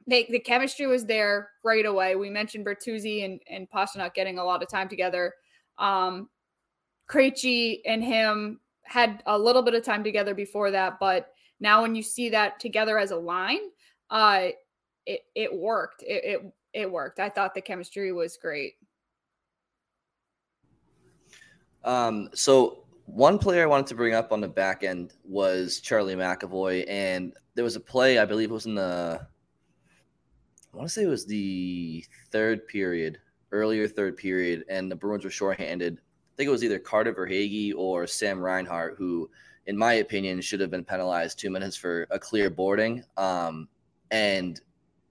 they, 0.07 0.27
the 0.31 0.39
chemistry 0.39 0.87
was 0.87 1.07
there 1.07 1.51
right 1.63 1.87
away. 1.87 2.17
We 2.17 2.31
mentioned 2.31 2.67
Bertuzzi 2.67 3.25
and, 3.25 3.41
and 3.49 3.71
Pastrnak 3.71 4.15
getting 4.15 4.39
a 4.39 4.45
lot 4.45 4.63
of 4.63 4.69
time 4.69 4.89
together. 4.89 5.35
Um, 5.79 6.29
Krejci 7.09 7.81
and 7.87 8.03
him 8.03 8.61
had 8.83 9.23
a 9.27 9.39
little 9.39 9.63
bit 9.63 9.75
of 9.75 9.83
time 9.83 10.05
together 10.05 10.35
before 10.35 10.71
that, 10.71 10.99
but 11.01 11.31
now 11.61 11.83
when 11.83 11.95
you 11.95 12.03
see 12.03 12.29
that 12.31 12.61
together 12.61 12.99
as 12.99 13.11
a 13.11 13.17
line, 13.17 13.61
uh, 14.11 14.49
it 15.07 15.21
it 15.35 15.55
worked. 15.55 16.03
It, 16.03 16.25
it 16.25 16.53
it 16.73 16.91
worked. 16.91 17.21
I 17.21 17.29
thought 17.29 17.55
the 17.55 17.61
chemistry 17.61 18.13
was 18.13 18.37
great. 18.37 18.75
Um, 21.85 22.31
so 22.35 22.85
one 23.07 23.39
player 23.39 23.63
I 23.63 23.67
wanted 23.67 23.87
to 23.89 23.95
bring 23.95 24.15
up 24.15 24.33
on 24.33 24.41
the 24.41 24.49
back 24.49 24.83
end 24.83 25.13
was 25.25 25.81
Charlie 25.81 26.15
McAvoy, 26.15 26.85
and 26.89 27.35
there 27.55 27.65
was 27.65 27.77
a 27.77 27.81
play 27.81 28.19
I 28.19 28.25
believe 28.25 28.51
it 28.51 28.55
was 28.55 28.67
in 28.67 28.75
the 28.75 29.27
I 30.75 30.77
want 30.77 30.89
to 30.89 30.93
say 30.93 31.05
it 31.05 31.07
was 31.07 31.25
the 31.25 32.05
third 32.33 32.67
period, 32.67 33.19
earlier 33.53 33.87
third 33.87 34.17
period, 34.17 34.65
and 34.69 34.91
the 34.91 34.97
Bruins 34.97 35.25
were 35.25 35.31
shorthanded, 35.31 36.01
I 36.35 36.37
think 36.37 36.49
it 36.49 36.51
was 36.51 36.65
either 36.65 36.81
Carter 36.81 37.15
Verhaeghe 37.15 37.75
or 37.77 38.09
Sam 38.09 38.41
Reinhart, 38.41 38.97
who, 38.99 39.31
in 39.67 39.79
my 39.79 39.95
opinion, 39.95 40.41
should 40.41 40.59
have 40.59 40.71
been 40.71 40.85
penalized 40.85 41.39
two 41.39 41.49
minutes 41.49 41.77
for 41.77 42.09
a 42.11 42.19
clear 42.19 42.51
boarding. 42.51 43.05
Um, 43.17 43.69
and 44.11 44.61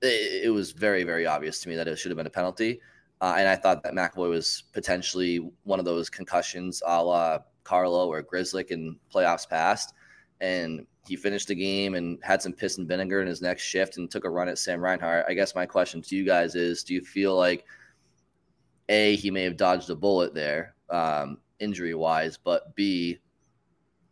it, 0.01 0.47
it, 0.47 0.49
was 0.49 0.73
very, 0.73 1.05
very 1.05 1.25
obvious 1.25 1.61
to 1.61 1.69
me 1.69 1.77
that 1.77 1.87
it 1.87 1.97
should 1.97 2.11
have 2.11 2.17
been 2.17 2.27
a 2.27 2.29
penalty. 2.29 2.81
Uh, 3.21 3.35
and 3.37 3.47
I 3.47 3.55
thought 3.55 3.83
that 3.83 3.93
McAvoy 3.93 4.29
was 4.29 4.63
potentially 4.73 5.49
one 5.63 5.79
of 5.79 5.85
those 5.85 6.09
concussions 6.09 6.83
a 6.85 7.01
la 7.01 7.39
Carlo 7.63 8.09
or 8.09 8.21
Grzelcyk 8.21 8.67
in 8.67 8.97
playoffs 9.13 9.47
past. 9.47 9.93
And 10.41 10.85
he 11.05 11.15
finished 11.15 11.49
the 11.49 11.55
game 11.55 11.95
and 11.95 12.17
had 12.23 12.41
some 12.41 12.53
piss 12.53 12.77
and 12.77 12.87
vinegar 12.87 13.21
in 13.21 13.27
his 13.27 13.41
next 13.41 13.63
shift 13.63 13.97
and 13.97 14.09
took 14.09 14.23
a 14.25 14.29
run 14.29 14.47
at 14.47 14.57
Sam 14.57 14.79
Reinhart. 14.79 15.25
I 15.27 15.33
guess 15.33 15.53
my 15.53 15.65
question 15.65 16.01
to 16.01 16.15
you 16.15 16.25
guys 16.25 16.55
is 16.55 16.83
do 16.83 16.93
you 16.93 17.01
feel 17.01 17.35
like 17.35 17.65
A, 18.89 19.15
he 19.17 19.29
may 19.29 19.43
have 19.43 19.57
dodged 19.57 19.89
a 19.89 19.95
bullet 19.95 20.33
there, 20.33 20.75
um, 20.89 21.39
injury 21.59 21.93
wise, 21.93 22.37
but 22.37 22.73
B, 22.75 23.19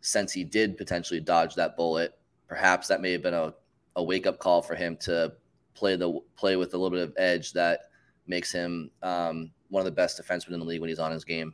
since 0.01 0.33
he 0.33 0.43
did 0.43 0.77
potentially 0.77 1.21
dodge 1.21 1.55
that 1.55 1.77
bullet, 1.77 2.17
perhaps 2.47 2.87
that 2.87 3.01
may 3.01 3.13
have 3.13 3.21
been 3.21 3.33
a, 3.33 3.53
a 3.95 4.03
wake 4.03 4.27
up 4.27 4.39
call 4.39 4.61
for 4.61 4.75
him 4.75 4.97
to 4.97 5.31
play 5.73 5.95
the 5.95 6.19
play 6.35 6.57
with 6.57 6.73
a 6.73 6.77
little 6.77 6.97
bit 6.97 7.07
of 7.07 7.13
edge 7.17 7.53
that 7.53 7.81
makes 8.27 8.51
him 8.51 8.91
um, 9.01 9.51
one 9.69 9.79
of 9.79 9.85
the 9.85 9.91
best 9.91 10.21
defensemen 10.21 10.53
in 10.53 10.59
the 10.59 10.65
league 10.65 10.81
when 10.81 10.89
he's 10.89 10.99
on 10.99 11.11
his 11.11 11.23
game. 11.23 11.53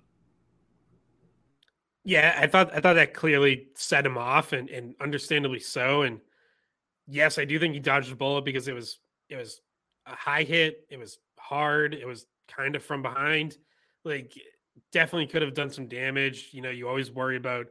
Yeah, 2.08 2.38
I 2.40 2.48
thought 2.48 2.74
I 2.74 2.80
thought 2.80 2.94
that 2.94 3.14
clearly 3.14 3.68
set 3.76 4.06
him 4.06 4.18
off, 4.18 4.54
and, 4.54 4.70
and 4.70 4.96
understandably 5.02 5.60
so. 5.60 6.04
And 6.04 6.22
yes, 7.06 7.38
I 7.38 7.44
do 7.44 7.60
think 7.60 7.74
he 7.74 7.82
dodged 7.82 8.10
a 8.14 8.16
bullet 8.16 8.46
because 8.46 8.70
it 8.70 8.74
was 8.74 9.00
it 9.28 9.36
was 9.36 9.60
a 10.06 10.16
high 10.16 10.44
hit. 10.44 10.86
It 10.90 11.00
was 11.00 11.20
hard. 11.38 11.94
It 11.94 12.08
was 12.08 12.26
kind 12.48 12.78
of 12.78 12.84
from 12.84 13.02
behind. 13.02 13.58
Like 14.06 14.32
definitely 14.94 15.28
could 15.28 15.42
have 15.42 15.54
done 15.54 15.70
some 15.70 15.90
damage. 15.90 16.52
You 16.54 16.62
know, 16.62 16.70
you 16.70 16.88
always 16.88 17.12
worry 17.12 17.36
about 17.36 17.66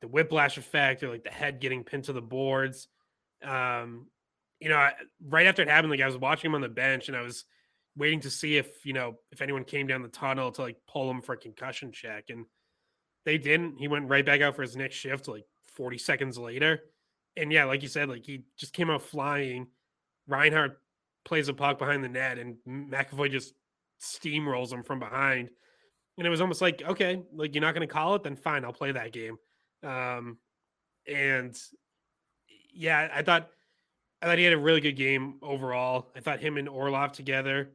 the 0.00 0.06
whiplash 0.06 0.56
effect 0.56 1.02
or 1.02 1.08
like 1.10 1.24
the 1.24 1.30
head 1.30 1.58
getting 1.58 1.82
pinned 1.82 2.04
to 2.04 2.12
the 2.12 2.22
boards. 2.22 2.86
Um, 3.42 4.06
you 4.60 4.68
know, 4.68 4.76
I, 4.76 4.92
right 5.26 5.48
after 5.48 5.62
it 5.62 5.68
happened, 5.68 5.90
like 5.90 6.00
I 6.00 6.06
was 6.06 6.16
watching 6.16 6.52
him 6.52 6.54
on 6.54 6.60
the 6.60 6.68
bench 6.68 7.08
and 7.08 7.16
I 7.16 7.22
was 7.22 7.46
waiting 7.96 8.20
to 8.20 8.30
see 8.30 8.58
if 8.58 8.86
you 8.86 8.92
know 8.92 9.16
if 9.32 9.42
anyone 9.42 9.64
came 9.64 9.88
down 9.88 10.02
the 10.02 10.08
tunnel 10.08 10.52
to 10.52 10.62
like 10.62 10.76
pull 10.88 11.10
him 11.10 11.20
for 11.20 11.32
a 11.32 11.36
concussion 11.36 11.90
check, 11.90 12.26
and 12.28 12.46
they 13.24 13.38
didn't. 13.38 13.76
He 13.78 13.88
went 13.88 14.08
right 14.08 14.24
back 14.24 14.40
out 14.40 14.56
for 14.56 14.62
his 14.62 14.76
next 14.76 14.96
shift 14.96 15.28
like 15.28 15.44
40 15.64 15.98
seconds 15.98 16.38
later. 16.38 16.80
And 17.36 17.52
yeah, 17.52 17.64
like 17.64 17.82
you 17.82 17.88
said, 17.88 18.08
like 18.08 18.24
he 18.24 18.44
just 18.56 18.72
came 18.72 18.90
out 18.90 19.02
flying. 19.02 19.68
Reinhart 20.26 20.80
plays 21.24 21.48
a 21.48 21.54
puck 21.54 21.78
behind 21.78 22.02
the 22.02 22.08
net, 22.08 22.38
and 22.38 22.56
McAvoy 22.66 23.30
just 23.30 23.54
steamrolls 24.00 24.72
him 24.72 24.82
from 24.82 24.98
behind. 24.98 25.50
And 26.18 26.26
it 26.26 26.30
was 26.30 26.40
almost 26.40 26.60
like, 26.60 26.82
okay, 26.82 27.22
like 27.32 27.54
you're 27.54 27.62
not 27.62 27.74
going 27.74 27.86
to 27.86 27.92
call 27.92 28.14
it, 28.14 28.22
then 28.22 28.36
fine, 28.36 28.64
I'll 28.64 28.72
play 28.72 28.92
that 28.92 29.12
game. 29.12 29.36
Um, 29.82 30.38
and 31.06 31.56
yeah, 32.74 33.08
I 33.14 33.22
thought 33.22 33.48
I 34.20 34.26
thought 34.26 34.38
he 34.38 34.44
had 34.44 34.52
a 34.52 34.58
really 34.58 34.80
good 34.80 34.96
game 34.96 35.38
overall. 35.42 36.10
I 36.14 36.20
thought 36.20 36.40
him 36.40 36.58
and 36.58 36.68
Orlov 36.68 37.12
together 37.12 37.70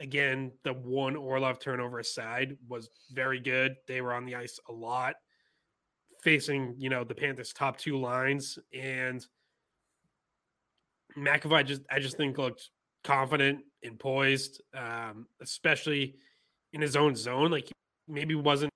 again, 0.00 0.50
the 0.64 0.72
one 0.72 1.14
Orlov 1.14 1.60
turnover 1.60 1.98
aside 1.98 2.56
was 2.68 2.90
very 3.12 3.38
good. 3.38 3.76
They 3.86 4.00
were 4.00 4.14
on 4.14 4.24
the 4.24 4.34
ice 4.34 4.58
a 4.68 4.72
lot, 4.72 5.14
facing 6.22 6.74
you 6.78 6.88
know 6.88 7.04
the 7.04 7.14
Panthers' 7.14 7.52
top 7.52 7.78
two 7.78 7.98
lines, 7.98 8.58
and 8.74 9.24
McAvoy 11.16 11.66
just 11.66 11.82
I 11.90 12.00
just 12.00 12.16
think 12.16 12.38
looked 12.38 12.70
confident 13.04 13.60
and 13.82 13.98
poised, 13.98 14.62
um, 14.74 15.26
especially 15.40 16.16
in 16.72 16.80
his 16.80 16.96
own 16.96 17.14
zone. 17.14 17.50
Like 17.50 17.70
maybe 18.08 18.34
wasn't 18.34 18.72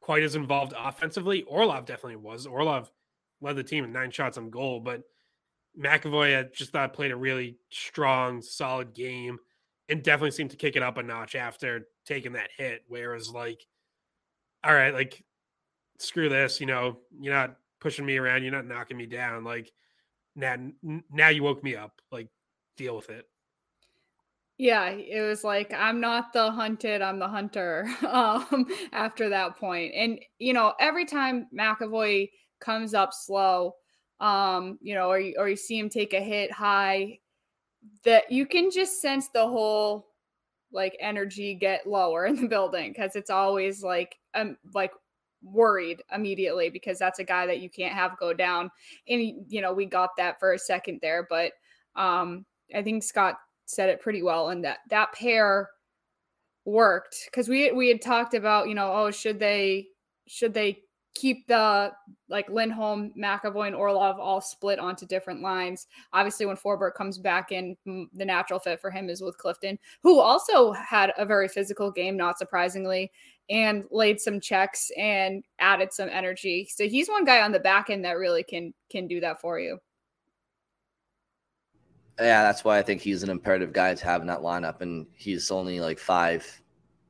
quite 0.00 0.22
as 0.22 0.36
involved 0.36 0.74
offensively. 0.76 1.42
Orlov 1.44 1.86
definitely 1.86 2.16
was. 2.16 2.46
Orlov 2.46 2.90
led 3.40 3.56
the 3.56 3.64
team 3.64 3.84
in 3.84 3.92
nine 3.92 4.10
shots 4.10 4.36
on 4.36 4.50
goal, 4.50 4.80
but 4.80 5.02
McAvoy 5.78 6.38
I 6.38 6.48
just 6.54 6.72
thought 6.72 6.92
played 6.92 7.12
a 7.12 7.16
really 7.16 7.56
strong, 7.70 8.42
solid 8.42 8.94
game 8.94 9.38
and 9.88 10.02
definitely 10.02 10.32
seemed 10.32 10.50
to 10.50 10.56
kick 10.56 10.76
it 10.76 10.82
up 10.82 10.98
a 10.98 11.02
notch 11.02 11.34
after 11.34 11.88
taking 12.04 12.32
that 12.32 12.50
hit. 12.56 12.82
Whereas, 12.88 13.30
like, 13.30 13.64
all 14.64 14.74
right, 14.74 14.94
like, 14.94 15.24
screw 15.98 16.28
this, 16.28 16.60
you 16.60 16.66
know, 16.66 16.98
you're 17.20 17.34
not 17.34 17.56
pushing 17.80 18.06
me 18.06 18.16
around, 18.16 18.42
you're 18.42 18.52
not 18.52 18.66
knocking 18.66 18.96
me 18.96 19.06
down. 19.06 19.44
Like, 19.44 19.72
now, 20.34 20.56
now 21.10 21.28
you 21.28 21.42
woke 21.42 21.62
me 21.62 21.76
up. 21.76 22.00
Like, 22.10 22.28
deal 22.76 22.96
with 22.96 23.10
it. 23.10 23.26
Yeah, 24.58 24.88
it 24.88 25.20
was 25.20 25.44
like 25.44 25.72
I'm 25.74 26.00
not 26.00 26.32
the 26.32 26.50
hunted, 26.50 27.02
I'm 27.02 27.18
the 27.18 27.28
hunter. 27.28 27.86
Um, 28.06 28.66
after 28.92 29.28
that 29.28 29.56
point, 29.56 29.92
and 29.94 30.18
you 30.38 30.54
know, 30.54 30.72
every 30.80 31.04
time 31.04 31.48
McAvoy 31.54 32.30
comes 32.60 32.94
up 32.94 33.12
slow, 33.12 33.74
um, 34.20 34.78
you 34.80 34.94
know, 34.94 35.10
or 35.10 35.20
or 35.38 35.48
you 35.48 35.56
see 35.56 35.78
him 35.78 35.90
take 35.90 36.14
a 36.14 36.20
hit 36.20 36.50
high, 36.50 37.18
that 38.04 38.30
you 38.30 38.46
can 38.46 38.70
just 38.70 39.00
sense 39.00 39.28
the 39.28 39.46
whole 39.46 40.08
like 40.72 40.96
energy 41.00 41.54
get 41.54 41.86
lower 41.86 42.26
in 42.26 42.36
the 42.36 42.48
building 42.48 42.92
because 42.92 43.16
it's 43.16 43.30
always 43.30 43.82
like 43.82 44.16
um 44.34 44.56
like 44.74 44.92
worried 45.42 46.02
immediately 46.12 46.70
because 46.70 46.98
that's 46.98 47.18
a 47.18 47.24
guy 47.24 47.46
that 47.46 47.60
you 47.60 47.70
can't 47.70 47.94
have 47.94 48.18
go 48.18 48.32
down. 48.32 48.70
And 49.08 49.44
you 49.48 49.60
know 49.60 49.72
we 49.72 49.86
got 49.86 50.10
that 50.16 50.40
for 50.40 50.52
a 50.52 50.58
second 50.58 50.98
there 51.02 51.26
but 51.28 51.52
um 51.94 52.44
i 52.74 52.82
think 52.82 53.02
scott 53.02 53.36
said 53.64 53.88
it 53.88 54.00
pretty 54.00 54.22
well 54.22 54.50
and 54.50 54.64
that 54.64 54.78
that 54.90 55.12
pair 55.12 55.70
worked 56.64 57.16
because 57.26 57.48
we 57.48 57.72
we 57.72 57.88
had 57.88 58.02
talked 58.02 58.34
about 58.34 58.68
you 58.68 58.74
know 58.74 58.92
oh 58.92 59.10
should 59.10 59.38
they 59.38 59.86
should 60.26 60.52
they 60.52 60.78
keep 61.16 61.46
the 61.46 61.92
like 62.28 62.48
Lindholm, 62.48 63.12
McAvoy, 63.18 63.68
and 63.68 63.76
Orlov 63.76 64.20
all 64.20 64.40
split 64.40 64.78
onto 64.78 65.06
different 65.06 65.42
lines. 65.42 65.86
Obviously, 66.12 66.46
when 66.46 66.56
Forbort 66.56 66.94
comes 66.94 67.18
back 67.18 67.52
in, 67.52 67.76
mm, 67.86 68.06
the 68.12 68.24
natural 68.24 68.58
fit 68.58 68.80
for 68.80 68.90
him 68.90 69.08
is 69.08 69.22
with 69.22 69.38
Clifton, 69.38 69.78
who 70.02 70.20
also 70.20 70.72
had 70.72 71.12
a 71.18 71.26
very 71.26 71.48
physical 71.48 71.90
game, 71.90 72.16
not 72.16 72.38
surprisingly, 72.38 73.10
and 73.48 73.84
laid 73.90 74.20
some 74.20 74.40
checks 74.40 74.90
and 74.96 75.42
added 75.58 75.92
some 75.92 76.08
energy. 76.10 76.68
So 76.70 76.88
he's 76.88 77.08
one 77.08 77.24
guy 77.24 77.40
on 77.40 77.52
the 77.52 77.60
back 77.60 77.90
end 77.90 78.04
that 78.04 78.18
really 78.18 78.42
can 78.42 78.74
can 78.90 79.06
do 79.06 79.20
that 79.20 79.40
for 79.40 79.58
you. 79.58 79.78
Yeah, 82.18 82.42
that's 82.42 82.64
why 82.64 82.78
I 82.78 82.82
think 82.82 83.02
he's 83.02 83.22
an 83.22 83.30
imperative 83.30 83.72
guy 83.72 83.94
to 83.94 84.04
have 84.04 84.20
in 84.20 84.26
that 84.28 84.40
lineup, 84.40 84.80
and 84.80 85.06
he's 85.14 85.50
only 85.50 85.80
like 85.80 85.98
five 85.98 86.46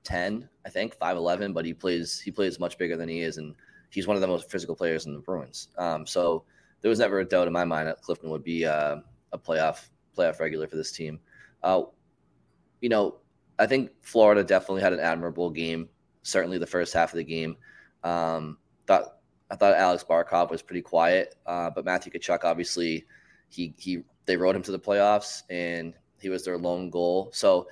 ten, 0.02 0.48
I 0.64 0.70
think, 0.70 0.96
five 0.96 1.16
eleven, 1.16 1.52
but 1.52 1.64
he 1.64 1.74
plays 1.74 2.20
he 2.20 2.30
plays 2.30 2.58
much 2.60 2.76
bigger 2.78 2.96
than 2.96 3.08
he 3.08 3.20
is, 3.20 3.38
and 3.38 3.54
he's 3.96 4.06
one 4.06 4.14
of 4.14 4.20
the 4.20 4.26
most 4.26 4.50
physical 4.50 4.76
players 4.76 5.06
in 5.06 5.14
the 5.14 5.20
Bruins. 5.20 5.68
Um, 5.78 6.06
so 6.06 6.44
there 6.82 6.90
was 6.90 6.98
never 6.98 7.20
a 7.20 7.24
doubt 7.24 7.46
in 7.46 7.52
my 7.54 7.64
mind 7.64 7.88
that 7.88 8.02
Clifton 8.02 8.28
would 8.28 8.44
be 8.44 8.66
uh, 8.66 8.96
a 9.32 9.38
playoff 9.38 9.88
playoff 10.14 10.38
regular 10.38 10.68
for 10.68 10.76
this 10.76 10.92
team. 10.92 11.18
Uh, 11.62 11.84
you 12.82 12.90
know, 12.90 13.16
I 13.58 13.64
think 13.66 13.92
Florida 14.02 14.44
definitely 14.44 14.82
had 14.82 14.92
an 14.92 15.00
admirable 15.00 15.48
game. 15.48 15.88
Certainly 16.24 16.58
the 16.58 16.66
first 16.66 16.92
half 16.92 17.14
of 17.14 17.16
the 17.16 17.24
game. 17.24 17.56
Um, 18.04 18.58
thought 18.86 19.16
I 19.50 19.56
thought 19.56 19.72
Alex 19.72 20.04
Barkov 20.04 20.50
was 20.50 20.60
pretty 20.60 20.82
quiet, 20.82 21.34
uh, 21.46 21.70
but 21.70 21.86
Matthew 21.86 22.12
Tkachuk 22.12 22.44
obviously 22.44 23.06
he 23.48 23.72
he 23.78 24.02
they 24.26 24.36
rode 24.36 24.56
him 24.56 24.62
to 24.64 24.72
the 24.72 24.78
playoffs 24.78 25.44
and 25.48 25.94
he 26.20 26.28
was 26.28 26.44
their 26.44 26.58
lone 26.58 26.90
goal. 26.90 27.30
So 27.32 27.68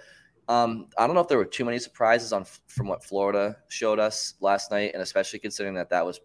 um, 0.49 0.89
I 0.99 1.07
don't 1.07 1.15
know 1.15 1.23
if 1.23 1.29
there 1.29 1.39
were 1.39 1.45
too 1.45 1.65
many 1.65 1.79
surprises 1.79 2.33
on 2.33 2.45
from 2.67 2.89
what 2.89 3.05
Florida 3.05 3.57
showed 3.69 3.99
us 3.99 4.35
last 4.41 4.71
night, 4.71 4.91
and 4.93 5.03
especially 5.03 5.39
considering 5.39 5.75
that 5.75 5.91
that 5.91 6.05
was, 6.05 6.21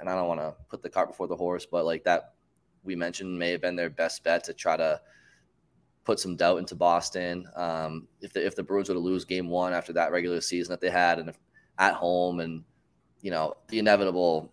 and 0.00 0.08
I 0.08 0.14
don't 0.14 0.28
want 0.28 0.40
to 0.40 0.54
put 0.68 0.82
the 0.82 0.88
cart 0.88 1.08
before 1.08 1.28
the 1.28 1.36
horse, 1.36 1.66
but 1.66 1.84
like 1.84 2.02
that 2.04 2.34
we 2.82 2.96
mentioned 2.96 3.38
may 3.38 3.52
have 3.52 3.60
been 3.60 3.76
their 3.76 3.90
best 3.90 4.24
bet 4.24 4.42
to 4.44 4.52
try 4.52 4.76
to 4.76 5.00
put 6.04 6.18
some 6.18 6.34
doubt 6.34 6.58
into 6.58 6.74
Boston. 6.74 7.46
Um, 7.54 8.08
if 8.20 8.32
the 8.32 8.44
if 8.44 8.56
the 8.56 8.64
Bruins 8.64 8.88
were 8.88 8.94
to 8.94 9.00
lose 9.00 9.24
Game 9.24 9.48
One 9.48 9.72
after 9.72 9.92
that 9.92 10.10
regular 10.10 10.40
season 10.40 10.72
that 10.72 10.80
they 10.80 10.90
had, 10.90 11.20
and 11.20 11.28
if, 11.28 11.38
at 11.78 11.94
home, 11.94 12.40
and 12.40 12.64
you 13.20 13.30
know 13.30 13.54
the 13.68 13.78
inevitable 13.78 14.52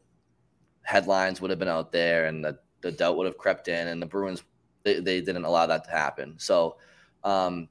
headlines 0.84 1.42
would 1.42 1.50
have 1.50 1.60
been 1.60 1.68
out 1.68 1.92
there, 1.92 2.26
and 2.26 2.46
the, 2.46 2.60
the 2.82 2.92
doubt 2.92 3.18
would 3.18 3.26
have 3.26 3.40
crept 3.40 3.68
in, 3.68 3.88
and 3.88 4.00
the 4.00 4.06
Bruins 4.06 4.44
they, 4.84 5.00
they 5.00 5.20
didn't 5.20 5.46
allow 5.46 5.66
that 5.66 5.84
to 5.86 5.92
happen. 5.92 6.36
So. 6.38 6.78
Um, 7.24 7.68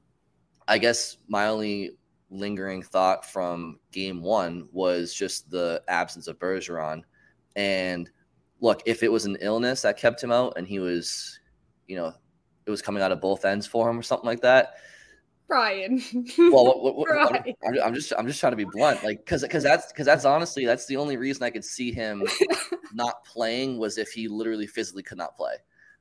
I 0.68 0.78
guess 0.78 1.16
my 1.28 1.48
only 1.48 1.92
lingering 2.30 2.82
thought 2.82 3.24
from 3.24 3.80
game 3.90 4.22
one 4.22 4.68
was 4.70 5.14
just 5.14 5.50
the 5.50 5.82
absence 5.88 6.28
of 6.28 6.38
Bergeron. 6.38 7.02
And 7.56 8.08
look, 8.60 8.82
if 8.86 9.02
it 9.02 9.10
was 9.10 9.24
an 9.24 9.38
illness 9.40 9.82
that 9.82 9.96
kept 9.96 10.22
him 10.22 10.30
out 10.30 10.52
and 10.56 10.68
he 10.68 10.78
was, 10.78 11.40
you 11.86 11.96
know, 11.96 12.12
it 12.66 12.70
was 12.70 12.82
coming 12.82 13.02
out 13.02 13.12
of 13.12 13.20
both 13.20 13.46
ends 13.46 13.66
for 13.66 13.88
him 13.88 13.98
or 13.98 14.02
something 14.02 14.26
like 14.26 14.42
that. 14.42 14.74
Brian. 15.48 16.02
well, 16.38 16.66
what, 16.66 16.82
what, 16.82 16.96
what, 16.96 17.34
I'm, 17.34 17.54
I'm, 17.86 17.94
just 17.94 18.12
I'm 18.18 18.26
just 18.26 18.38
trying 18.38 18.52
to 18.52 18.56
be 18.56 18.66
blunt, 18.66 19.02
like 19.02 19.20
because 19.20 19.40
because 19.40 19.62
that's 19.62 19.90
because 19.90 20.04
that's 20.04 20.26
honestly 20.26 20.66
that's 20.66 20.84
the 20.84 20.98
only 20.98 21.16
reason 21.16 21.42
I 21.42 21.48
could 21.48 21.64
see 21.64 21.90
him 21.90 22.22
not 22.92 23.24
playing 23.24 23.78
was 23.78 23.96
if 23.96 24.10
he 24.10 24.28
literally 24.28 24.66
physically 24.66 25.02
could 25.02 25.16
not 25.16 25.38
play. 25.38 25.54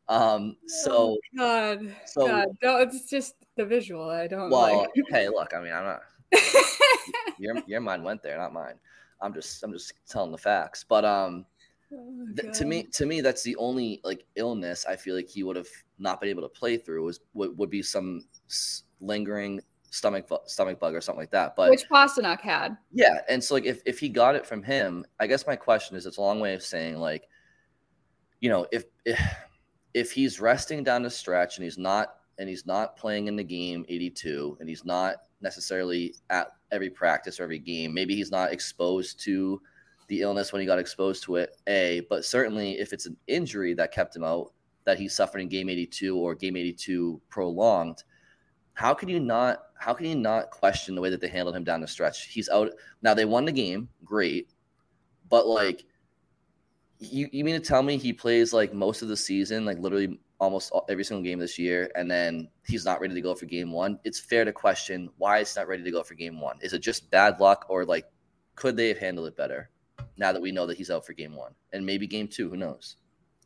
Um, 0.10 0.56
so 0.68 0.92
oh, 0.92 1.18
God, 1.38 1.96
so 2.06 2.28
God. 2.28 2.48
No, 2.64 2.78
it's 2.78 3.10
just 3.10 3.36
the 3.56 3.66
visual. 3.66 4.10
I 4.10 4.28
don't. 4.28 4.50
Well, 4.50 4.80
like. 4.80 4.90
hey, 5.10 5.28
look, 5.28 5.54
I 5.54 5.62
mean, 5.62 5.74
I'm 5.74 5.84
not. 5.84 6.02
your 7.38 7.56
your 7.68 7.82
mind 7.82 8.04
went 8.04 8.24
there, 8.24 8.38
not 8.38 8.54
mine. 8.54 8.76
I'm 9.22 9.34
just 9.34 9.64
I'm 9.64 9.74
just 9.74 9.94
telling 10.08 10.32
the 10.32 10.38
facts. 10.38 10.86
But 10.88 11.04
um, 11.06 11.46
Oh, 11.94 12.28
th- 12.36 12.54
to 12.58 12.66
me 12.66 12.84
to 12.84 13.06
me 13.06 13.22
that's 13.22 13.44
the 13.44 13.56
only 13.56 14.02
like 14.04 14.26
illness 14.36 14.86
I 14.86 14.98
feel 14.98 15.16
like 15.16 15.30
he 15.30 15.44
would 15.44 15.56
have 15.56 15.70
not 15.98 16.20
been 16.20 16.30
able 16.30 16.42
to 16.42 16.50
play 16.50 16.78
through 16.78 17.06
was 17.06 17.22
would, 17.34 17.58
would 17.58 17.70
be 17.70 17.82
some 17.82 18.26
lingering 19.00 19.62
stomach 19.90 20.30
stomach 20.48 20.80
bug 20.82 20.96
or 20.96 21.00
something 21.00 21.22
like 21.22 21.32
that. 21.32 21.56
But 21.56 21.70
which 21.70 21.88
Pastrnak 21.88 22.42
had. 22.42 22.78
yeah, 22.92 23.20
and 23.30 23.42
so 23.42 23.54
like 23.54 23.66
if 23.66 23.82
if 23.86 24.00
he 24.00 24.10
got 24.10 24.36
it 24.36 24.46
from 24.46 24.64
him, 24.64 25.06
I 25.20 25.28
guess 25.28 25.48
my 25.48 25.56
question 25.56 25.96
is 25.96 26.06
it's 26.06 26.18
a 26.18 26.22
long 26.22 26.42
way 26.42 26.54
of 26.56 26.62
saying 26.62 26.98
like, 26.98 27.30
you 28.42 28.50
know, 28.50 28.68
if 28.74 28.84
if, 29.06 29.18
if 29.94 30.12
he's 30.12 30.40
resting 30.40 30.84
down 30.84 31.04
the 31.04 31.10
stretch 31.10 31.58
and 31.58 31.64
he's 31.64 31.78
not 31.78 32.16
and 32.40 32.48
he's 32.48 32.66
not 32.66 32.96
playing 32.96 33.28
in 33.28 33.36
the 33.36 33.44
game 33.44 33.86
82 33.88 34.58
and 34.60 34.70
he's 34.70 34.86
not 34.86 35.16
necessarily 35.42 36.14
at 36.30 36.50
every 36.72 36.90
practice 36.90 37.40
or 37.40 37.44
every 37.44 37.60
game, 37.60 37.94
maybe 37.94 38.16
he's 38.16 38.32
not 38.32 38.52
exposed 38.52 39.20
to 39.22 39.62
the 40.08 40.22
illness 40.22 40.54
when 40.54 40.62
he 40.62 40.66
got 40.66 40.80
exposed 40.80 41.24
to 41.24 41.36
it, 41.36 41.58
A, 41.68 42.02
but 42.10 42.24
certainly 42.24 42.80
if 42.80 42.94
it's 42.94 43.06
an 43.06 43.18
injury 43.28 43.74
that 43.74 43.92
kept 43.92 44.16
him 44.16 44.24
out 44.24 44.54
that 44.86 44.98
he 44.98 45.08
suffered 45.08 45.40
in 45.40 45.50
game 45.50 45.68
82 45.70 46.18
or 46.18 46.34
game 46.34 46.56
82 46.56 47.22
prolonged, 47.30 48.04
how 48.74 48.94
can 48.94 49.10
you 49.10 49.20
not 49.20 49.64
how 49.80 49.94
can 49.94 50.06
you 50.06 50.16
not 50.16 50.50
question 50.50 50.96
the 50.96 51.02
way 51.02 51.10
that 51.10 51.20
they 51.20 51.28
handled 51.28 51.56
him 51.56 51.64
down 51.64 51.82
the 51.82 51.88
stretch? 51.88 52.28
He's 52.28 52.50
out 52.50 52.72
now 53.02 53.14
they 53.14 53.26
won 53.26 53.46
the 53.46 53.52
game, 53.52 53.90
great. 54.06 54.50
But 55.30 55.48
like 55.48 55.84
you 57.00 57.28
you 57.32 57.44
mean 57.44 57.60
to 57.60 57.66
tell 57.66 57.84
me 57.84 57.98
he 57.98 58.14
plays 58.14 58.54
like 58.54 58.74
most 58.74 59.02
of 59.02 59.08
the 59.08 59.18
season, 59.18 59.66
like 59.66 59.78
literally 59.80 60.20
almost 60.40 60.72
every 60.90 61.04
single 61.04 61.24
game 61.24 61.40
this 61.40 61.58
year, 61.58 61.92
and 61.96 62.10
then 62.10 62.48
he's 62.68 62.86
not 62.86 63.00
ready 63.02 63.14
to 63.14 63.22
go 63.22 63.34
for 63.36 63.46
game 63.46 63.72
one? 63.72 64.00
It's 64.04 64.20
fair 64.20 64.46
to 64.46 64.52
question 64.54 65.10
why 65.18 65.40
it's 65.40 65.56
not 65.56 65.68
ready 65.68 65.84
to 65.84 65.92
go 65.92 66.04
for 66.04 66.14
game 66.16 66.40
one. 66.40 66.58
Is 66.62 66.74
it 66.74 66.80
just 66.80 67.10
bad 67.12 67.40
luck 67.40 67.66
or 67.70 67.86
like 67.86 68.06
could 68.56 68.76
they 68.78 68.88
have 68.90 68.98
handled 68.98 69.28
it 69.28 69.38
better 69.38 69.70
now 70.18 70.32
that 70.32 70.42
we 70.42 70.52
know 70.52 70.66
that 70.68 70.78
he's 70.78 70.90
out 70.92 71.06
for 71.06 71.14
game 71.14 71.36
one? 71.36 71.54
And 71.74 71.86
maybe 71.86 72.08
game 72.08 72.28
two, 72.28 72.50
who 72.50 72.58
knows? 72.58 72.98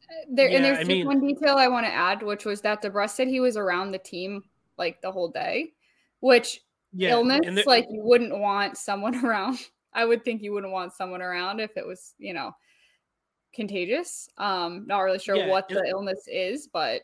Uh, 0.10 0.26
there 0.32 0.49
Yeah, 0.49 0.58
and 0.58 0.66
there's 0.66 0.78
I 0.78 0.82
just 0.82 0.89
mean- 0.89 1.08
one 1.08 1.20
detail 1.26 1.56
I 1.58 1.68
want 1.68 1.86
to 1.86 1.91
add, 1.93 2.24
which 2.24 2.45
was 2.45 2.62
that 2.62 2.82
DeBrusk 2.82 3.12
said 3.12 3.28
he 3.28 3.39
was 3.39 3.58
around 3.58 3.91
the 3.91 3.97
team 3.99 4.43
like 4.78 5.02
the 5.02 5.12
whole 5.12 5.30
day, 5.30 5.74
which 6.22 6.62
Yeah, 6.93 7.12
illness 7.12 7.41
the- 7.45 7.64
like 7.68 7.88
you 7.89 8.02
wouldn't 8.04 8.38
want 8.38 8.78
someone 8.78 9.16
around. 9.26 9.60
I 9.93 10.06
would 10.06 10.24
think 10.24 10.41
you 10.41 10.54
wouldn't 10.54 10.72
want 10.74 10.93
someone 10.93 11.22
around 11.22 11.60
if 11.60 11.76
it 11.76 11.86
was, 11.86 12.14
you 12.18 12.34
know, 12.34 12.52
contagious. 13.54 14.30
Um, 14.38 14.86
not 14.88 14.99
really 14.99 15.20
sure 15.20 15.36
Yeah, 15.36 15.47
what 15.47 15.70
and- 15.70 15.80
the 15.80 15.89
illness 15.89 16.24
is, 16.28 16.68
but 16.68 17.02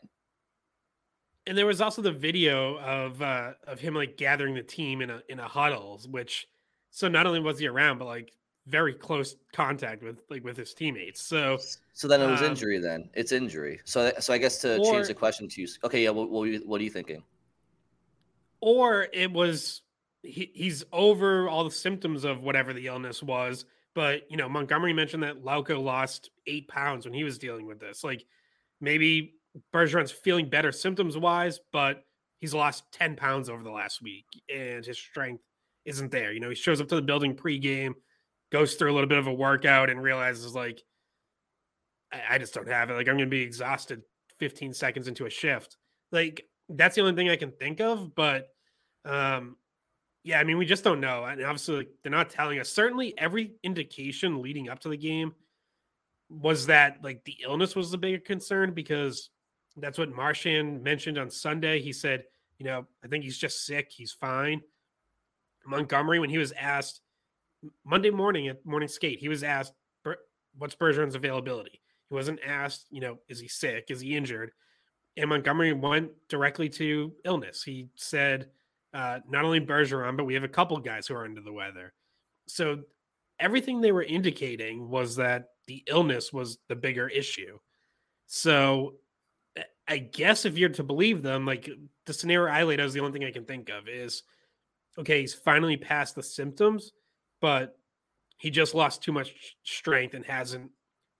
and 1.46 1.56
there 1.56 1.66
was 1.66 1.80
also 1.80 2.02
the 2.02 2.12
video 2.12 2.78
of 2.78 3.22
uh 3.22 3.52
of 3.66 3.80
him 3.80 3.94
like 3.94 4.16
gathering 4.16 4.54
the 4.54 4.62
team 4.62 5.00
in 5.00 5.10
a 5.10 5.22
in 5.28 5.38
a 5.40 5.48
huddles, 5.48 6.06
which 6.08 6.46
so 6.90 7.08
not 7.08 7.26
only 7.26 7.40
was 7.40 7.58
he 7.58 7.66
around, 7.66 7.98
but 7.98 8.04
like 8.06 8.32
very 8.66 8.92
close 8.92 9.34
contact 9.54 10.02
with 10.02 10.20
like 10.28 10.44
with 10.44 10.56
his 10.58 10.74
teammates. 10.74 11.22
So 11.22 11.58
So 11.94 12.06
then 12.06 12.20
it 12.20 12.26
was 12.30 12.40
Um, 12.42 12.48
injury. 12.50 12.78
Then 12.78 13.08
it's 13.14 13.32
injury. 13.32 13.80
So 13.84 14.12
so 14.20 14.32
I 14.34 14.38
guess 14.38 14.60
to 14.60 14.76
or- 14.78 14.92
change 14.92 15.06
the 15.08 15.14
question 15.14 15.48
to 15.48 15.62
you, 15.62 15.68
okay, 15.84 16.02
yeah. 16.04 16.10
What, 16.10 16.28
what, 16.30 16.50
what 16.66 16.80
are 16.80 16.84
you 16.84 16.90
thinking? 16.90 17.22
or 18.60 19.06
it 19.12 19.30
was 19.32 19.82
he, 20.24 20.50
he's 20.52 20.84
over 20.92 21.48
all 21.48 21.62
the 21.62 21.70
symptoms 21.70 22.24
of 22.24 22.42
whatever 22.42 22.72
the 22.72 22.88
illness 22.88 23.22
was. 23.22 23.64
But 23.98 24.30
you 24.30 24.36
know, 24.36 24.48
Montgomery 24.48 24.92
mentioned 24.92 25.24
that 25.24 25.42
Lauko 25.42 25.82
lost 25.82 26.30
eight 26.46 26.68
pounds 26.68 27.04
when 27.04 27.12
he 27.12 27.24
was 27.24 27.36
dealing 27.36 27.66
with 27.66 27.80
this. 27.80 28.04
Like 28.04 28.24
maybe 28.80 29.34
Bergeron's 29.74 30.12
feeling 30.12 30.48
better 30.48 30.70
symptoms 30.70 31.18
wise, 31.18 31.58
but 31.72 32.04
he's 32.38 32.54
lost 32.54 32.84
10 32.92 33.16
pounds 33.16 33.48
over 33.48 33.64
the 33.64 33.72
last 33.72 34.00
week 34.00 34.26
and 34.48 34.86
his 34.86 34.96
strength 34.96 35.42
isn't 35.84 36.12
there. 36.12 36.32
You 36.32 36.38
know, 36.38 36.48
he 36.48 36.54
shows 36.54 36.80
up 36.80 36.86
to 36.90 36.94
the 36.94 37.02
building 37.02 37.34
pregame, 37.34 37.94
goes 38.52 38.76
through 38.76 38.92
a 38.92 38.94
little 38.94 39.08
bit 39.08 39.18
of 39.18 39.26
a 39.26 39.34
workout 39.34 39.90
and 39.90 40.00
realizes 40.00 40.54
like 40.54 40.80
I, 42.12 42.20
I 42.34 42.38
just 42.38 42.54
don't 42.54 42.68
have 42.68 42.90
it. 42.90 42.94
Like 42.94 43.08
I'm 43.08 43.16
gonna 43.16 43.26
be 43.26 43.42
exhausted 43.42 44.02
15 44.38 44.74
seconds 44.74 45.08
into 45.08 45.26
a 45.26 45.30
shift. 45.30 45.76
Like 46.12 46.44
that's 46.68 46.94
the 46.94 47.00
only 47.00 47.16
thing 47.16 47.30
I 47.30 47.34
can 47.34 47.50
think 47.50 47.80
of. 47.80 48.14
But 48.14 48.46
um 49.04 49.56
yeah, 50.28 50.38
I 50.38 50.44
mean, 50.44 50.58
we 50.58 50.66
just 50.66 50.84
don't 50.84 51.00
know. 51.00 51.24
And 51.24 51.42
obviously, 51.42 51.88
they're 52.02 52.12
not 52.12 52.28
telling 52.28 52.60
us. 52.60 52.68
Certainly, 52.68 53.16
every 53.16 53.52
indication 53.62 54.42
leading 54.42 54.68
up 54.68 54.78
to 54.80 54.90
the 54.90 54.96
game 54.98 55.32
was 56.28 56.66
that 56.66 56.98
like 57.02 57.24
the 57.24 57.38
illness 57.42 57.74
was 57.74 57.90
the 57.90 57.96
bigger 57.96 58.18
concern 58.18 58.74
because 58.74 59.30
that's 59.78 59.96
what 59.96 60.14
Marchand 60.14 60.82
mentioned 60.82 61.16
on 61.16 61.30
Sunday. 61.30 61.80
He 61.80 61.94
said, 61.94 62.24
you 62.58 62.66
know, 62.66 62.86
I 63.02 63.08
think 63.08 63.24
he's 63.24 63.38
just 63.38 63.64
sick. 63.64 63.90
He's 63.90 64.12
fine. 64.12 64.60
Montgomery, 65.66 66.18
when 66.18 66.28
he 66.28 66.36
was 66.36 66.52
asked 66.52 67.00
Monday 67.82 68.10
morning 68.10 68.48
at 68.48 68.66
morning 68.66 68.88
skate, 68.90 69.20
he 69.20 69.30
was 69.30 69.42
asked, 69.42 69.72
what's 70.58 70.74
Bergeron's 70.74 71.14
availability? 71.14 71.80
He 72.10 72.14
wasn't 72.14 72.40
asked, 72.46 72.84
you 72.90 73.00
know, 73.00 73.16
is 73.30 73.40
he 73.40 73.48
sick? 73.48 73.86
Is 73.88 74.02
he 74.02 74.14
injured? 74.14 74.50
And 75.16 75.30
Montgomery 75.30 75.72
went 75.72 76.10
directly 76.28 76.68
to 76.68 77.14
illness. 77.24 77.62
He 77.62 77.88
said, 77.94 78.50
uh, 78.94 79.20
not 79.28 79.44
only 79.44 79.60
Bergeron, 79.60 80.16
but 80.16 80.24
we 80.24 80.34
have 80.34 80.44
a 80.44 80.48
couple 80.48 80.76
guys 80.78 81.06
who 81.06 81.14
are 81.14 81.24
under 81.24 81.40
the 81.40 81.52
weather. 81.52 81.92
So 82.46 82.82
everything 83.38 83.80
they 83.80 83.92
were 83.92 84.02
indicating 84.02 84.88
was 84.88 85.16
that 85.16 85.50
the 85.66 85.82
illness 85.86 86.32
was 86.32 86.58
the 86.68 86.76
bigger 86.76 87.08
issue. 87.08 87.58
So 88.26 88.94
I- 89.86 89.98
guess 89.98 90.44
if 90.44 90.58
you're 90.58 90.68
to 90.70 90.82
believe 90.82 91.22
them, 91.22 91.46
like 91.46 91.68
the 92.06 92.12
scenario 92.12 92.52
I 92.52 92.62
laid 92.64 92.80
out 92.80 92.86
is 92.86 92.92
the 92.92 93.00
only 93.00 93.12
thing 93.12 93.26
I 93.26 93.32
can 93.32 93.44
think 93.44 93.68
of 93.68 93.88
is 93.88 94.22
okay, 94.98 95.20
he's 95.20 95.34
finally 95.34 95.76
past 95.76 96.14
the 96.14 96.22
symptoms, 96.22 96.92
but 97.40 97.78
he 98.38 98.50
just 98.50 98.74
lost 98.74 99.02
too 99.02 99.12
much 99.12 99.56
strength 99.62 100.14
and 100.14 100.24
hasn't, 100.24 100.70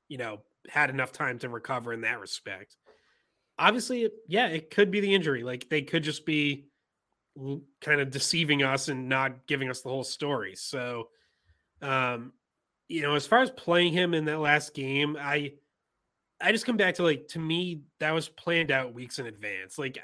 you 0.08 0.18
know, 0.18 0.42
had 0.68 0.90
enough 0.90 1.12
time 1.12 1.38
to 1.38 1.48
recover 1.48 1.92
in 1.92 2.00
that 2.00 2.20
respect. 2.20 2.76
Obviously, 3.58 4.10
yeah, 4.26 4.48
it 4.48 4.70
could 4.70 4.90
be 4.90 5.00
the 5.00 5.14
injury. 5.14 5.44
Like 5.44 5.68
they 5.68 5.82
could 5.82 6.02
just 6.02 6.26
be 6.26 6.66
kind 7.80 8.00
of 8.00 8.10
deceiving 8.10 8.62
us 8.62 8.88
and 8.88 9.08
not 9.08 9.46
giving 9.46 9.70
us 9.70 9.82
the 9.82 9.88
whole 9.88 10.04
story. 10.04 10.54
So, 10.56 11.08
um, 11.82 12.32
you 12.88 13.02
know, 13.02 13.14
as 13.14 13.26
far 13.26 13.40
as 13.40 13.50
playing 13.50 13.92
him 13.92 14.14
in 14.14 14.24
that 14.26 14.40
last 14.40 14.74
game, 14.74 15.16
I, 15.20 15.52
I 16.40 16.52
just 16.52 16.66
come 16.66 16.76
back 16.76 16.94
to 16.96 17.02
like 17.02 17.28
to 17.28 17.38
me 17.38 17.82
that 18.00 18.12
was 18.12 18.28
planned 18.28 18.70
out 18.70 18.94
weeks 18.94 19.18
in 19.18 19.26
advance. 19.26 19.78
Like 19.78 19.98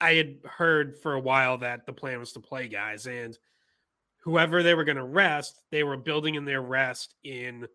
I 0.00 0.14
had 0.14 0.36
heard 0.44 0.98
for 0.98 1.14
a 1.14 1.20
while 1.20 1.58
that 1.58 1.86
the 1.86 1.92
plan 1.92 2.18
was 2.18 2.32
to 2.32 2.40
play 2.40 2.68
guys 2.68 3.06
and 3.06 3.38
whoever 4.22 4.62
they 4.62 4.74
were 4.74 4.84
going 4.84 4.96
to 4.96 5.04
rest, 5.04 5.62
they 5.70 5.82
were 5.82 5.96
building 5.96 6.36
in 6.36 6.44
their 6.44 6.62
rest 6.62 7.14
in 7.24 7.66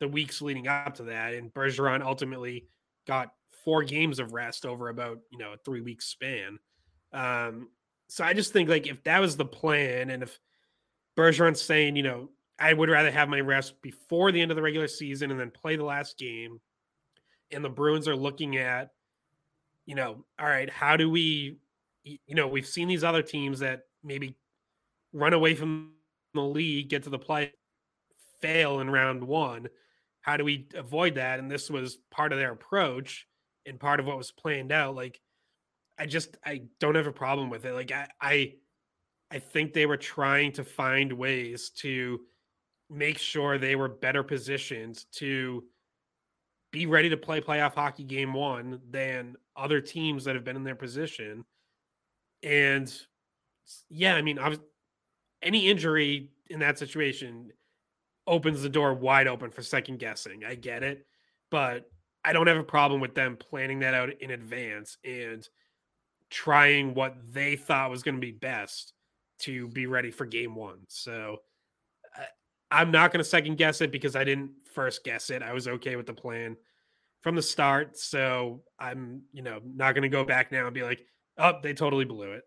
the 0.00 0.08
weeks 0.08 0.42
leading 0.42 0.66
up 0.66 0.94
to 0.96 1.04
that. 1.04 1.34
And 1.34 1.52
Bergeron 1.54 2.02
ultimately 2.02 2.66
got 3.06 3.32
four 3.64 3.82
games 3.84 4.18
of 4.18 4.32
rest 4.32 4.66
over 4.66 4.88
about, 4.88 5.20
you 5.30 5.38
know, 5.38 5.52
a 5.52 5.56
three 5.58 5.80
week 5.80 6.02
span. 6.02 6.58
Um, 7.12 7.68
so 8.14 8.22
I 8.22 8.32
just 8.32 8.52
think 8.52 8.68
like 8.68 8.86
if 8.86 9.02
that 9.02 9.18
was 9.18 9.36
the 9.36 9.44
plan 9.44 10.08
and 10.08 10.22
if 10.22 10.38
Bergeron's 11.16 11.60
saying, 11.60 11.96
you 11.96 12.04
know, 12.04 12.30
I 12.60 12.72
would 12.72 12.88
rather 12.88 13.10
have 13.10 13.28
my 13.28 13.40
rest 13.40 13.82
before 13.82 14.30
the 14.30 14.40
end 14.40 14.52
of 14.52 14.56
the 14.56 14.62
regular 14.62 14.86
season 14.86 15.32
and 15.32 15.40
then 15.40 15.50
play 15.50 15.74
the 15.74 15.82
last 15.82 16.16
game. 16.16 16.60
And 17.50 17.64
the 17.64 17.68
Bruins 17.68 18.06
are 18.06 18.14
looking 18.14 18.56
at, 18.56 18.90
you 19.84 19.96
know, 19.96 20.24
all 20.38 20.46
right, 20.46 20.70
how 20.70 20.96
do 20.96 21.10
we, 21.10 21.56
you 22.04 22.36
know, 22.36 22.46
we've 22.46 22.68
seen 22.68 22.86
these 22.86 23.02
other 23.02 23.20
teams 23.20 23.58
that 23.58 23.86
maybe 24.04 24.36
run 25.12 25.32
away 25.32 25.56
from 25.56 25.94
the 26.34 26.40
league, 26.40 26.90
get 26.90 27.02
to 27.02 27.10
the 27.10 27.18
play, 27.18 27.52
fail 28.40 28.78
in 28.78 28.90
round 28.90 29.24
one. 29.24 29.66
How 30.20 30.36
do 30.36 30.44
we 30.44 30.68
avoid 30.76 31.16
that? 31.16 31.40
And 31.40 31.50
this 31.50 31.68
was 31.68 31.98
part 32.12 32.32
of 32.32 32.38
their 32.38 32.52
approach 32.52 33.26
and 33.66 33.80
part 33.80 33.98
of 33.98 34.06
what 34.06 34.18
was 34.18 34.30
planned 34.30 34.70
out. 34.70 34.94
Like, 34.94 35.20
I 35.98 36.06
just 36.06 36.36
I 36.44 36.62
don't 36.80 36.94
have 36.94 37.06
a 37.06 37.12
problem 37.12 37.50
with 37.50 37.64
it. 37.64 37.72
Like 37.72 37.92
I 37.92 38.08
I 38.20 38.54
I 39.30 39.38
think 39.38 39.72
they 39.72 39.86
were 39.86 39.96
trying 39.96 40.52
to 40.52 40.64
find 40.64 41.12
ways 41.12 41.70
to 41.76 42.20
make 42.90 43.18
sure 43.18 43.58
they 43.58 43.76
were 43.76 43.88
better 43.88 44.22
positioned 44.22 45.04
to 45.12 45.64
be 46.70 46.86
ready 46.86 47.08
to 47.08 47.16
play 47.16 47.40
playoff 47.40 47.74
hockey 47.74 48.04
game 48.04 48.32
one 48.32 48.80
than 48.90 49.36
other 49.56 49.80
teams 49.80 50.24
that 50.24 50.34
have 50.34 50.44
been 50.44 50.56
in 50.56 50.64
their 50.64 50.74
position. 50.74 51.44
And 52.42 52.92
yeah, 53.88 54.16
I 54.16 54.22
mean, 54.22 54.38
I 54.38 54.48
was, 54.48 54.58
any 55.42 55.68
injury 55.68 56.30
in 56.50 56.58
that 56.60 56.78
situation 56.78 57.50
opens 58.26 58.62
the 58.62 58.68
door 58.68 58.94
wide 58.94 59.26
open 59.26 59.50
for 59.50 59.62
second 59.62 59.98
guessing. 59.98 60.44
I 60.44 60.54
get 60.54 60.82
it, 60.82 61.06
but 61.50 61.90
I 62.24 62.32
don't 62.32 62.46
have 62.46 62.56
a 62.56 62.64
problem 62.64 63.00
with 63.00 63.14
them 63.14 63.36
planning 63.36 63.80
that 63.80 63.94
out 63.94 64.10
in 64.20 64.30
advance 64.30 64.98
and 65.04 65.48
trying 66.34 66.94
what 66.94 67.14
they 67.32 67.54
thought 67.54 67.90
was 67.90 68.02
going 68.02 68.16
to 68.16 68.20
be 68.20 68.32
best 68.32 68.92
to 69.38 69.68
be 69.68 69.86
ready 69.86 70.10
for 70.10 70.26
game 70.26 70.56
one. 70.56 70.80
So 70.88 71.38
I, 72.16 72.80
I'm 72.80 72.90
not 72.90 73.12
going 73.12 73.22
to 73.22 73.28
second 73.28 73.56
guess 73.56 73.80
it 73.80 73.92
because 73.92 74.16
I 74.16 74.24
didn't 74.24 74.50
first 74.72 75.04
guess 75.04 75.30
it. 75.30 75.44
I 75.44 75.52
was 75.52 75.68
okay 75.68 75.94
with 75.94 76.06
the 76.06 76.12
plan 76.12 76.56
from 77.20 77.36
the 77.36 77.42
start. 77.42 77.96
So 77.96 78.62
I'm, 78.80 79.22
you 79.32 79.42
know, 79.42 79.60
not 79.64 79.94
going 79.94 80.02
to 80.02 80.08
go 80.08 80.24
back 80.24 80.50
now 80.50 80.66
and 80.66 80.74
be 80.74 80.82
like, 80.82 81.06
oh, 81.38 81.60
they 81.62 81.72
totally 81.72 82.04
blew 82.04 82.32
it. 82.32 82.42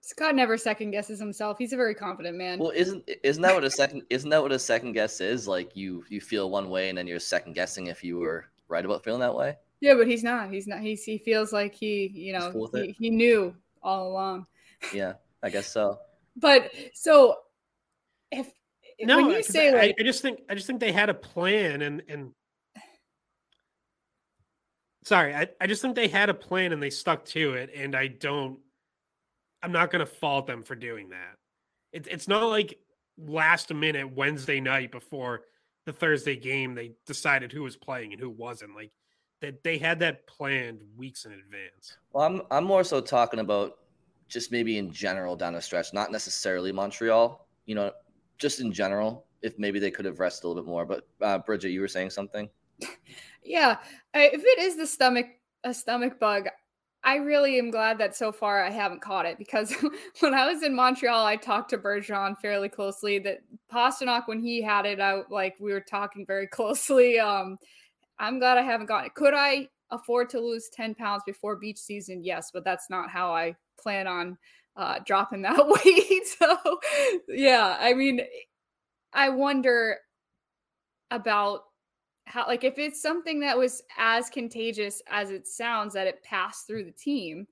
Scott 0.00 0.36
never 0.36 0.56
second 0.56 0.92
guesses 0.92 1.18
himself. 1.18 1.58
He's 1.58 1.72
a 1.72 1.76
very 1.76 1.94
confident 1.94 2.38
man. 2.38 2.60
Well, 2.60 2.72
isn't 2.74 3.02
isn't 3.24 3.42
that 3.42 3.54
what 3.54 3.64
a 3.64 3.70
second 3.70 4.02
isn't 4.10 4.30
that 4.30 4.40
what 4.40 4.52
a 4.52 4.58
second 4.58 4.92
guess 4.92 5.20
is? 5.20 5.46
Like 5.46 5.76
you 5.76 6.04
you 6.08 6.20
feel 6.20 6.50
one 6.50 6.70
way 6.70 6.88
and 6.88 6.96
then 6.96 7.06
you're 7.06 7.18
second 7.18 7.52
guessing 7.52 7.88
if 7.88 8.02
you 8.02 8.16
were 8.16 8.46
right 8.68 8.84
about 8.84 9.04
feeling 9.04 9.20
that 9.20 9.34
way. 9.34 9.56
Yeah, 9.80 9.94
but 9.94 10.06
he's 10.06 10.22
not. 10.22 10.50
He's 10.50 10.66
not. 10.66 10.80
He's, 10.80 11.04
he 11.04 11.18
feels 11.18 11.52
like 11.52 11.74
he, 11.74 12.10
you 12.14 12.32
know, 12.32 12.52
cool 12.52 12.70
he, 12.74 12.94
he 12.98 13.10
knew 13.10 13.54
all 13.82 14.08
along. 14.08 14.46
Yeah, 14.92 15.14
I 15.42 15.50
guess 15.50 15.66
so. 15.72 15.98
but 16.36 16.70
so 16.94 17.36
if 18.30 18.50
no, 19.00 19.16
when 19.16 19.30
you 19.36 19.42
say 19.42 19.68
I, 19.68 19.86
like, 19.86 19.96
I 19.98 20.02
just 20.02 20.22
think 20.22 20.40
I 20.48 20.54
just 20.54 20.66
think 20.66 20.80
they 20.80 20.92
had 20.92 21.08
a 21.08 21.14
plan 21.14 21.82
and 21.82 22.02
and 22.08 22.32
sorry, 25.04 25.34
I, 25.34 25.48
I 25.60 25.66
just 25.66 25.82
think 25.82 25.94
they 25.94 26.08
had 26.08 26.28
a 26.28 26.34
plan 26.34 26.72
and 26.72 26.82
they 26.82 26.90
stuck 26.90 27.24
to 27.26 27.54
it, 27.54 27.70
and 27.74 27.94
I 27.94 28.08
don't 28.08 28.58
I'm 29.62 29.72
not 29.72 29.90
gonna 29.90 30.06
fault 30.06 30.46
them 30.46 30.62
for 30.62 30.74
doing 30.74 31.10
that. 31.10 31.36
It, 31.92 32.06
it's 32.10 32.28
not 32.28 32.44
like 32.44 32.78
last 33.18 33.72
minute 33.72 34.14
Wednesday 34.14 34.60
night 34.60 34.92
before 34.92 35.42
the 35.86 35.92
Thursday 35.92 36.36
game 36.36 36.74
they 36.74 36.92
decided 37.06 37.52
who 37.52 37.62
was 37.62 37.76
playing 37.76 38.12
and 38.12 38.20
who 38.20 38.30
wasn't. 38.30 38.74
Like 38.74 38.92
that 39.40 39.62
they 39.62 39.78
had 39.78 39.98
that 40.00 40.26
planned 40.26 40.80
weeks 40.96 41.24
in 41.24 41.32
advance. 41.32 41.96
Well, 42.12 42.24
I'm 42.24 42.42
I'm 42.50 42.64
more 42.64 42.84
so 42.84 43.00
talking 43.00 43.40
about 43.40 43.78
just 44.28 44.52
maybe 44.52 44.78
in 44.78 44.92
general 44.92 45.36
down 45.36 45.54
the 45.54 45.62
stretch, 45.62 45.92
not 45.92 46.12
necessarily 46.12 46.72
Montreal. 46.72 47.46
You 47.66 47.74
know, 47.74 47.92
just 48.38 48.60
in 48.60 48.72
general, 48.72 49.26
if 49.42 49.58
maybe 49.58 49.78
they 49.78 49.90
could 49.90 50.04
have 50.04 50.20
rested 50.20 50.46
a 50.46 50.48
little 50.48 50.62
bit 50.62 50.68
more. 50.68 50.84
But 50.84 51.06
uh, 51.20 51.38
Bridget, 51.38 51.70
you 51.70 51.80
were 51.80 51.88
saying 51.88 52.10
something. 52.10 52.48
yeah, 53.44 53.76
if 54.14 54.42
it 54.44 54.58
is 54.58 54.76
the 54.76 54.86
stomach 54.86 55.26
a 55.64 55.74
stomach 55.74 56.18
bug, 56.18 56.48
I 57.02 57.16
really 57.16 57.58
am 57.58 57.70
glad 57.70 57.98
that 57.98 58.14
so 58.14 58.30
far 58.30 58.62
I 58.62 58.70
haven't 58.70 59.00
caught 59.00 59.26
it 59.26 59.38
because 59.38 59.74
when 60.20 60.34
I 60.34 60.50
was 60.52 60.62
in 60.62 60.74
Montreal, 60.74 61.24
I 61.24 61.36
talked 61.36 61.70
to 61.70 61.78
Bergeron 61.78 62.38
fairly 62.38 62.68
closely. 62.68 63.18
That 63.18 63.40
Pastrnak, 63.72 64.26
when 64.26 64.40
he 64.40 64.60
had 64.60 64.84
it 64.84 65.00
out, 65.00 65.30
like 65.30 65.56
we 65.58 65.72
were 65.72 65.80
talking 65.80 66.26
very 66.26 66.46
closely. 66.46 67.18
Um, 67.18 67.58
I'm 68.20 68.38
glad 68.38 68.58
I 68.58 68.62
haven't 68.62 68.86
gotten 68.86 69.06
it. 69.06 69.14
Could 69.14 69.34
I 69.34 69.68
afford 69.90 70.28
to 70.30 70.40
lose 70.40 70.68
10 70.72 70.94
pounds 70.94 71.22
before 71.26 71.56
beach 71.56 71.78
season? 71.78 72.22
Yes, 72.22 72.50
but 72.52 72.64
that's 72.64 72.90
not 72.90 73.10
how 73.10 73.32
I 73.32 73.56
plan 73.80 74.06
on 74.06 74.36
uh, 74.76 74.98
dropping 75.04 75.42
that 75.42 75.66
weight. 75.84 76.26
so, 76.38 76.56
yeah, 77.28 77.76
I 77.80 77.94
mean, 77.94 78.20
I 79.14 79.30
wonder 79.30 79.96
about 81.10 81.62
how, 82.26 82.46
like, 82.46 82.62
if 82.62 82.78
it's 82.78 83.02
something 83.02 83.40
that 83.40 83.58
was 83.58 83.82
as 83.98 84.28
contagious 84.28 85.02
as 85.08 85.30
it 85.30 85.46
sounds 85.48 85.94
that 85.94 86.06
it 86.06 86.22
passed 86.22 86.66
through 86.66 86.84
the 86.84 86.92
team, 86.92 87.46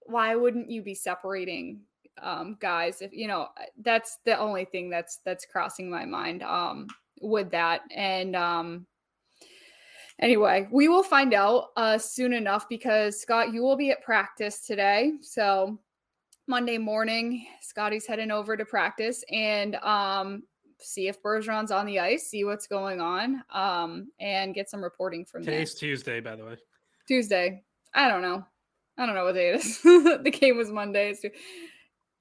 why 0.00 0.34
wouldn't 0.34 0.68
you 0.68 0.82
be 0.82 0.94
separating 0.94 1.80
um, 2.20 2.56
guys? 2.60 3.00
If 3.00 3.12
you 3.12 3.28
know, 3.28 3.48
that's 3.82 4.18
the 4.24 4.36
only 4.38 4.64
thing 4.64 4.90
that's 4.90 5.20
that's 5.24 5.46
crossing 5.46 5.88
my 5.88 6.04
mind 6.04 6.42
um, 6.42 6.88
with 7.22 7.50
that, 7.52 7.82
and 7.94 8.34
um, 8.34 8.86
anyway, 10.20 10.68
we 10.70 10.88
will 10.88 11.02
find 11.02 11.34
out 11.34 11.68
uh, 11.76 11.98
soon 11.98 12.32
enough 12.32 12.68
because 12.68 13.20
Scott, 13.20 13.52
you 13.52 13.62
will 13.62 13.76
be 13.76 13.90
at 13.90 14.02
practice 14.02 14.60
today. 14.66 15.12
So 15.22 15.78
Monday 16.46 16.78
morning, 16.78 17.46
Scotty's 17.60 18.06
heading 18.06 18.30
over 18.30 18.56
to 18.56 18.64
practice 18.64 19.24
and 19.30 19.76
um, 19.76 20.42
see 20.78 21.08
if 21.08 21.22
Bergeron's 21.22 21.70
on 21.70 21.86
the 21.86 21.98
ice, 21.98 22.28
see 22.28 22.44
what's 22.44 22.66
going 22.66 23.00
on, 23.00 23.42
um, 23.52 24.10
and 24.20 24.54
get 24.54 24.70
some 24.70 24.82
reporting 24.82 25.24
from 25.24 25.44
Today's 25.44 25.74
there. 25.74 25.90
Tuesday, 25.90 26.20
by 26.20 26.36
the 26.36 26.44
way. 26.44 26.56
Tuesday. 27.06 27.64
I 27.94 28.08
don't 28.08 28.22
know. 28.22 28.44
I 28.98 29.06
don't 29.06 29.14
know 29.14 29.24
what 29.24 29.34
day 29.34 29.50
it 29.50 29.56
is. 29.56 29.80
the 29.82 30.30
game 30.32 30.56
was 30.56 30.70
Monday. 30.70 31.10
It's 31.10 31.24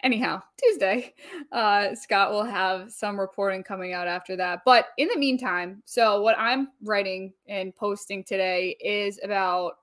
anyhow, 0.03 0.41
Tuesday, 0.57 1.13
uh, 1.51 1.95
Scott 1.95 2.31
will 2.31 2.43
have 2.43 2.91
some 2.91 3.19
reporting 3.19 3.63
coming 3.63 3.93
out 3.93 4.07
after 4.07 4.35
that. 4.37 4.61
But 4.65 4.87
in 4.97 5.07
the 5.07 5.17
meantime, 5.17 5.81
so 5.85 6.21
what 6.21 6.37
I'm 6.37 6.69
writing 6.83 7.33
and 7.47 7.75
posting 7.75 8.23
today 8.23 8.77
is 8.79 9.19
about 9.23 9.73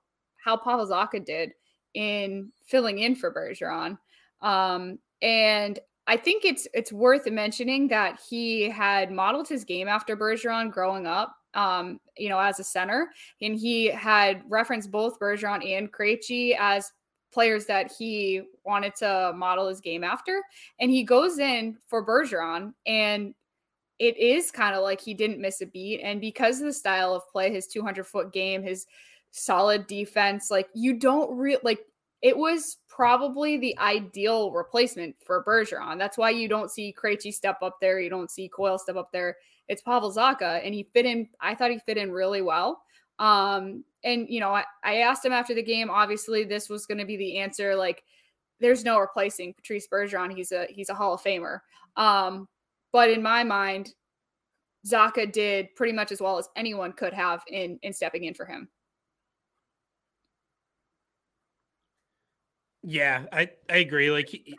how 0.43 0.57
Pavel 0.57 0.87
Zacha 0.87 1.23
did 1.23 1.51
in 1.93 2.51
filling 2.65 2.99
in 2.99 3.15
for 3.15 3.33
Bergeron. 3.33 3.97
Um, 4.41 4.99
and 5.21 5.79
I 6.05 6.15
think 6.15 6.45
it's 6.45 6.67
it's 6.73 6.93
worth 6.93 7.29
mentioning 7.29 7.87
that 7.89 8.19
he 8.29 8.69
had 8.69 9.11
modeled 9.11 9.47
his 9.47 9.65
game 9.65 9.87
after 9.87 10.15
Bergeron 10.15 10.71
growing 10.71 11.05
up, 11.05 11.35
um, 11.53 11.99
you 12.17 12.29
know, 12.29 12.39
as 12.39 12.59
a 12.59 12.63
center, 12.63 13.09
and 13.41 13.55
he 13.55 13.87
had 13.87 14.43
referenced 14.47 14.89
both 14.89 15.19
Bergeron 15.19 15.67
and 15.69 15.91
Krejci 15.91 16.55
as 16.57 16.91
players 17.31 17.65
that 17.65 17.91
he 17.97 18.41
wanted 18.63 18.95
to 18.95 19.33
model 19.35 19.67
his 19.67 19.81
game 19.81 20.03
after. 20.03 20.41
And 20.79 20.91
he 20.91 21.03
goes 21.03 21.39
in 21.39 21.77
for 21.87 22.05
Bergeron, 22.05 22.73
and 22.85 23.33
it 23.99 24.17
is 24.17 24.51
kind 24.51 24.75
of 24.75 24.83
like 24.83 25.01
he 25.01 25.13
didn't 25.13 25.41
miss 25.41 25.61
a 25.61 25.65
beat. 25.65 26.01
And 26.01 26.21
because 26.21 26.59
of 26.59 26.65
the 26.65 26.73
style 26.73 27.13
of 27.13 27.27
play, 27.29 27.51
his 27.51 27.67
200 27.67 28.05
foot 28.05 28.31
game, 28.31 28.63
his 28.63 28.85
solid 29.31 29.87
defense, 29.87 30.51
like 30.51 30.69
you 30.73 30.93
don't 30.93 31.35
really 31.35 31.61
like 31.63 31.79
it 32.21 32.35
was 32.35 32.77
probably 32.89 33.57
the 33.57 33.77
ideal 33.77 34.51
replacement 34.51 35.15
for 35.23 35.43
Bergeron. 35.43 35.99
That's 35.99 36.17
why 36.17 36.31
you 36.31 36.47
don't 36.47 36.71
see 36.71 36.95
Krejci 36.97 37.31
step 37.33 37.57
up 37.61 37.77
there. 37.79 37.99
You 37.99 38.09
don't 38.09 38.31
see 38.31 38.49
Coyle 38.49 38.79
step 38.79 38.95
up 38.95 39.11
there. 39.11 39.37
It's 39.67 39.81
Pavel 39.81 40.11
Zacha, 40.11 40.65
and 40.65 40.73
he 40.73 40.89
fit 40.93 41.05
in. 41.05 41.29
I 41.39 41.53
thought 41.53 41.71
he 41.71 41.79
fit 41.79 41.97
in 41.97 42.11
really 42.11 42.41
well. 42.41 42.81
Um, 43.19 43.83
and 44.03 44.27
you 44.29 44.39
know, 44.39 44.53
I, 44.53 44.63
I 44.83 44.97
asked 44.97 45.25
him 45.25 45.31
after 45.31 45.53
the 45.53 45.63
game. 45.63 45.89
Obviously, 45.89 46.43
this 46.43 46.69
was 46.69 46.85
going 46.85 46.99
to 46.99 47.05
be 47.05 47.17
the 47.17 47.37
answer. 47.37 47.75
Like, 47.75 48.03
there's 48.59 48.83
no 48.83 48.99
replacing 48.99 49.53
Patrice 49.53 49.87
Bergeron. 49.87 50.35
He's 50.35 50.51
a 50.51 50.67
he's 50.69 50.89
a 50.89 50.95
Hall 50.95 51.13
of 51.13 51.21
Famer. 51.21 51.59
Um, 51.95 52.47
but 52.91 53.09
in 53.09 53.21
my 53.21 53.43
mind, 53.43 53.93
Zacha 54.87 55.31
did 55.31 55.75
pretty 55.75 55.93
much 55.93 56.11
as 56.11 56.21
well 56.21 56.37
as 56.37 56.47
anyone 56.55 56.93
could 56.93 57.13
have 57.13 57.43
in 57.47 57.79
in 57.83 57.93
stepping 57.93 58.23
in 58.23 58.33
for 58.33 58.45
him. 58.45 58.69
Yeah, 62.83 63.25
I 63.33 63.49
I 63.69 63.77
agree. 63.77 64.11
Like, 64.11 64.29
he, 64.29 64.55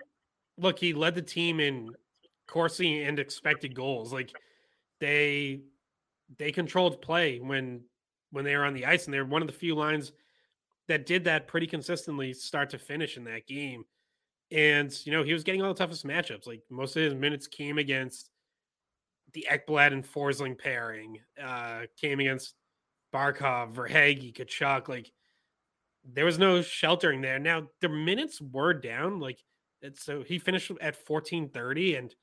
look, 0.59 0.79
he 0.79 0.93
led 0.93 1.15
the 1.15 1.23
team 1.23 1.61
in 1.61 1.91
Corsi 2.47 3.05
and 3.05 3.19
expected 3.19 3.75
goals. 3.75 4.13
Like, 4.13 4.33
they 5.01 5.63
they 6.37 6.53
controlled 6.53 7.01
play 7.01 7.39
when 7.39 7.81
when 8.31 8.45
they 8.45 8.57
were 8.57 8.65
on 8.65 8.75
the 8.75 8.87
ice, 8.87 9.07
and 9.07 9.15
they're 9.15 9.25
one 9.25 9.43
of 9.43 9.49
the 9.49 9.55
few 9.55 9.75
lines 9.75 10.13
that 10.89 11.07
did 11.07 11.25
that 11.25 11.47
pretty 11.47 11.67
consistently, 11.67 12.33
start 12.33 12.71
to 12.71 12.79
finish 12.79 13.17
in 13.17 13.25
that 13.25 13.47
game. 13.47 13.85
And 14.51 14.95
you 15.05 15.13
know, 15.13 15.23
he 15.23 15.33
was 15.33 15.45
getting 15.45 15.63
all 15.63 15.73
the 15.73 15.79
toughest 15.79 16.07
matchups. 16.07 16.47
Like 16.47 16.63
most 16.71 16.97
of 16.97 17.03
his 17.03 17.15
minutes 17.15 17.47
came 17.47 17.79
against 17.79 18.31
the 19.35 19.47
Ekblad 19.51 19.93
and 19.93 20.05
Forsling 20.05 20.59
pairing, 20.59 21.19
uh, 21.43 21.83
came 22.01 22.21
against 22.21 22.55
Barkov, 23.15 23.75
Verhaeghe, 23.75 24.33
Tkachuk. 24.33 24.89
Like 24.89 25.13
there 26.05 26.25
was 26.25 26.39
no 26.39 26.63
sheltering 26.63 27.21
there. 27.21 27.39
Now 27.39 27.69
the 27.81 27.91
minutes 27.91 28.41
were 28.41 28.73
down. 28.73 29.21
Like 29.21 29.39
so 29.95 30.23
he 30.23 30.39
finished 30.39 30.71
at 30.71 30.97
1430, 31.07 31.97
and 31.97 32.15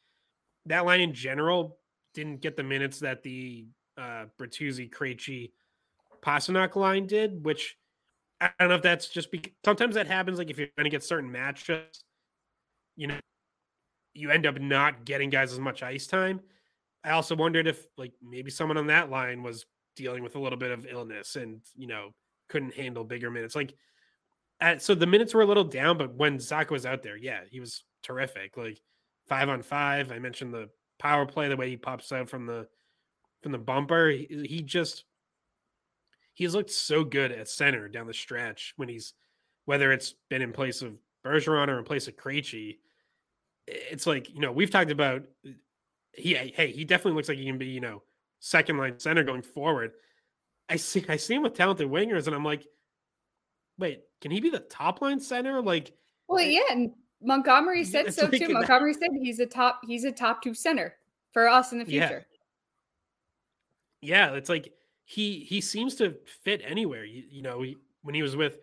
that 0.65 0.85
line 0.85 1.01
in 1.01 1.13
general 1.13 1.77
didn't 2.15 2.41
get 2.41 2.57
the 2.57 2.63
minutes 2.63 2.99
that 2.99 3.21
the 3.21 3.67
uh 3.97 4.25
Bertuzzi, 4.39 4.89
Krejci, 4.89 5.51
Pastrnak 6.25 6.75
line 6.75 7.05
did, 7.07 7.45
which 7.45 7.77
I 8.41 8.49
don't 8.59 8.69
know 8.69 8.75
if 8.75 8.81
that's 8.81 9.07
just 9.07 9.31
because 9.31 9.51
sometimes 9.63 9.95
that 9.95 10.07
happens. 10.07 10.37
Like 10.37 10.49
if 10.49 10.57
you're 10.57 10.67
going 10.77 10.85
to 10.85 10.89
get 10.89 11.03
certain 11.03 11.31
matchups, 11.31 11.99
you 12.95 13.07
know, 13.07 13.19
you 14.13 14.31
end 14.31 14.45
up 14.45 14.59
not 14.59 15.05
getting 15.05 15.29
guys 15.29 15.51
as 15.51 15.59
much 15.59 15.83
ice 15.83 16.07
time. 16.07 16.39
I 17.03 17.11
also 17.11 17.35
wondered 17.35 17.67
if 17.67 17.85
like 17.97 18.13
maybe 18.21 18.49
someone 18.49 18.77
on 18.77 18.87
that 18.87 19.09
line 19.09 19.43
was 19.43 19.65
dealing 19.95 20.23
with 20.23 20.35
a 20.35 20.39
little 20.39 20.57
bit 20.57 20.71
of 20.71 20.85
illness 20.89 21.35
and 21.35 21.61
you 21.75 21.87
know 21.87 22.09
couldn't 22.49 22.73
handle 22.73 23.03
bigger 23.03 23.29
minutes. 23.29 23.55
Like, 23.55 23.73
at, 24.59 24.81
so 24.81 24.95
the 24.95 25.05
minutes 25.05 25.33
were 25.33 25.41
a 25.41 25.45
little 25.45 25.63
down, 25.63 25.97
but 25.97 26.15
when 26.15 26.39
Zach 26.39 26.71
was 26.71 26.85
out 26.85 27.03
there, 27.03 27.17
yeah, 27.17 27.41
he 27.49 27.59
was 27.59 27.83
terrific. 28.03 28.57
Like 28.57 28.79
five 29.27 29.49
on 29.49 29.61
five. 29.61 30.11
I 30.11 30.19
mentioned 30.19 30.53
the 30.53 30.69
power 30.97 31.25
play, 31.25 31.49
the 31.49 31.57
way 31.57 31.69
he 31.69 31.77
pops 31.77 32.11
out 32.11 32.29
from 32.29 32.45
the 32.45 32.67
from 33.43 33.51
the 33.51 33.57
bumper. 33.57 34.09
He, 34.09 34.45
he 34.47 34.61
just 34.61 35.03
he's 36.35 36.53
looked 36.53 36.69
so 36.69 37.03
good 37.03 37.31
at 37.31 37.47
center 37.47 37.87
down 37.87 38.05
the 38.05 38.13
stretch 38.13 38.73
when 38.75 38.87
he's 38.87 39.13
whether 39.65 39.91
it's 39.91 40.13
been 40.29 40.43
in 40.43 40.53
place 40.53 40.83
of 40.83 40.93
Bergeron 41.25 41.69
or 41.69 41.79
in 41.79 41.85
place 41.85 42.07
of 42.07 42.15
Krejci. 42.15 42.77
It's 43.65 44.05
like 44.05 44.29
you 44.31 44.39
know 44.39 44.51
we've 44.51 44.69
talked 44.69 44.91
about. 44.91 45.23
Uh, 45.45 45.51
he 46.13 46.33
hey 46.35 46.71
he 46.71 46.85
definitely 46.85 47.17
looks 47.17 47.27
like 47.27 47.37
he 47.37 47.45
can 47.45 47.57
be 47.57 47.67
you 47.67 47.81
know 47.81 48.03
second 48.39 48.77
line 48.77 48.99
center 48.99 49.23
going 49.23 49.41
forward. 49.41 49.91
I 50.69 50.75
see 50.75 51.03
I 51.09 51.17
see 51.17 51.33
him 51.33 51.41
with 51.41 51.55
talented 51.55 51.89
wingers, 51.89 52.27
and 52.27 52.35
I'm 52.35 52.45
like, 52.45 52.65
wait, 53.79 54.01
can 54.21 54.31
he 54.31 54.39
be 54.39 54.49
the 54.49 54.59
top 54.59 55.01
line 55.01 55.19
center? 55.19 55.61
Like, 55.61 55.93
well, 56.27 56.43
yeah, 56.43 56.61
and 56.69 56.91
Montgomery 57.21 57.83
said 57.83 58.13
so 58.13 58.25
like 58.25 58.39
too. 58.39 58.49
Montgomery 58.49 58.93
said 58.93 59.09
he's 59.21 59.39
a 59.39 59.45
top 59.45 59.81
he's 59.85 60.03
a 60.03 60.11
top 60.11 60.41
two 60.43 60.53
center 60.53 60.95
for 61.33 61.47
us 61.47 61.71
in 61.71 61.79
the 61.79 61.85
future. 61.85 62.25
Yeah, 64.01 64.29
yeah 64.29 64.35
it's 64.35 64.49
like 64.49 64.71
he 65.05 65.39
he 65.39 65.61
seems 65.61 65.95
to 65.95 66.15
fit 66.43 66.61
anywhere. 66.65 67.05
You, 67.05 67.23
you 67.29 67.41
know, 67.41 67.61
he, 67.61 67.77
when 68.01 68.15
he 68.15 68.21
was 68.21 68.35
with 68.35 68.57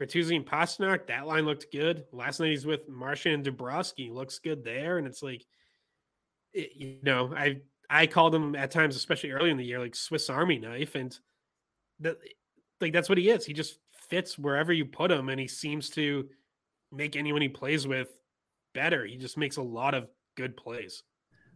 Bertuzzi 0.00 0.36
and 0.36 0.46
Pastrnak, 0.46 1.06
that 1.08 1.26
line 1.26 1.44
looked 1.44 1.72
good. 1.72 2.04
Last 2.12 2.38
night 2.40 2.50
he's 2.50 2.66
with 2.66 2.88
Marchand 2.88 3.46
and 3.46 3.56
Bobrovsky, 3.56 4.12
looks 4.12 4.38
good 4.38 4.64
there. 4.64 4.98
And 4.98 5.06
it's 5.06 5.22
like, 5.22 5.44
it, 6.52 6.72
you 6.76 6.98
know, 7.02 7.32
I 7.34 7.62
I 7.90 8.06
called 8.06 8.34
him 8.34 8.54
at 8.54 8.70
times, 8.70 8.96
especially 8.96 9.30
early 9.30 9.50
in 9.50 9.56
the 9.56 9.64
year, 9.64 9.80
like 9.80 9.96
Swiss 9.96 10.28
Army 10.30 10.58
knife, 10.58 10.94
and 10.94 11.18
that 12.00 12.18
like 12.80 12.92
that's 12.92 13.08
what 13.08 13.18
he 13.18 13.30
is. 13.30 13.44
He 13.44 13.54
just 13.54 13.78
fits 14.08 14.38
wherever 14.38 14.72
you 14.72 14.84
put 14.84 15.10
him, 15.10 15.30
and 15.30 15.40
he 15.40 15.48
seems 15.48 15.90
to 15.90 16.28
make 16.92 17.16
anyone 17.16 17.42
he 17.42 17.48
plays 17.48 17.86
with 17.86 18.08
better. 18.74 19.04
He 19.04 19.16
just 19.16 19.38
makes 19.38 19.56
a 19.56 19.62
lot 19.62 19.94
of 19.94 20.08
good 20.36 20.56
plays. 20.56 21.02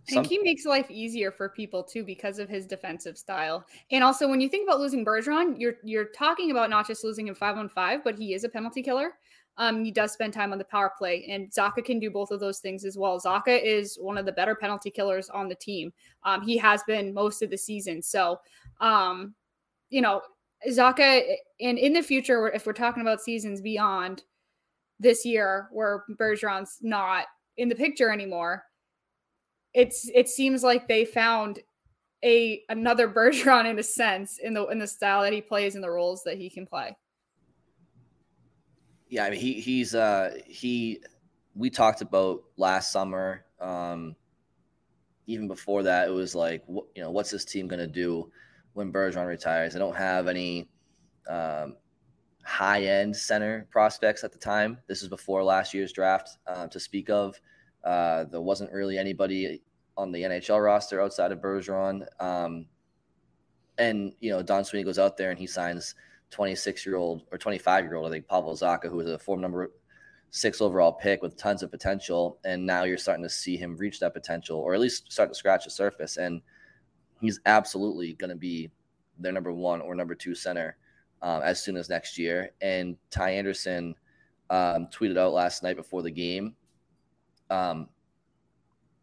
I 0.09 0.13
think 0.13 0.27
he 0.27 0.39
makes 0.39 0.65
life 0.65 0.91
easier 0.91 1.31
for 1.31 1.49
people 1.49 1.83
too 1.83 2.05
because 2.05 2.39
of 2.39 2.49
his 2.49 2.67
defensive 2.67 3.17
style. 3.17 3.65
And 3.91 4.03
also 4.03 4.29
when 4.29 4.41
you 4.41 4.49
think 4.49 4.69
about 4.69 4.81
losing 4.81 5.05
Bergeron, 5.05 5.59
you're 5.59 5.75
you're 5.85 6.07
talking 6.07 6.51
about 6.51 6.71
not 6.71 6.87
just 6.87 7.05
losing 7.05 7.29
him 7.29 7.35
five 7.35 7.57
on 7.57 7.69
five, 7.69 8.03
but 8.03 8.19
he 8.19 8.35
is 8.35 8.45
a 8.45 8.49
penalty 8.49 8.83
killer. 8.83 9.13
Um, 9.59 9.85
he 9.85 9.91
does 9.91 10.13
spend 10.13 10.33
time 10.33 10.53
on 10.53 10.59
the 10.59 10.65
power 10.65 10.93
play, 10.97 11.27
and 11.29 11.51
Zacha 11.53 11.85
can 11.85 12.01
do 12.01 12.11
both 12.11 12.31
of 12.31 12.41
those 12.41 12.59
things 12.59 12.85
as 12.85 12.97
well. 12.97 13.21
Zacha 13.21 13.63
is 13.63 13.99
one 14.01 14.17
of 14.17 14.25
the 14.25 14.33
better 14.33 14.55
penalty 14.55 14.91
killers 14.91 15.29
on 15.29 15.49
the 15.49 15.55
team. 15.55 15.93
Um, 16.25 16.41
he 16.43 16.57
has 16.57 16.83
been 16.85 17.13
most 17.13 17.43
of 17.43 17.51
the 17.51 17.59
season. 17.59 18.01
So, 18.01 18.41
um, 18.81 19.35
you 19.91 20.01
know, 20.01 20.23
Zacha, 20.71 21.37
and 21.61 21.79
in 21.79 21.93
the 21.93 22.03
future, 22.03 22.49
if 22.49 22.65
we're 22.65 22.73
talking 22.73 23.03
about 23.03 23.21
seasons 23.21 23.61
beyond 23.61 24.23
this 24.99 25.25
year, 25.25 25.69
where 25.71 26.05
Bergeron's 26.19 26.79
not 26.81 27.27
in 27.59 27.69
the 27.69 27.75
picture 27.75 28.11
anymore, 28.11 28.65
it's 29.75 30.09
it 30.15 30.29
seems 30.29 30.63
like 30.63 30.89
they 30.89 31.05
found 31.05 31.61
a 32.25 32.63
another 32.69 33.09
Bergeron 33.17 33.69
in 33.69 33.79
a 33.79 33.83
sense 33.83 34.39
in 34.39 34.55
the 34.55 34.67
in 34.69 34.79
the 34.79 34.87
style 34.87 35.23
that 35.23 35.33
he 35.33 35.41
plays 35.41 35.75
and 35.75 35.85
the 35.85 35.91
roles 35.91 36.23
that 36.25 36.39
he 36.39 36.51
can 36.51 36.67
play. 36.67 36.97
Yeah, 39.09 39.25
I 39.25 39.31
mean 39.31 39.41
he 39.41 39.55
he's 39.55 39.95
uh 39.95 40.37
he 40.47 41.01
we 41.55 41.71
talked 41.71 42.01
about 42.01 42.43
last 42.57 42.93
summer 42.93 43.45
um 43.61 44.17
even 45.27 45.47
before 45.47 45.83
that 45.83 46.09
it 46.09 46.11
was 46.11 46.35
like 46.35 46.63
what 46.67 46.87
you 46.95 47.03
know 47.03 47.11
what's 47.11 47.31
this 47.31 47.45
team 47.45 47.69
going 47.69 47.81
to 47.81 47.87
do 47.87 48.31
when 48.73 48.93
Bergeron 48.93 49.27
retires. 49.27 49.73
They 49.73 49.79
don't 49.79 49.97
have 49.97 50.29
any 50.29 50.69
um 51.29 51.77
high 52.45 52.83
end 52.83 53.15
center 53.15 53.67
prospects 53.71 54.25
at 54.25 54.33
the 54.33 54.39
time. 54.39 54.79
This 54.89 55.03
is 55.03 55.09
before 55.09 55.45
last 55.45 55.75
year's 55.75 55.93
draft 55.93 56.39
uh, 56.47 56.67
to 56.69 56.81
speak 56.81 57.09
of. 57.11 57.41
Uh, 57.85 58.25
there 58.25 58.41
wasn't 58.41 58.73
really 58.73 58.99
anybody 58.99 59.61
on 59.97 60.13
the 60.13 60.23
NHL 60.23 60.63
roster 60.63 61.01
outside 61.01 61.33
of 61.33 61.41
Bergeron. 61.41 62.07
Um, 62.21 62.67
and, 63.79 64.13
you 64.21 64.31
know, 64.31 64.43
Don 64.43 64.65
Sweeney 64.65 64.85
goes 64.85 64.99
out 64.99 65.17
there 65.17 65.31
and 65.31 65.39
he 65.39 65.47
signs 65.47 65.95
26 66.31 66.87
year 66.87 66.97
old 66.97 67.23
or 67.31 67.39
25 67.39 67.85
year 67.85 67.95
old, 67.97 68.07
I 68.07 68.11
think, 68.11 68.29
Pavel 68.29 68.55
Zacha, 68.55 68.89
who 68.89 68.97
was 68.97 69.09
a 69.09 69.19
former 69.19 69.43
number 69.43 69.71
six 70.31 70.61
overall 70.61 70.93
pick 70.93 71.23
with 71.23 71.37
tons 71.37 71.63
of 71.63 71.71
potential. 71.71 72.39
And 72.45 72.65
now 72.65 72.85
you're 72.85 72.99
starting 72.99 73.25
to 73.25 73.31
see 73.31 73.57
him 73.57 73.77
reach 73.77 74.01
that 74.01 74.15
potential 74.15 74.59
or 74.59 74.75
at 74.75 74.81
least 74.81 75.13
start 75.13 75.29
to 75.29 75.35
scratch 75.35 75.65
the 75.65 75.71
surface. 75.71 76.17
And 76.17 76.41
he's 77.21 77.41
absolutely 77.47 78.15
going 78.15 78.31
to 78.31 78.37
be 78.37 78.71
their 79.19 79.33
number 79.33 79.53
one 79.53 79.81
or 79.81 79.95
number 79.95 80.15
two 80.15 80.35
center 80.35 80.77
um, 81.21 81.43
as 81.43 81.63
soon 81.63 81.77
as 81.77 81.89
next 81.89 82.19
year. 82.19 82.51
And 82.61 82.97
Ty 83.11 83.31
Anderson 83.31 83.95
um, 84.51 84.89
tweeted 84.89 85.19
out 85.19 85.33
last 85.33 85.63
night 85.63 85.77
before 85.77 86.03
the 86.03 86.11
game, 86.11 86.55
um, 87.53 87.89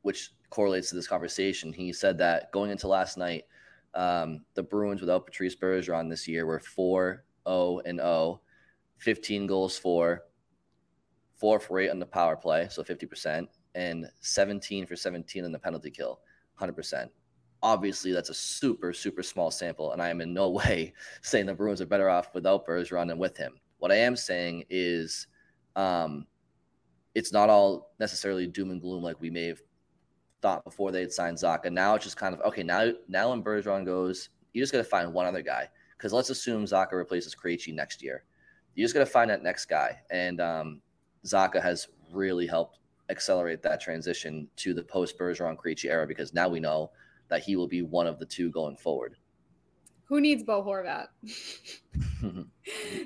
which 0.01 0.31
correlates 0.49 0.89
to 0.89 0.95
this 0.95 1.07
conversation. 1.07 1.71
He 1.71 1.93
said 1.93 2.17
that 2.17 2.51
going 2.51 2.71
into 2.71 2.87
last 2.87 3.17
night, 3.17 3.43
um, 3.93 4.41
the 4.55 4.63
Bruins 4.63 5.01
without 5.01 5.25
Patrice 5.25 5.55
Bergeron 5.55 6.09
this 6.09 6.27
year 6.27 6.45
were 6.45 6.59
4 6.59 7.23
0 7.47 7.81
and 7.85 7.99
0, 7.99 8.41
15 8.97 9.47
goals 9.47 9.77
for, 9.77 10.23
4 11.37 11.59
for 11.59 11.79
8 11.79 11.89
on 11.89 11.99
the 11.99 12.05
power 12.05 12.35
play, 12.35 12.67
so 12.69 12.83
50%, 12.83 13.47
and 13.75 14.07
17 14.19 14.85
for 14.87 14.95
17 14.95 15.45
on 15.45 15.51
the 15.51 15.59
penalty 15.59 15.91
kill, 15.91 16.19
100%. 16.59 17.07
Obviously, 17.61 18.11
that's 18.11 18.29
a 18.29 18.33
super, 18.33 18.93
super 18.93 19.21
small 19.21 19.51
sample, 19.51 19.91
and 19.91 20.01
I 20.01 20.09
am 20.09 20.21
in 20.21 20.33
no 20.33 20.49
way 20.61 20.93
saying 21.21 21.45
the 21.45 21.53
Bruins 21.53 21.81
are 21.81 21.85
better 21.85 22.09
off 22.09 22.33
without 22.33 22.65
Bergeron 22.65 23.07
than 23.07 23.19
with 23.19 23.37
him. 23.37 23.59
What 23.77 23.91
I 23.91 23.97
am 23.97 24.15
saying 24.15 24.65
is 24.69 25.27
um, 25.75 26.25
it's 27.15 27.33
not 27.33 27.49
all 27.49 27.91
necessarily 27.99 28.47
doom 28.47 28.71
and 28.71 28.81
gloom 28.81 29.03
like 29.03 29.19
we 29.19 29.29
may 29.29 29.47
have 29.47 29.61
thought 30.41 30.63
before 30.63 30.91
they 30.91 31.01
had 31.01 31.11
signed 31.11 31.37
Zacha. 31.37 31.71
Now 31.71 31.95
it's 31.95 32.05
just 32.05 32.17
kind 32.17 32.33
of 32.33 32.41
okay. 32.41 32.63
Now, 32.63 32.91
now 33.07 33.29
when 33.31 33.43
Bergeron 33.43 33.85
goes, 33.85 34.29
you 34.53 34.61
just 34.61 34.71
got 34.71 34.79
to 34.79 34.83
find 34.83 35.13
one 35.13 35.25
other 35.25 35.41
guy 35.41 35.67
because 35.97 36.13
let's 36.13 36.29
assume 36.29 36.65
Zacha 36.65 36.93
replaces 36.93 37.35
Krejci 37.35 37.73
next 37.73 38.01
year. 38.01 38.23
You 38.75 38.83
just 38.83 38.93
got 38.93 39.01
to 39.01 39.05
find 39.05 39.29
that 39.29 39.43
next 39.43 39.65
guy, 39.65 39.99
and 40.09 40.39
um, 40.39 40.81
Zacha 41.25 41.61
has 41.61 41.87
really 42.11 42.47
helped 42.47 42.79
accelerate 43.09 43.61
that 43.63 43.81
transition 43.81 44.47
to 44.57 44.73
the 44.73 44.83
post 44.83 45.17
Bergeron 45.17 45.57
Krejci 45.57 45.89
era 45.89 46.07
because 46.07 46.33
now 46.33 46.47
we 46.47 46.59
know 46.59 46.91
that 47.27 47.41
he 47.43 47.55
will 47.55 47.67
be 47.67 47.81
one 47.81 48.07
of 48.07 48.19
the 48.19 48.25
two 48.25 48.49
going 48.51 48.77
forward. 48.77 49.15
Who 50.09 50.19
needs 50.19 50.41
Bo 50.41 50.63
Horvat? 50.63 51.07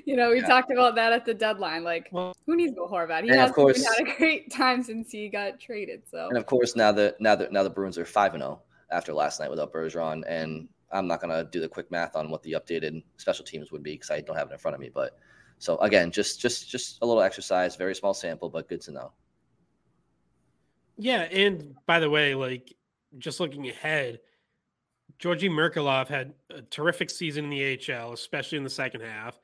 you 0.06 0.16
know, 0.16 0.30
we 0.30 0.40
yeah. 0.40 0.46
talked 0.46 0.70
about 0.72 0.94
that 0.94 1.12
at 1.12 1.26
the 1.26 1.34
deadline. 1.34 1.84
Like, 1.84 2.08
well, 2.10 2.34
who 2.46 2.56
needs 2.56 2.74
Bo 2.74 2.88
Horvat? 2.88 3.24
He 3.24 3.28
has 3.28 3.50
of 3.50 3.54
course, 3.54 3.84
had 3.84 4.08
a 4.08 4.16
great 4.16 4.50
time 4.50 4.82
since 4.82 5.10
he 5.10 5.28
got 5.28 5.60
traded. 5.60 6.02
So, 6.10 6.28
and 6.28 6.38
of 6.38 6.46
course, 6.46 6.74
now 6.74 6.92
that 6.92 7.20
now 7.20 7.34
that 7.36 7.52
now 7.52 7.62
the 7.62 7.68
Bruins 7.68 7.98
are 7.98 8.06
five 8.06 8.32
and 8.32 8.42
zero 8.42 8.62
oh 8.62 8.94
after 8.94 9.12
last 9.12 9.38
night 9.38 9.50
without 9.50 9.70
Bergeron, 9.70 10.22
and 10.26 10.66
I'm 10.92 11.06
not 11.06 11.20
gonna 11.20 11.44
do 11.44 11.60
the 11.60 11.68
quick 11.68 11.90
math 11.90 12.16
on 12.16 12.30
what 12.30 12.42
the 12.42 12.52
updated 12.52 13.02
special 13.18 13.44
teams 13.44 13.70
would 13.70 13.82
be 13.82 13.92
because 13.92 14.10
I 14.10 14.22
don't 14.22 14.36
have 14.36 14.48
it 14.48 14.54
in 14.54 14.58
front 14.58 14.74
of 14.74 14.80
me. 14.80 14.90
But 14.92 15.18
so 15.58 15.76
again, 15.78 16.10
just 16.10 16.40
just 16.40 16.70
just 16.70 17.02
a 17.02 17.06
little 17.06 17.22
exercise, 17.22 17.76
very 17.76 17.94
small 17.94 18.14
sample, 18.14 18.48
but 18.48 18.66
good 18.66 18.80
to 18.80 18.92
know. 18.92 19.12
Yeah, 20.96 21.22
and 21.24 21.74
by 21.84 22.00
the 22.00 22.08
way, 22.08 22.34
like 22.34 22.72
just 23.18 23.40
looking 23.40 23.68
ahead 23.68 24.20
Georgi 25.18 25.48
Merkulov 25.48 26.08
had 26.08 26.34
a 26.50 26.62
terrific 26.62 27.10
season 27.10 27.44
in 27.44 27.50
the 27.50 27.92
AHL, 27.92 28.12
especially 28.12 28.58
in 28.58 28.64
the 28.64 28.70
second 28.70 29.00
half. 29.00 29.38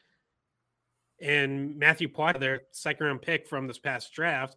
And 1.21 1.77
Matthew 1.79 2.09
Poitras, 2.09 2.41
their 2.41 2.63
second 2.73 3.07
round 3.07 3.23
pick 3.23 3.47
from 3.47 3.67
this 3.67 3.79
past 3.79 4.13
draft, 4.13 4.57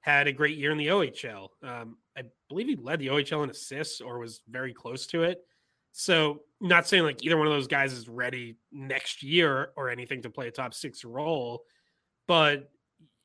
had 0.00 0.26
a 0.26 0.32
great 0.32 0.58
year 0.58 0.72
in 0.72 0.78
the 0.78 0.88
OHL. 0.88 1.48
Um, 1.62 1.96
I 2.16 2.22
believe 2.48 2.66
he 2.66 2.76
led 2.76 2.98
the 2.98 3.06
OHL 3.06 3.44
in 3.44 3.50
assists 3.50 4.00
or 4.00 4.18
was 4.18 4.42
very 4.48 4.74
close 4.74 5.06
to 5.08 5.22
it. 5.22 5.44
So, 5.92 6.40
not 6.60 6.88
saying 6.88 7.04
like 7.04 7.24
either 7.24 7.36
one 7.36 7.46
of 7.46 7.52
those 7.52 7.66
guys 7.66 7.92
is 7.92 8.08
ready 8.08 8.56
next 8.72 9.22
year 9.22 9.70
or 9.76 9.90
anything 9.90 10.22
to 10.22 10.30
play 10.30 10.48
a 10.48 10.50
top 10.50 10.74
six 10.74 11.04
role, 11.04 11.64
but 12.26 12.70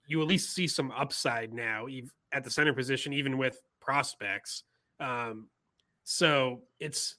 you 0.05 0.21
at 0.21 0.27
least 0.27 0.53
see 0.53 0.67
some 0.67 0.91
upside 0.91 1.53
now 1.53 1.87
at 2.31 2.43
the 2.43 2.49
center 2.51 2.73
position, 2.73 3.13
even 3.13 3.37
with 3.37 3.61
prospects. 3.79 4.63
Um, 4.99 5.47
so 6.09 6.61
it's 6.79 7.15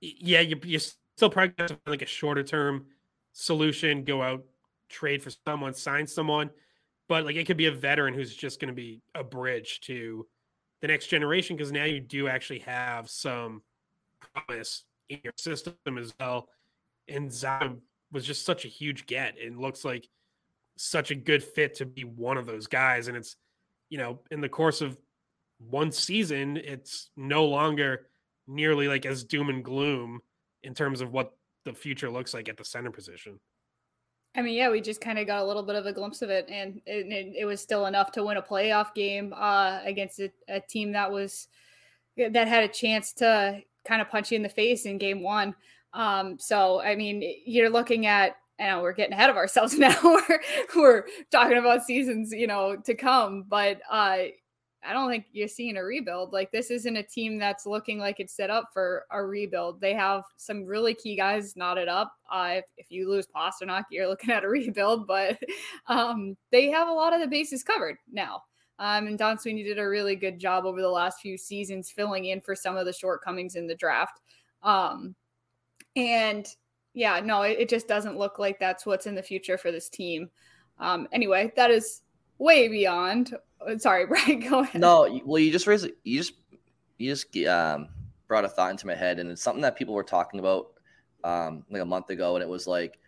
yeah, 0.00 0.40
you 0.40 0.58
you 0.64 0.78
still 0.78 1.28
probably 1.28 1.52
have 1.58 1.78
like 1.86 2.00
a 2.00 2.06
shorter 2.06 2.42
term 2.42 2.86
solution, 3.34 4.02
go 4.02 4.22
out, 4.22 4.44
trade 4.88 5.22
for 5.22 5.30
someone, 5.46 5.74
sign 5.74 6.06
someone, 6.06 6.48
but 7.06 7.26
like 7.26 7.36
it 7.36 7.46
could 7.46 7.58
be 7.58 7.66
a 7.66 7.70
veteran 7.70 8.14
who's 8.14 8.34
just 8.34 8.58
going 8.58 8.70
to 8.70 8.74
be 8.74 9.02
a 9.14 9.22
bridge 9.22 9.80
to 9.82 10.26
the 10.80 10.88
next 10.88 11.08
generation 11.08 11.54
because 11.54 11.70
now 11.70 11.84
you 11.84 12.00
do 12.00 12.28
actually 12.28 12.60
have 12.60 13.10
some 13.10 13.60
promise 14.32 14.84
in 15.10 15.20
your 15.22 15.34
system 15.36 15.74
as 15.98 16.14
well. 16.18 16.48
And 17.08 17.28
Zacha 17.28 17.76
was 18.10 18.24
just 18.24 18.46
such 18.46 18.64
a 18.64 18.68
huge 18.68 19.04
get 19.04 19.34
and 19.38 19.60
looks 19.60 19.84
like 19.84 20.08
such 20.78 21.10
a 21.10 21.14
good 21.14 21.44
fit 21.44 21.74
to 21.74 21.84
be 21.84 22.04
one 22.04 22.38
of 22.38 22.46
those 22.46 22.68
guys. 22.68 23.06
And 23.08 23.18
it's, 23.18 23.36
you 23.90 23.98
know, 23.98 24.20
in 24.30 24.40
the 24.40 24.48
course 24.48 24.80
of 24.80 24.96
one 25.58 25.92
season, 25.92 26.56
it's 26.56 27.10
no 27.18 27.44
longer 27.44 28.06
nearly 28.50 28.88
like 28.88 29.06
as 29.06 29.24
doom 29.24 29.48
and 29.48 29.64
gloom 29.64 30.20
in 30.62 30.74
terms 30.74 31.00
of 31.00 31.12
what 31.12 31.32
the 31.64 31.72
future 31.72 32.10
looks 32.10 32.34
like 32.34 32.48
at 32.48 32.56
the 32.56 32.64
center 32.64 32.90
position. 32.90 33.38
I 34.36 34.42
mean, 34.42 34.54
yeah, 34.54 34.70
we 34.70 34.80
just 34.80 35.00
kind 35.00 35.18
of 35.18 35.26
got 35.26 35.42
a 35.42 35.44
little 35.44 35.62
bit 35.62 35.76
of 35.76 35.86
a 35.86 35.92
glimpse 35.92 36.22
of 36.22 36.30
it, 36.30 36.48
and 36.48 36.80
it, 36.86 37.34
it 37.36 37.44
was 37.44 37.60
still 37.60 37.86
enough 37.86 38.12
to 38.12 38.24
win 38.24 38.36
a 38.36 38.42
playoff 38.42 38.94
game 38.94 39.34
uh, 39.36 39.80
against 39.84 40.20
a, 40.20 40.30
a, 40.48 40.60
team 40.60 40.92
that 40.92 41.10
was 41.10 41.48
that 42.16 42.46
had 42.46 42.62
a 42.62 42.68
chance 42.68 43.12
to 43.14 43.60
kind 43.84 44.00
of 44.00 44.08
punch 44.08 44.30
you 44.30 44.36
in 44.36 44.42
the 44.42 44.48
face 44.48 44.86
in 44.86 44.98
game 44.98 45.22
one. 45.22 45.54
Um, 45.94 46.38
so, 46.38 46.80
I 46.80 46.94
mean, 46.94 47.22
you're 47.44 47.70
looking 47.70 48.06
at, 48.06 48.36
and 48.60 48.80
we're 48.82 48.92
getting 48.92 49.14
ahead 49.14 49.30
of 49.30 49.36
ourselves 49.36 49.76
now. 49.78 49.96
we're, 50.04 50.40
we're 50.76 51.04
talking 51.32 51.58
about 51.58 51.84
seasons, 51.84 52.30
you 52.30 52.46
know, 52.46 52.76
to 52.84 52.94
come, 52.94 53.44
but 53.48 53.80
uh, 53.90 54.18
I 54.82 54.92
don't 54.92 55.10
think 55.10 55.26
you're 55.32 55.48
seeing 55.48 55.76
a 55.76 55.84
rebuild. 55.84 56.32
Like 56.32 56.50
this 56.52 56.70
isn't 56.70 56.96
a 56.96 57.02
team 57.02 57.38
that's 57.38 57.66
looking 57.66 57.98
like 57.98 58.18
it's 58.18 58.34
set 58.34 58.50
up 58.50 58.70
for 58.72 59.04
a 59.10 59.22
rebuild. 59.24 59.80
They 59.80 59.94
have 59.94 60.22
some 60.36 60.64
really 60.64 60.94
key 60.94 61.16
guys 61.16 61.54
knotted 61.56 61.88
up. 61.88 62.12
Uh, 62.32 62.54
if, 62.56 62.64
if 62.78 62.86
you 62.90 63.08
lose 63.08 63.26
Pastrnak, 63.34 63.84
you're 63.90 64.08
looking 64.08 64.30
at 64.30 64.44
a 64.44 64.48
rebuild, 64.48 65.06
but 65.06 65.38
um, 65.86 66.36
they 66.50 66.70
have 66.70 66.88
a 66.88 66.92
lot 66.92 67.12
of 67.12 67.20
the 67.20 67.28
bases 67.28 67.62
covered 67.62 67.96
now. 68.10 68.42
Um, 68.78 69.06
and 69.06 69.18
Don 69.18 69.38
Sweeney 69.38 69.62
did 69.62 69.78
a 69.78 69.86
really 69.86 70.16
good 70.16 70.38
job 70.38 70.64
over 70.64 70.80
the 70.80 70.88
last 70.88 71.20
few 71.20 71.36
seasons 71.36 71.90
filling 71.90 72.24
in 72.24 72.40
for 72.40 72.54
some 72.54 72.78
of 72.78 72.86
the 72.86 72.92
shortcomings 72.94 73.54
in 73.54 73.66
the 73.66 73.74
draft. 73.74 74.20
Um, 74.62 75.14
and 75.96 76.46
yeah, 76.94 77.20
no, 77.20 77.42
it, 77.42 77.58
it 77.60 77.68
just 77.68 77.86
doesn't 77.86 78.16
look 78.16 78.38
like 78.38 78.58
that's 78.58 78.86
what's 78.86 79.06
in 79.06 79.14
the 79.14 79.22
future 79.22 79.58
for 79.58 79.70
this 79.70 79.90
team. 79.90 80.30
Um, 80.78 81.08
anyway, 81.12 81.52
that 81.56 81.70
is 81.70 82.00
way 82.40 82.66
beyond. 82.66 83.36
Uh, 83.64 83.78
sorry, 83.78 84.06
Brian, 84.08 84.40
go 84.40 84.60
ahead. 84.60 84.80
No, 84.80 85.20
well, 85.24 85.38
you 85.38 85.52
just 85.52 85.68
raised 85.68 85.88
you 86.02 86.18
just 86.18 86.32
you 86.98 87.14
just 87.14 87.36
um, 87.46 87.88
brought 88.26 88.44
a 88.44 88.48
thought 88.48 88.72
into 88.72 88.88
my 88.88 88.96
head, 88.96 89.20
and 89.20 89.30
it's 89.30 89.42
something 89.42 89.62
that 89.62 89.76
people 89.76 89.94
were 89.94 90.02
talking 90.02 90.40
about 90.40 90.72
um, 91.22 91.64
like 91.70 91.82
a 91.82 91.86
month 91.86 92.10
ago, 92.10 92.34
and 92.34 92.42
it 92.42 92.48
was 92.48 92.66
like 92.66 92.98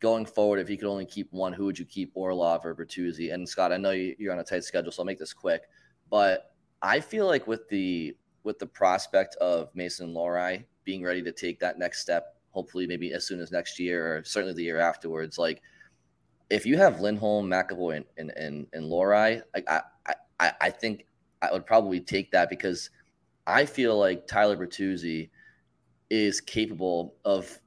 going 0.00 0.26
forward, 0.26 0.60
if 0.60 0.70
you 0.70 0.76
could 0.76 0.88
only 0.88 1.06
keep 1.06 1.32
one, 1.32 1.52
who 1.52 1.64
would 1.64 1.78
you 1.78 1.84
keep, 1.84 2.12
Orlov 2.14 2.64
or 2.66 2.74
Bertuzzi? 2.74 3.32
And 3.32 3.48
Scott, 3.48 3.72
I 3.72 3.78
know 3.78 3.90
you're 3.90 4.32
on 4.32 4.38
a 4.38 4.44
tight 4.44 4.64
schedule, 4.64 4.92
so 4.92 5.02
I'll 5.02 5.06
make 5.06 5.18
this 5.18 5.32
quick, 5.32 5.62
but 6.10 6.54
I 6.82 7.00
feel 7.00 7.26
like 7.26 7.46
with 7.46 7.68
the 7.68 8.16
with 8.44 8.58
the 8.58 8.66
prospect 8.66 9.34
of 9.36 9.74
Mason 9.74 10.12
Lohrei 10.12 10.64
being 10.84 11.02
ready 11.02 11.22
to 11.22 11.32
take 11.32 11.58
that 11.60 11.78
next 11.78 12.00
step, 12.00 12.36
hopefully 12.50 12.86
maybe 12.86 13.14
as 13.14 13.26
soon 13.26 13.40
as 13.40 13.50
next 13.50 13.78
year 13.78 14.18
or 14.18 14.24
certainly 14.24 14.54
the 14.54 14.62
year 14.62 14.78
afterwards, 14.78 15.38
like 15.38 15.62
if 16.54 16.64
you 16.64 16.78
have 16.78 17.00
Lindholm, 17.00 17.50
McAvoy, 17.50 17.96
and 17.96 18.04
and 18.16 18.30
and, 18.36 18.66
and 18.72 18.86
like 18.88 19.44
I, 19.68 19.80
I 20.38 20.52
I 20.60 20.70
think 20.70 21.06
I 21.42 21.52
would 21.52 21.66
probably 21.66 22.00
take 22.00 22.30
that 22.30 22.48
because 22.48 22.90
I 23.46 23.66
feel 23.66 23.98
like 23.98 24.28
Tyler 24.28 24.56
Bertuzzi 24.56 25.30
is 26.10 26.40
capable 26.40 27.16
of 27.24 27.58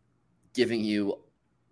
giving 0.53 0.79
you 0.79 1.19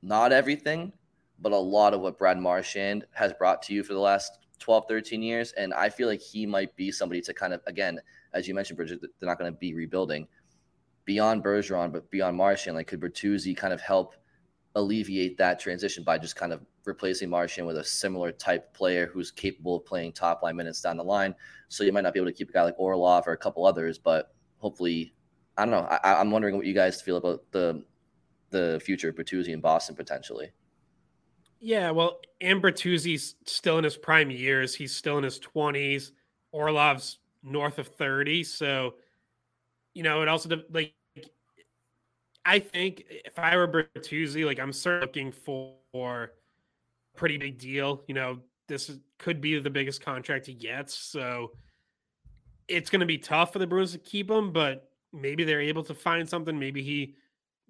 not 0.02 0.34
everything, 0.34 0.92
but 1.40 1.54
a 1.54 1.58
lot 1.58 1.94
of 1.94 2.02
what 2.02 2.18
Brad 2.18 2.38
Marchand 2.38 3.06
has 3.14 3.32
brought 3.34 3.62
to 3.64 3.74
you 3.74 3.82
for 3.82 3.94
the 3.94 4.00
last 4.00 4.40
12, 4.60 4.86
13 4.88 5.24
years. 5.24 5.54
And 5.54 5.74
I 5.74 5.90
feel 5.90 6.08
like 6.08 6.22
he 6.22 6.46
might 6.46 6.76
be 6.76 6.92
somebody 6.92 7.22
to 7.22 7.34
kind 7.34 7.54
of, 7.54 7.62
again, 7.66 8.00
as 8.34 8.48
you 8.48 8.54
mentioned, 8.54 8.78
Bridget, 8.78 9.00
they're 9.02 9.30
not 9.30 9.40
going 9.40 9.52
to 9.52 9.58
be 9.58 9.74
rebuilding 9.74 10.28
beyond 11.06 11.44
Bergeron, 11.44 11.92
but 11.92 12.12
beyond 12.12 12.38
Marchand. 12.38 12.76
Like, 12.76 12.88
could 12.88 13.00
Bertuzzi 13.00 13.56
kind 13.56 13.74
of 13.74 13.82
help 13.82 14.16
alleviate 14.76 15.38
that 15.38 15.60
transition 15.60 16.04
by 16.04 16.18
just 16.18 16.36
kind 16.36 16.54
of 16.54 16.62
replacing 16.88 17.30
Marchand 17.30 17.68
with 17.68 17.78
a 17.78 17.84
similar 17.84 18.32
type 18.32 18.74
player 18.74 19.08
who's 19.08 19.32
capable 19.32 19.78
of 19.78 19.86
playing 19.86 20.14
top 20.14 20.44
line 20.44 20.56
minutes 20.56 20.82
down 20.82 20.98
the 20.98 21.04
line? 21.04 21.36
So 21.68 21.84
you 21.84 21.92
might 21.92 22.02
not 22.02 22.14
be 22.14 22.20
able 22.20 22.30
to 22.30 22.38
keep 22.38 22.50
a 22.50 22.54
guy 22.54 22.64
like 22.64 22.76
Orlov 22.78 23.28
or 23.28 23.34
a 23.34 23.38
couple 23.38 23.66
others, 23.66 23.98
but 23.98 24.34
hopefully, 24.58 25.14
I 25.58 25.66
don't 25.66 25.72
know. 25.72 25.88
I, 26.04 26.20
I'm 26.20 26.32
wondering 26.32 26.58
what 26.58 26.66
you 26.66 26.74
guys 26.74 27.02
feel 27.02 27.18
about 27.18 27.44
the 27.52 27.84
the 28.52 28.80
future 28.84 29.10
of 29.10 29.16
Bertuzzi 29.16 29.50
in 29.50 29.60
Boston 29.60 29.96
potentially. 29.96 30.52
Yeah, 31.60 31.92
well, 31.92 32.20
and 32.42 32.62
Bertuzzi's 32.62 33.36
still 33.46 33.78
in 33.78 33.84
his 33.84 33.98
prime 33.98 34.30
years. 34.30 34.76
He's 34.76 34.96
still 34.96 35.18
in 35.18 35.24
his 35.24 35.40
20s. 35.40 36.12
Orlov's 36.52 37.20
north 37.44 37.80
of 37.80 37.88
30. 37.88 38.44
So, 38.44 38.96
you 39.94 40.04
know, 40.04 40.22
it 40.22 40.28
also 40.28 40.62
like 40.72 40.94
I 42.46 42.60
think 42.60 43.06
if 43.10 43.40
I 43.40 43.58
were 43.58 43.68
Bertuzzi, 43.68 44.46
like 44.46 44.60
I'm 44.60 44.72
certainly 44.72 45.08
looking 45.08 45.32
for 45.32 46.34
pretty 47.16 47.38
big 47.38 47.58
deal. 47.58 48.04
You 48.08 48.16
know, 48.16 48.40
this 48.68 48.92
could 49.18 49.42
be 49.42 49.60
the 49.60 49.70
biggest 49.70 50.04
contract 50.04 50.46
he 50.46 50.54
gets. 50.54 50.96
So 50.96 51.52
it's 52.68 52.90
going 52.90 53.02
to 53.02 53.06
be 53.06 53.18
tough 53.18 53.54
for 53.54 53.60
the 53.60 53.68
Bruins 53.68 53.92
to 53.92 53.98
keep 54.00 54.30
him, 54.30 54.52
but 54.52 54.90
maybe 55.14 55.44
they're 55.44 55.62
able 55.62 55.84
to 55.84 55.94
find 55.94 56.28
something. 56.28 56.58
Maybe 56.58 56.82
he 56.82 57.16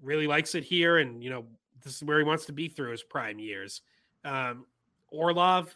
really 0.02 0.28
likes 0.28 0.56
it 0.56 0.64
here, 0.64 0.98
and 0.98 1.24
you 1.24 1.30
know 1.30 1.46
this 1.84 1.96
is 1.98 2.04
where 2.04 2.18
he 2.18 2.24
wants 2.24 2.46
to 2.46 2.54
be 2.54 2.68
through 2.68 2.92
his 2.92 3.04
prime 3.04 3.40
years. 3.40 3.82
Um, 4.24 4.66
Orlov, 5.10 5.76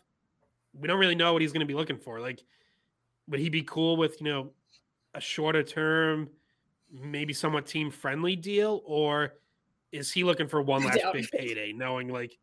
we 0.73 0.87
don't 0.87 0.99
really 0.99 1.15
know 1.15 1.33
what 1.33 1.41
he's 1.41 1.51
going 1.51 1.61
to 1.61 1.65
be 1.65 1.73
looking 1.73 1.97
for. 1.97 2.19
Like, 2.19 2.43
would 3.27 3.39
he 3.39 3.49
be 3.49 3.63
cool 3.63 3.97
with 3.97 4.19
you 4.21 4.27
know 4.27 4.51
a 5.13 5.21
shorter 5.21 5.63
term, 5.63 6.29
maybe 6.91 7.33
somewhat 7.33 7.65
team 7.65 7.91
friendly 7.91 8.35
deal, 8.35 8.81
or 8.85 9.35
is 9.91 10.11
he 10.11 10.23
looking 10.23 10.47
for 10.47 10.61
one 10.61 10.83
last 10.83 10.99
big 11.13 11.29
payday, 11.31 11.73
knowing 11.73 12.07
like 12.07 12.37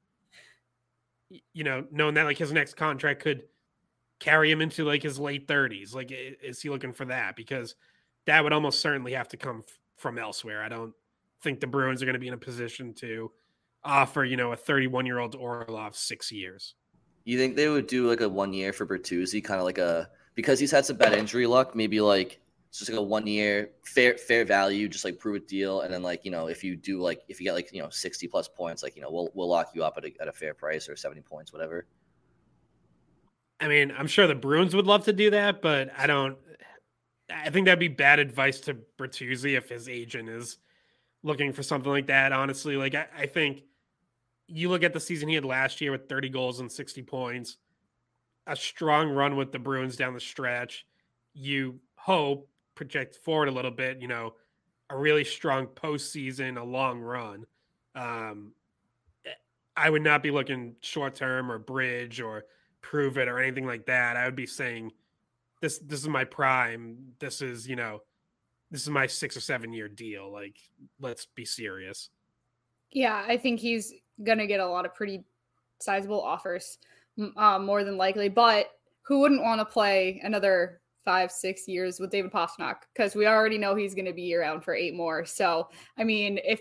you 1.53 1.65
know 1.65 1.85
knowing 1.91 2.15
that 2.15 2.25
like 2.25 2.39
his 2.39 2.53
next 2.53 2.75
contract 2.75 3.23
could 3.23 3.43
carry 4.19 4.51
him 4.51 4.63
into 4.63 4.85
like 4.85 5.03
his 5.03 5.19
late 5.19 5.47
30s 5.47 5.95
like 5.95 6.11
is 6.11 6.61
he 6.63 6.71
looking 6.71 6.93
for 6.93 7.05
that 7.05 7.37
because 7.37 7.75
that 8.25 8.43
would 8.43 8.53
almost 8.53 8.81
certainly 8.81 9.13
have 9.13 9.29
to 9.29 9.37
come 9.37 9.63
f- 9.67 9.79
from 9.97 10.19
elsewhere 10.19 10.63
i 10.63 10.69
don't 10.69 10.95
think 11.43 11.61
the 11.61 11.67
Bruins 11.67 12.03
are 12.03 12.07
going 12.07 12.15
to 12.15 12.21
be 12.21 12.29
in 12.29 12.35
a 12.35 12.39
position 12.39 12.93
to 12.95 13.31
offer, 13.85 14.25
you 14.25 14.37
know, 14.37 14.53
a 14.53 14.57
31 14.57 15.07
year 15.07 15.19
old 15.19 15.35
Orlov 15.35 15.97
six 15.97 16.33
years. 16.33 16.75
You 17.25 17.39
think 17.39 17.57
they 17.57 17.69
would 17.69 17.87
do 17.87 18.09
like 18.09 18.21
a 18.21 18.29
one 18.29 18.53
year 18.53 18.73
for 18.73 18.87
Bertuzzi, 18.87 19.43
kind 19.43 19.59
of 19.59 19.65
like 19.65 19.79
a 19.79 20.09
because 20.35 20.59
he's 20.59 20.71
had 20.71 20.85
some 20.85 20.97
bad 20.97 21.13
injury 21.15 21.47
luck, 21.47 21.75
maybe 21.75 22.01
like 22.01 22.41
just 22.73 22.91
like 22.91 22.99
a 22.99 23.03
one 23.03 23.27
year 23.27 23.71
fair 23.85 24.17
fair 24.17 24.45
value, 24.45 24.89
just 24.89 25.05
like 25.05 25.19
prove 25.19 25.37
a 25.37 25.41
deal, 25.41 25.83
and 25.83 25.93
then 25.93 26.03
like 26.03 26.25
you 26.25 26.31
know 26.31 26.47
if 26.47 26.63
you 26.63 26.77
do 26.77 27.01
like 27.01 27.23
if 27.29 27.41
you 27.41 27.45
get 27.45 27.55
like 27.55 27.73
you 27.73 27.83
know 27.83 27.89
60 27.91 28.29
plus 28.29 28.49
points, 28.49 28.83
like 28.83 28.97
you 28.97 29.03
know 29.03 29.11
we'll 29.11 29.31
we'll 29.35 29.49
lock 29.49 29.71
you 29.75 29.85
up 29.85 29.95
at 29.97 30.05
a, 30.05 30.13
at 30.21 30.29
a 30.29 30.33
fair 30.33 30.55
price 30.55 30.89
or 30.89 30.97
70 30.97 31.23
points, 31.23 31.53
whatever. 31.53 31.87
I 33.59 33.69
mean, 33.69 33.93
I'm 33.97 34.07
sure 34.07 34.27
the 34.27 34.35
Bruins 34.35 34.77
would 34.77 34.87
love 34.87 35.05
to 35.05 35.13
do 35.13 35.31
that, 35.31 35.63
but 35.63 35.91
I 35.97 36.07
don't. 36.07 36.37
I 37.31 37.51
think 37.51 37.65
that'd 37.67 37.79
be 37.79 37.89
bad 37.89 38.19
advice 38.19 38.61
to 38.61 38.77
Bertuzzi 38.99 39.57
if 39.57 39.69
his 39.69 39.89
agent 39.89 40.29
is 40.29 40.59
looking 41.23 41.53
for 41.53 41.63
something 41.63 41.91
like 41.91 42.07
that. 42.07 42.33
Honestly, 42.33 42.77
like 42.77 42.95
I, 42.95 43.07
I 43.17 43.27
think 43.27 43.63
you 44.47 44.69
look 44.69 44.85
at 44.85 44.93
the 44.93 45.01
season 45.01 45.29
he 45.29 45.35
had 45.35 45.45
last 45.45 45.81
year 45.81 45.91
with 45.91 46.09
30 46.09 46.29
goals 46.29 46.61
and 46.61 46.71
60 46.71 47.03
points, 47.03 47.57
a 48.47 48.55
strong 48.55 49.11
run 49.11 49.37
with 49.37 49.51
the 49.51 49.59
Bruins 49.59 49.97
down 49.97 50.15
the 50.15 50.21
stretch. 50.21 50.87
You 51.35 51.81
hope 51.97 52.49
project 52.77 53.17
forward 53.25 53.49
a 53.49 53.53
little 53.53 53.73
bit, 53.73 54.01
you 54.01 54.07
know, 54.07 54.35
a 54.89 54.97
really 54.97 55.25
strong 55.25 55.67
postseason, 55.67 56.61
a 56.61 56.65
long 56.65 57.01
run. 57.01 57.45
Um, 57.97 58.53
I 59.77 59.91
would 59.91 60.03
not 60.03 60.23
be 60.23 60.31
looking 60.31 60.77
short 60.81 61.17
term 61.17 61.51
or 61.51 61.59
bridge 61.59 62.21
or 62.21 62.45
prove 62.81 63.19
it 63.19 63.29
or 63.29 63.41
anything 63.41 63.67
like 63.67 63.87
that. 63.87 64.17
I 64.17 64.25
would 64.25 64.37
be 64.37 64.47
saying 64.47 64.93
this 65.61 65.79
this 65.79 66.01
is 66.01 66.09
my 66.09 66.25
prime. 66.25 67.15
This 67.19 67.43
is, 67.43 67.69
you 67.69 67.77
know, 67.77 68.03
this 68.71 68.83
is 68.83 68.89
my 68.89 69.07
six 69.07 69.37
or 69.37 69.41
seven 69.41 69.73
year 69.73 69.89
deal. 69.89 70.33
Like, 70.33 70.57
let's 71.01 71.27
be 71.35 71.45
serious. 71.45 72.11
Yeah, 72.91 73.25
I 73.27 73.37
think 73.37 73.61
he's 73.61 73.93
gonna 74.23 74.47
get 74.47 74.61
a 74.61 74.67
lot 74.67 74.87
of 74.87 74.95
pretty 74.95 75.25
sizable 75.81 76.23
offers, 76.23 76.79
uh, 77.37 77.59
more 77.59 77.85
than 77.85 77.97
likely. 77.97 78.29
But 78.29 78.71
who 79.03 79.21
wouldn't 79.21 79.43
want 79.43 79.61
to 79.61 79.65
play 79.65 80.21
another 80.23 80.81
five, 81.07 81.33
six 81.33 81.67
years 81.67 81.99
with 81.99 82.11
David 82.11 82.31
Pastrnak? 82.31 82.75
Because 82.95 83.15
we 83.15 83.27
already 83.27 83.57
know 83.57 83.75
he's 83.75 83.95
going 83.95 84.05
to 84.05 84.13
be 84.13 84.35
around 84.35 84.61
for 84.61 84.75
eight 84.75 84.95
more. 84.95 85.25
So, 85.25 85.71
I 85.97 86.05
mean, 86.05 86.39
if 86.45 86.61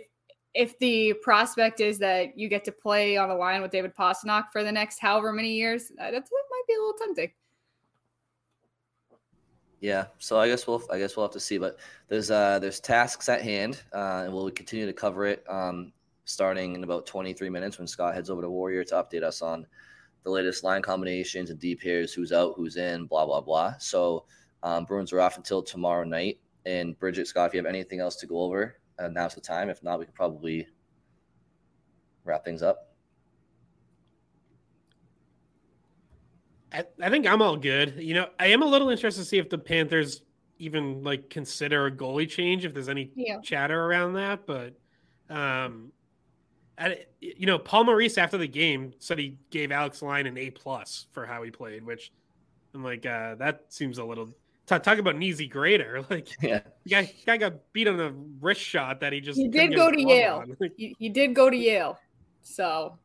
if 0.53 0.79
the 0.79 1.13
prospect 1.21 1.81
is 1.81 1.97
that 1.99 2.37
you 2.37 2.47
get 2.47 2.63
to 2.63 2.71
play 2.71 3.17
on 3.17 3.27
the 3.27 3.35
line 3.35 3.61
with 3.61 3.71
David 3.71 3.93
Pastrnak 3.93 4.45
for 4.53 4.63
the 4.63 4.71
next 4.71 4.99
however 4.99 5.33
many 5.33 5.53
years, 5.53 5.89
that, 5.97 6.11
that 6.11 6.23
might 6.31 6.67
be 6.67 6.73
a 6.73 6.77
little 6.77 6.93
tempting. 6.97 7.31
Yeah, 9.81 10.05
so 10.19 10.39
I 10.39 10.47
guess 10.47 10.65
we'll 10.65 10.81
I 10.89 10.97
guess 10.97 11.17
we'll 11.17 11.25
have 11.25 11.33
to 11.33 11.39
see, 11.39 11.57
but 11.57 11.77
there's 12.07 12.31
uh 12.31 12.59
there's 12.59 12.79
tasks 12.79 13.27
at 13.27 13.41
hand, 13.41 13.83
uh, 13.93 14.23
and 14.25 14.33
we'll 14.33 14.49
continue 14.51 14.85
to 14.85 14.93
cover 14.93 15.25
it 15.25 15.43
um, 15.49 15.91
starting 16.23 16.75
in 16.75 16.83
about 16.83 17.05
23 17.05 17.49
minutes 17.49 17.77
when 17.77 17.87
Scott 17.87 18.15
heads 18.15 18.29
over 18.29 18.41
to 18.41 18.49
Warrior 18.49 18.83
to 18.85 18.95
update 18.95 19.23
us 19.23 19.41
on 19.41 19.67
the 20.25 20.31
latest 20.31 20.63
line 20.63 20.81
combinations 20.81 21.51
and 21.51 21.59
D 21.59 21.75
pairs, 21.75 22.13
who's 22.13 22.33
out, 22.33 22.55
who's 22.57 22.75
in, 22.75 23.05
blah 23.05 23.25
blah 23.25 23.39
blah. 23.39 23.75
So 23.77 24.25
um, 24.63 24.83
Bruins 24.83 25.13
are 25.13 25.21
off 25.21 25.37
until 25.37 25.63
tomorrow 25.63 26.03
night. 26.03 26.39
And 26.65 26.97
Bridget 26.97 27.27
Scott, 27.27 27.47
if 27.47 27.53
you 27.53 27.59
have 27.59 27.67
anything 27.67 27.99
else 27.99 28.15
to 28.17 28.25
go 28.25 28.39
over, 28.41 28.77
uh, 28.97 29.07
now's 29.07 29.35
the 29.35 29.41
time. 29.41 29.69
If 29.69 29.83
not, 29.83 29.99
we 29.99 30.05
could 30.05 30.15
probably 30.15 30.67
wrap 32.23 32.43
things 32.43 32.63
up. 32.63 32.91
I, 36.73 36.85
I 36.99 37.09
think 37.11 37.27
I'm 37.27 37.43
all 37.43 37.55
good. 37.55 37.95
You 37.99 38.15
know, 38.15 38.27
I 38.39 38.47
am 38.47 38.63
a 38.63 38.65
little 38.65 38.89
interested 38.89 39.21
to 39.21 39.27
see 39.27 39.37
if 39.37 39.47
the 39.47 39.59
Panthers 39.59 40.23
even 40.57 41.03
like 41.03 41.29
consider 41.29 41.85
a 41.85 41.91
goalie 41.91 42.27
change 42.27 42.65
if 42.65 42.73
there's 42.73 42.89
any 42.89 43.11
yeah. 43.15 43.39
chatter 43.41 43.79
around 43.79 44.13
that. 44.13 44.47
But 44.47 44.73
um, 45.29 45.91
I, 46.77 47.05
you 47.21 47.45
know, 47.45 47.57
Paul 47.57 47.85
Maurice 47.85 48.17
after 48.17 48.37
the 48.37 48.47
game 48.47 48.93
said 48.99 49.17
he 49.17 49.37
gave 49.49 49.71
Alex 49.71 50.01
Lyon 50.01 50.27
an 50.27 50.37
A 50.37 50.49
plus 50.51 51.07
for 51.11 51.25
how 51.25 51.43
he 51.43 51.51
played, 51.51 51.85
which 51.85 52.11
I'm 52.73 52.83
like, 52.83 53.05
uh, 53.05 53.35
that 53.35 53.65
seems 53.69 53.97
a 53.97 54.03
little. 54.03 54.29
Talk, 54.65 54.83
talk 54.83 54.97
about 54.97 55.15
an 55.15 55.23
easy 55.23 55.47
grader. 55.47 56.03
Like, 56.09 56.27
yeah, 56.41 56.61
guy, 56.89 57.13
guy 57.25 57.37
got 57.37 57.53
beat 57.71 57.87
on 57.87 57.99
a 57.99 58.11
wrist 58.41 58.61
shot 58.61 58.99
that 58.99 59.13
he 59.13 59.21
just. 59.21 59.37
He 59.37 59.47
did 59.47 59.75
go 59.75 59.91
to 59.91 60.01
Yale. 60.01 60.43
he, 60.77 60.95
he 60.99 61.09
did 61.09 61.33
go 61.33 61.49
to 61.49 61.55
Yale, 61.55 61.97
so 62.41 62.97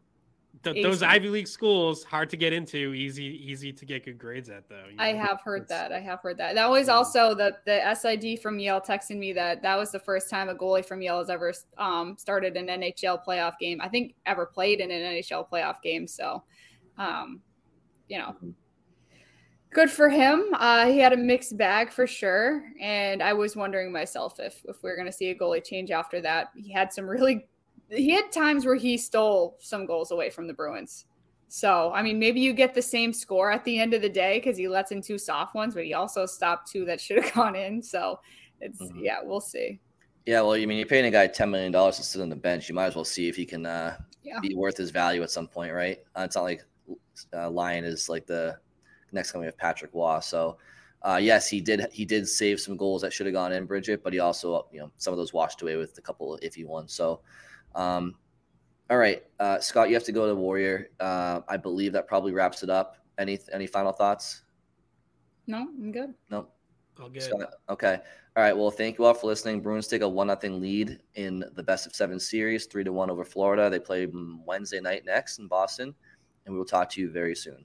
Th- 0.63 0.83
those 0.83 1.03
Ivy 1.03 1.31
League 1.31 1.49
schools 1.49 2.05
hard 2.05 2.29
to 2.31 2.37
get 2.37 2.53
into, 2.53 2.93
easy 2.93 3.25
easy 3.25 3.73
to 3.73 3.87
get 3.87 4.05
good 4.05 4.19
grades 4.19 4.51
at 4.51 4.69
though. 4.69 4.85
You 4.91 4.97
know? 4.97 5.03
I 5.03 5.15
have 5.15 5.41
heard 5.41 5.63
it's, 5.63 5.71
that. 5.71 5.91
I 5.91 6.01
have 6.01 6.21
heard 6.21 6.37
that. 6.37 6.55
That 6.55 6.69
was 6.69 6.91
also 6.91 7.35
the 7.35 7.57
the 7.65 7.95
SID 7.95 8.41
from 8.43 8.59
Yale 8.59 8.81
texting 8.81 9.17
me 9.17 9.33
that 9.33 9.63
that 9.63 9.79
was 9.79 9.91
the 9.91 9.99
first 9.99 10.29
time 10.29 10.51
a 10.51 10.55
goalie 10.55 10.85
from 10.85 11.01
Yale 11.01 11.19
has 11.19 11.31
ever 11.31 11.55
um, 11.79 12.15
started 12.19 12.59
an 12.59 12.67
NHL 12.67 13.25
playoff 13.25 13.59
game. 13.59 13.81
I 13.81 13.89
think 13.89 14.15
ever 14.27 14.45
played 14.45 14.81
in 14.81 14.91
an 14.91 15.01
NHL 15.01 15.49
playoff 15.49 15.81
game. 15.81 16.07
So, 16.07 16.43
um, 16.99 17.41
you 18.09 18.19
know, 18.19 18.37
good 19.73 19.91
for 19.91 20.11
him. 20.11 20.45
Uh, 20.53 20.87
he 20.87 20.99
had 20.99 21.15
a 21.15 21.17
mixed 21.17 21.57
bag 21.57 21.91
for 21.91 22.07
sure, 22.07 22.65
and 22.79 23.23
I 23.23 23.33
was 23.33 23.57
wondering 23.57 23.91
myself 23.91 24.39
if 24.39 24.61
if 24.69 24.83
we 24.83 24.91
are 24.91 24.97
going 24.97 25.07
to 25.07 25.13
see 25.13 25.31
a 25.31 25.35
goalie 25.35 25.65
change 25.65 25.91
after 25.91 26.21
that. 26.21 26.51
He 26.55 26.71
had 26.71 26.93
some 26.93 27.09
really 27.09 27.47
he 27.91 28.11
had 28.11 28.31
times 28.33 28.65
where 28.65 28.77
he 28.77 28.97
stole 28.97 29.57
some 29.61 29.87
goals 29.87 30.11
away 30.11 30.31
from 30.31 30.47
the 30.47 30.55
Bruins. 30.55 31.07
So, 31.49 31.93
I 31.93 32.03
mean, 32.03 32.19
maybe 32.19 32.41
you 32.41 32.53
get 32.53 32.75
the 32.75 32.83
same 32.83 33.13
score 33.13 33.51
at 33.51 33.65
the 33.65 33.81
end 33.81 33.93
of 33.93 34.03
the 34.03 34.09
day 34.09 34.39
because 34.39 34.57
he 34.57 34.69
lets 34.69 34.93
in 34.93 35.03
two 35.03 35.19
soft 35.19 35.55
ones, 35.55 35.75
but 35.75 35.85
he 35.85 35.95
also 35.95 36.25
stopped 36.25 36.71
two 36.71 36.85
that 36.85 37.01
should 37.01 37.23
have 37.23 37.35
gone 37.35 37.57
in. 37.57 37.83
So, 37.83 38.21
it's 38.61 38.81
mm-hmm. 38.81 39.01
yeah, 39.01 39.19
we'll 39.23 39.41
see. 39.41 39.81
Yeah, 40.27 40.43
well, 40.43 40.53
I 40.53 40.65
mean, 40.67 40.79
you're 40.79 40.87
paying 40.87 41.07
a 41.07 41.11
guy 41.11 41.27
ten 41.27 41.51
million 41.51 41.73
dollars 41.73 41.97
to 41.97 42.03
sit 42.03 42.23
on 42.23 42.29
the 42.29 42.37
bench. 42.37 42.69
You 42.69 42.75
might 42.75 42.87
as 42.87 42.95
well 42.95 43.05
see 43.05 43.29
if 43.29 43.37
he 43.37 43.45
can 43.45 43.67
uh, 43.67 43.97
yeah. 44.23 44.39
be 44.41 44.55
worth 44.55 44.77
his 44.77 44.91
value 44.91 45.23
at 45.23 45.31
some 45.31 45.49
point, 45.49 45.73
right? 45.73 45.99
Uh, 46.17 46.23
it's 46.23 46.37
not 46.37 46.43
like 46.43 46.65
uh, 47.33 47.51
Lyon 47.51 47.85
is 47.85 48.09
like 48.09 48.27
the 48.27 48.57
next 49.13 49.33
coming 49.33 49.49
of 49.49 49.57
Patrick 49.57 49.91
Roy. 49.93 50.21
So, 50.21 50.59
uh, 51.03 51.19
yes, 51.21 51.49
he 51.49 51.61
did. 51.61 51.87
He 51.91 52.05
did 52.05 52.29
save 52.29 52.61
some 52.61 52.77
goals 52.77 53.03
that 53.03 53.13
should 53.13 53.27
have 53.27 53.35
gone 53.35 53.53
in, 53.53 53.65
Bridget, 53.65 54.05
but 54.05 54.13
he 54.13 54.21
also, 54.21 54.67
you 54.71 54.79
know, 54.79 54.91
some 54.99 55.13
of 55.13 55.19
those 55.19 55.33
washed 55.33 55.63
away 55.63 55.77
with 55.77 55.97
a 55.99 56.03
couple 56.03 56.35
of 56.35 56.41
iffy 56.41 56.67
ones. 56.67 56.93
So, 56.93 57.21
um, 57.75 58.15
all 58.91 58.99
right, 58.99 59.23
uh, 59.39 59.61
Scott, 59.61 59.89
you 59.89 59.95
have 59.95 60.05
to 60.05 60.13
go 60.13 60.27
to 60.27 60.35
Warrior. 60.35 60.91
Uh, 60.99 61.41
I 61.49 61.57
believe 61.57 61.93
that 61.93 62.09
probably 62.09 62.33
wraps 62.33 62.63
it 62.63 62.71
up. 62.71 62.97
Any 63.19 63.39
any 63.53 63.67
final 63.67 63.93
thoughts? 63.93 64.43
No, 65.47 65.59
I'm 65.59 65.93
good. 65.93 66.15
No. 66.29 66.49
All 67.01 67.09
good. 67.09 67.23
Scott, 67.23 67.51
okay. 67.69 67.99
All 68.37 68.43
right. 68.43 68.57
Well, 68.57 68.71
thank 68.71 68.99
you 68.99 69.05
all 69.05 69.15
for 69.15 69.27
listening. 69.27 69.61
Bruins 69.61 69.87
take 69.87 70.03
a 70.03 70.09
one 70.09 70.27
nothing 70.27 70.61
lead 70.61 71.01
in 71.15 71.45
the 71.55 71.63
best 71.63 71.87
of 71.87 71.95
seven 71.95 72.19
series, 72.19 72.67
three 72.67 72.85
to 72.85 72.93
one 72.93 73.11
over 73.11 73.25
Florida. 73.25 73.71
They 73.71 73.79
play 73.79 74.09
Wednesday 74.45 74.81
night 74.81 75.05
next 75.05 75.39
in 75.39 75.47
Boston, 75.47 75.95
and 76.45 76.53
we 76.53 76.59
will 76.59 76.67
talk 76.67 76.91
to 76.91 77.01
you 77.01 77.11
very 77.11 77.35
soon. 77.35 77.65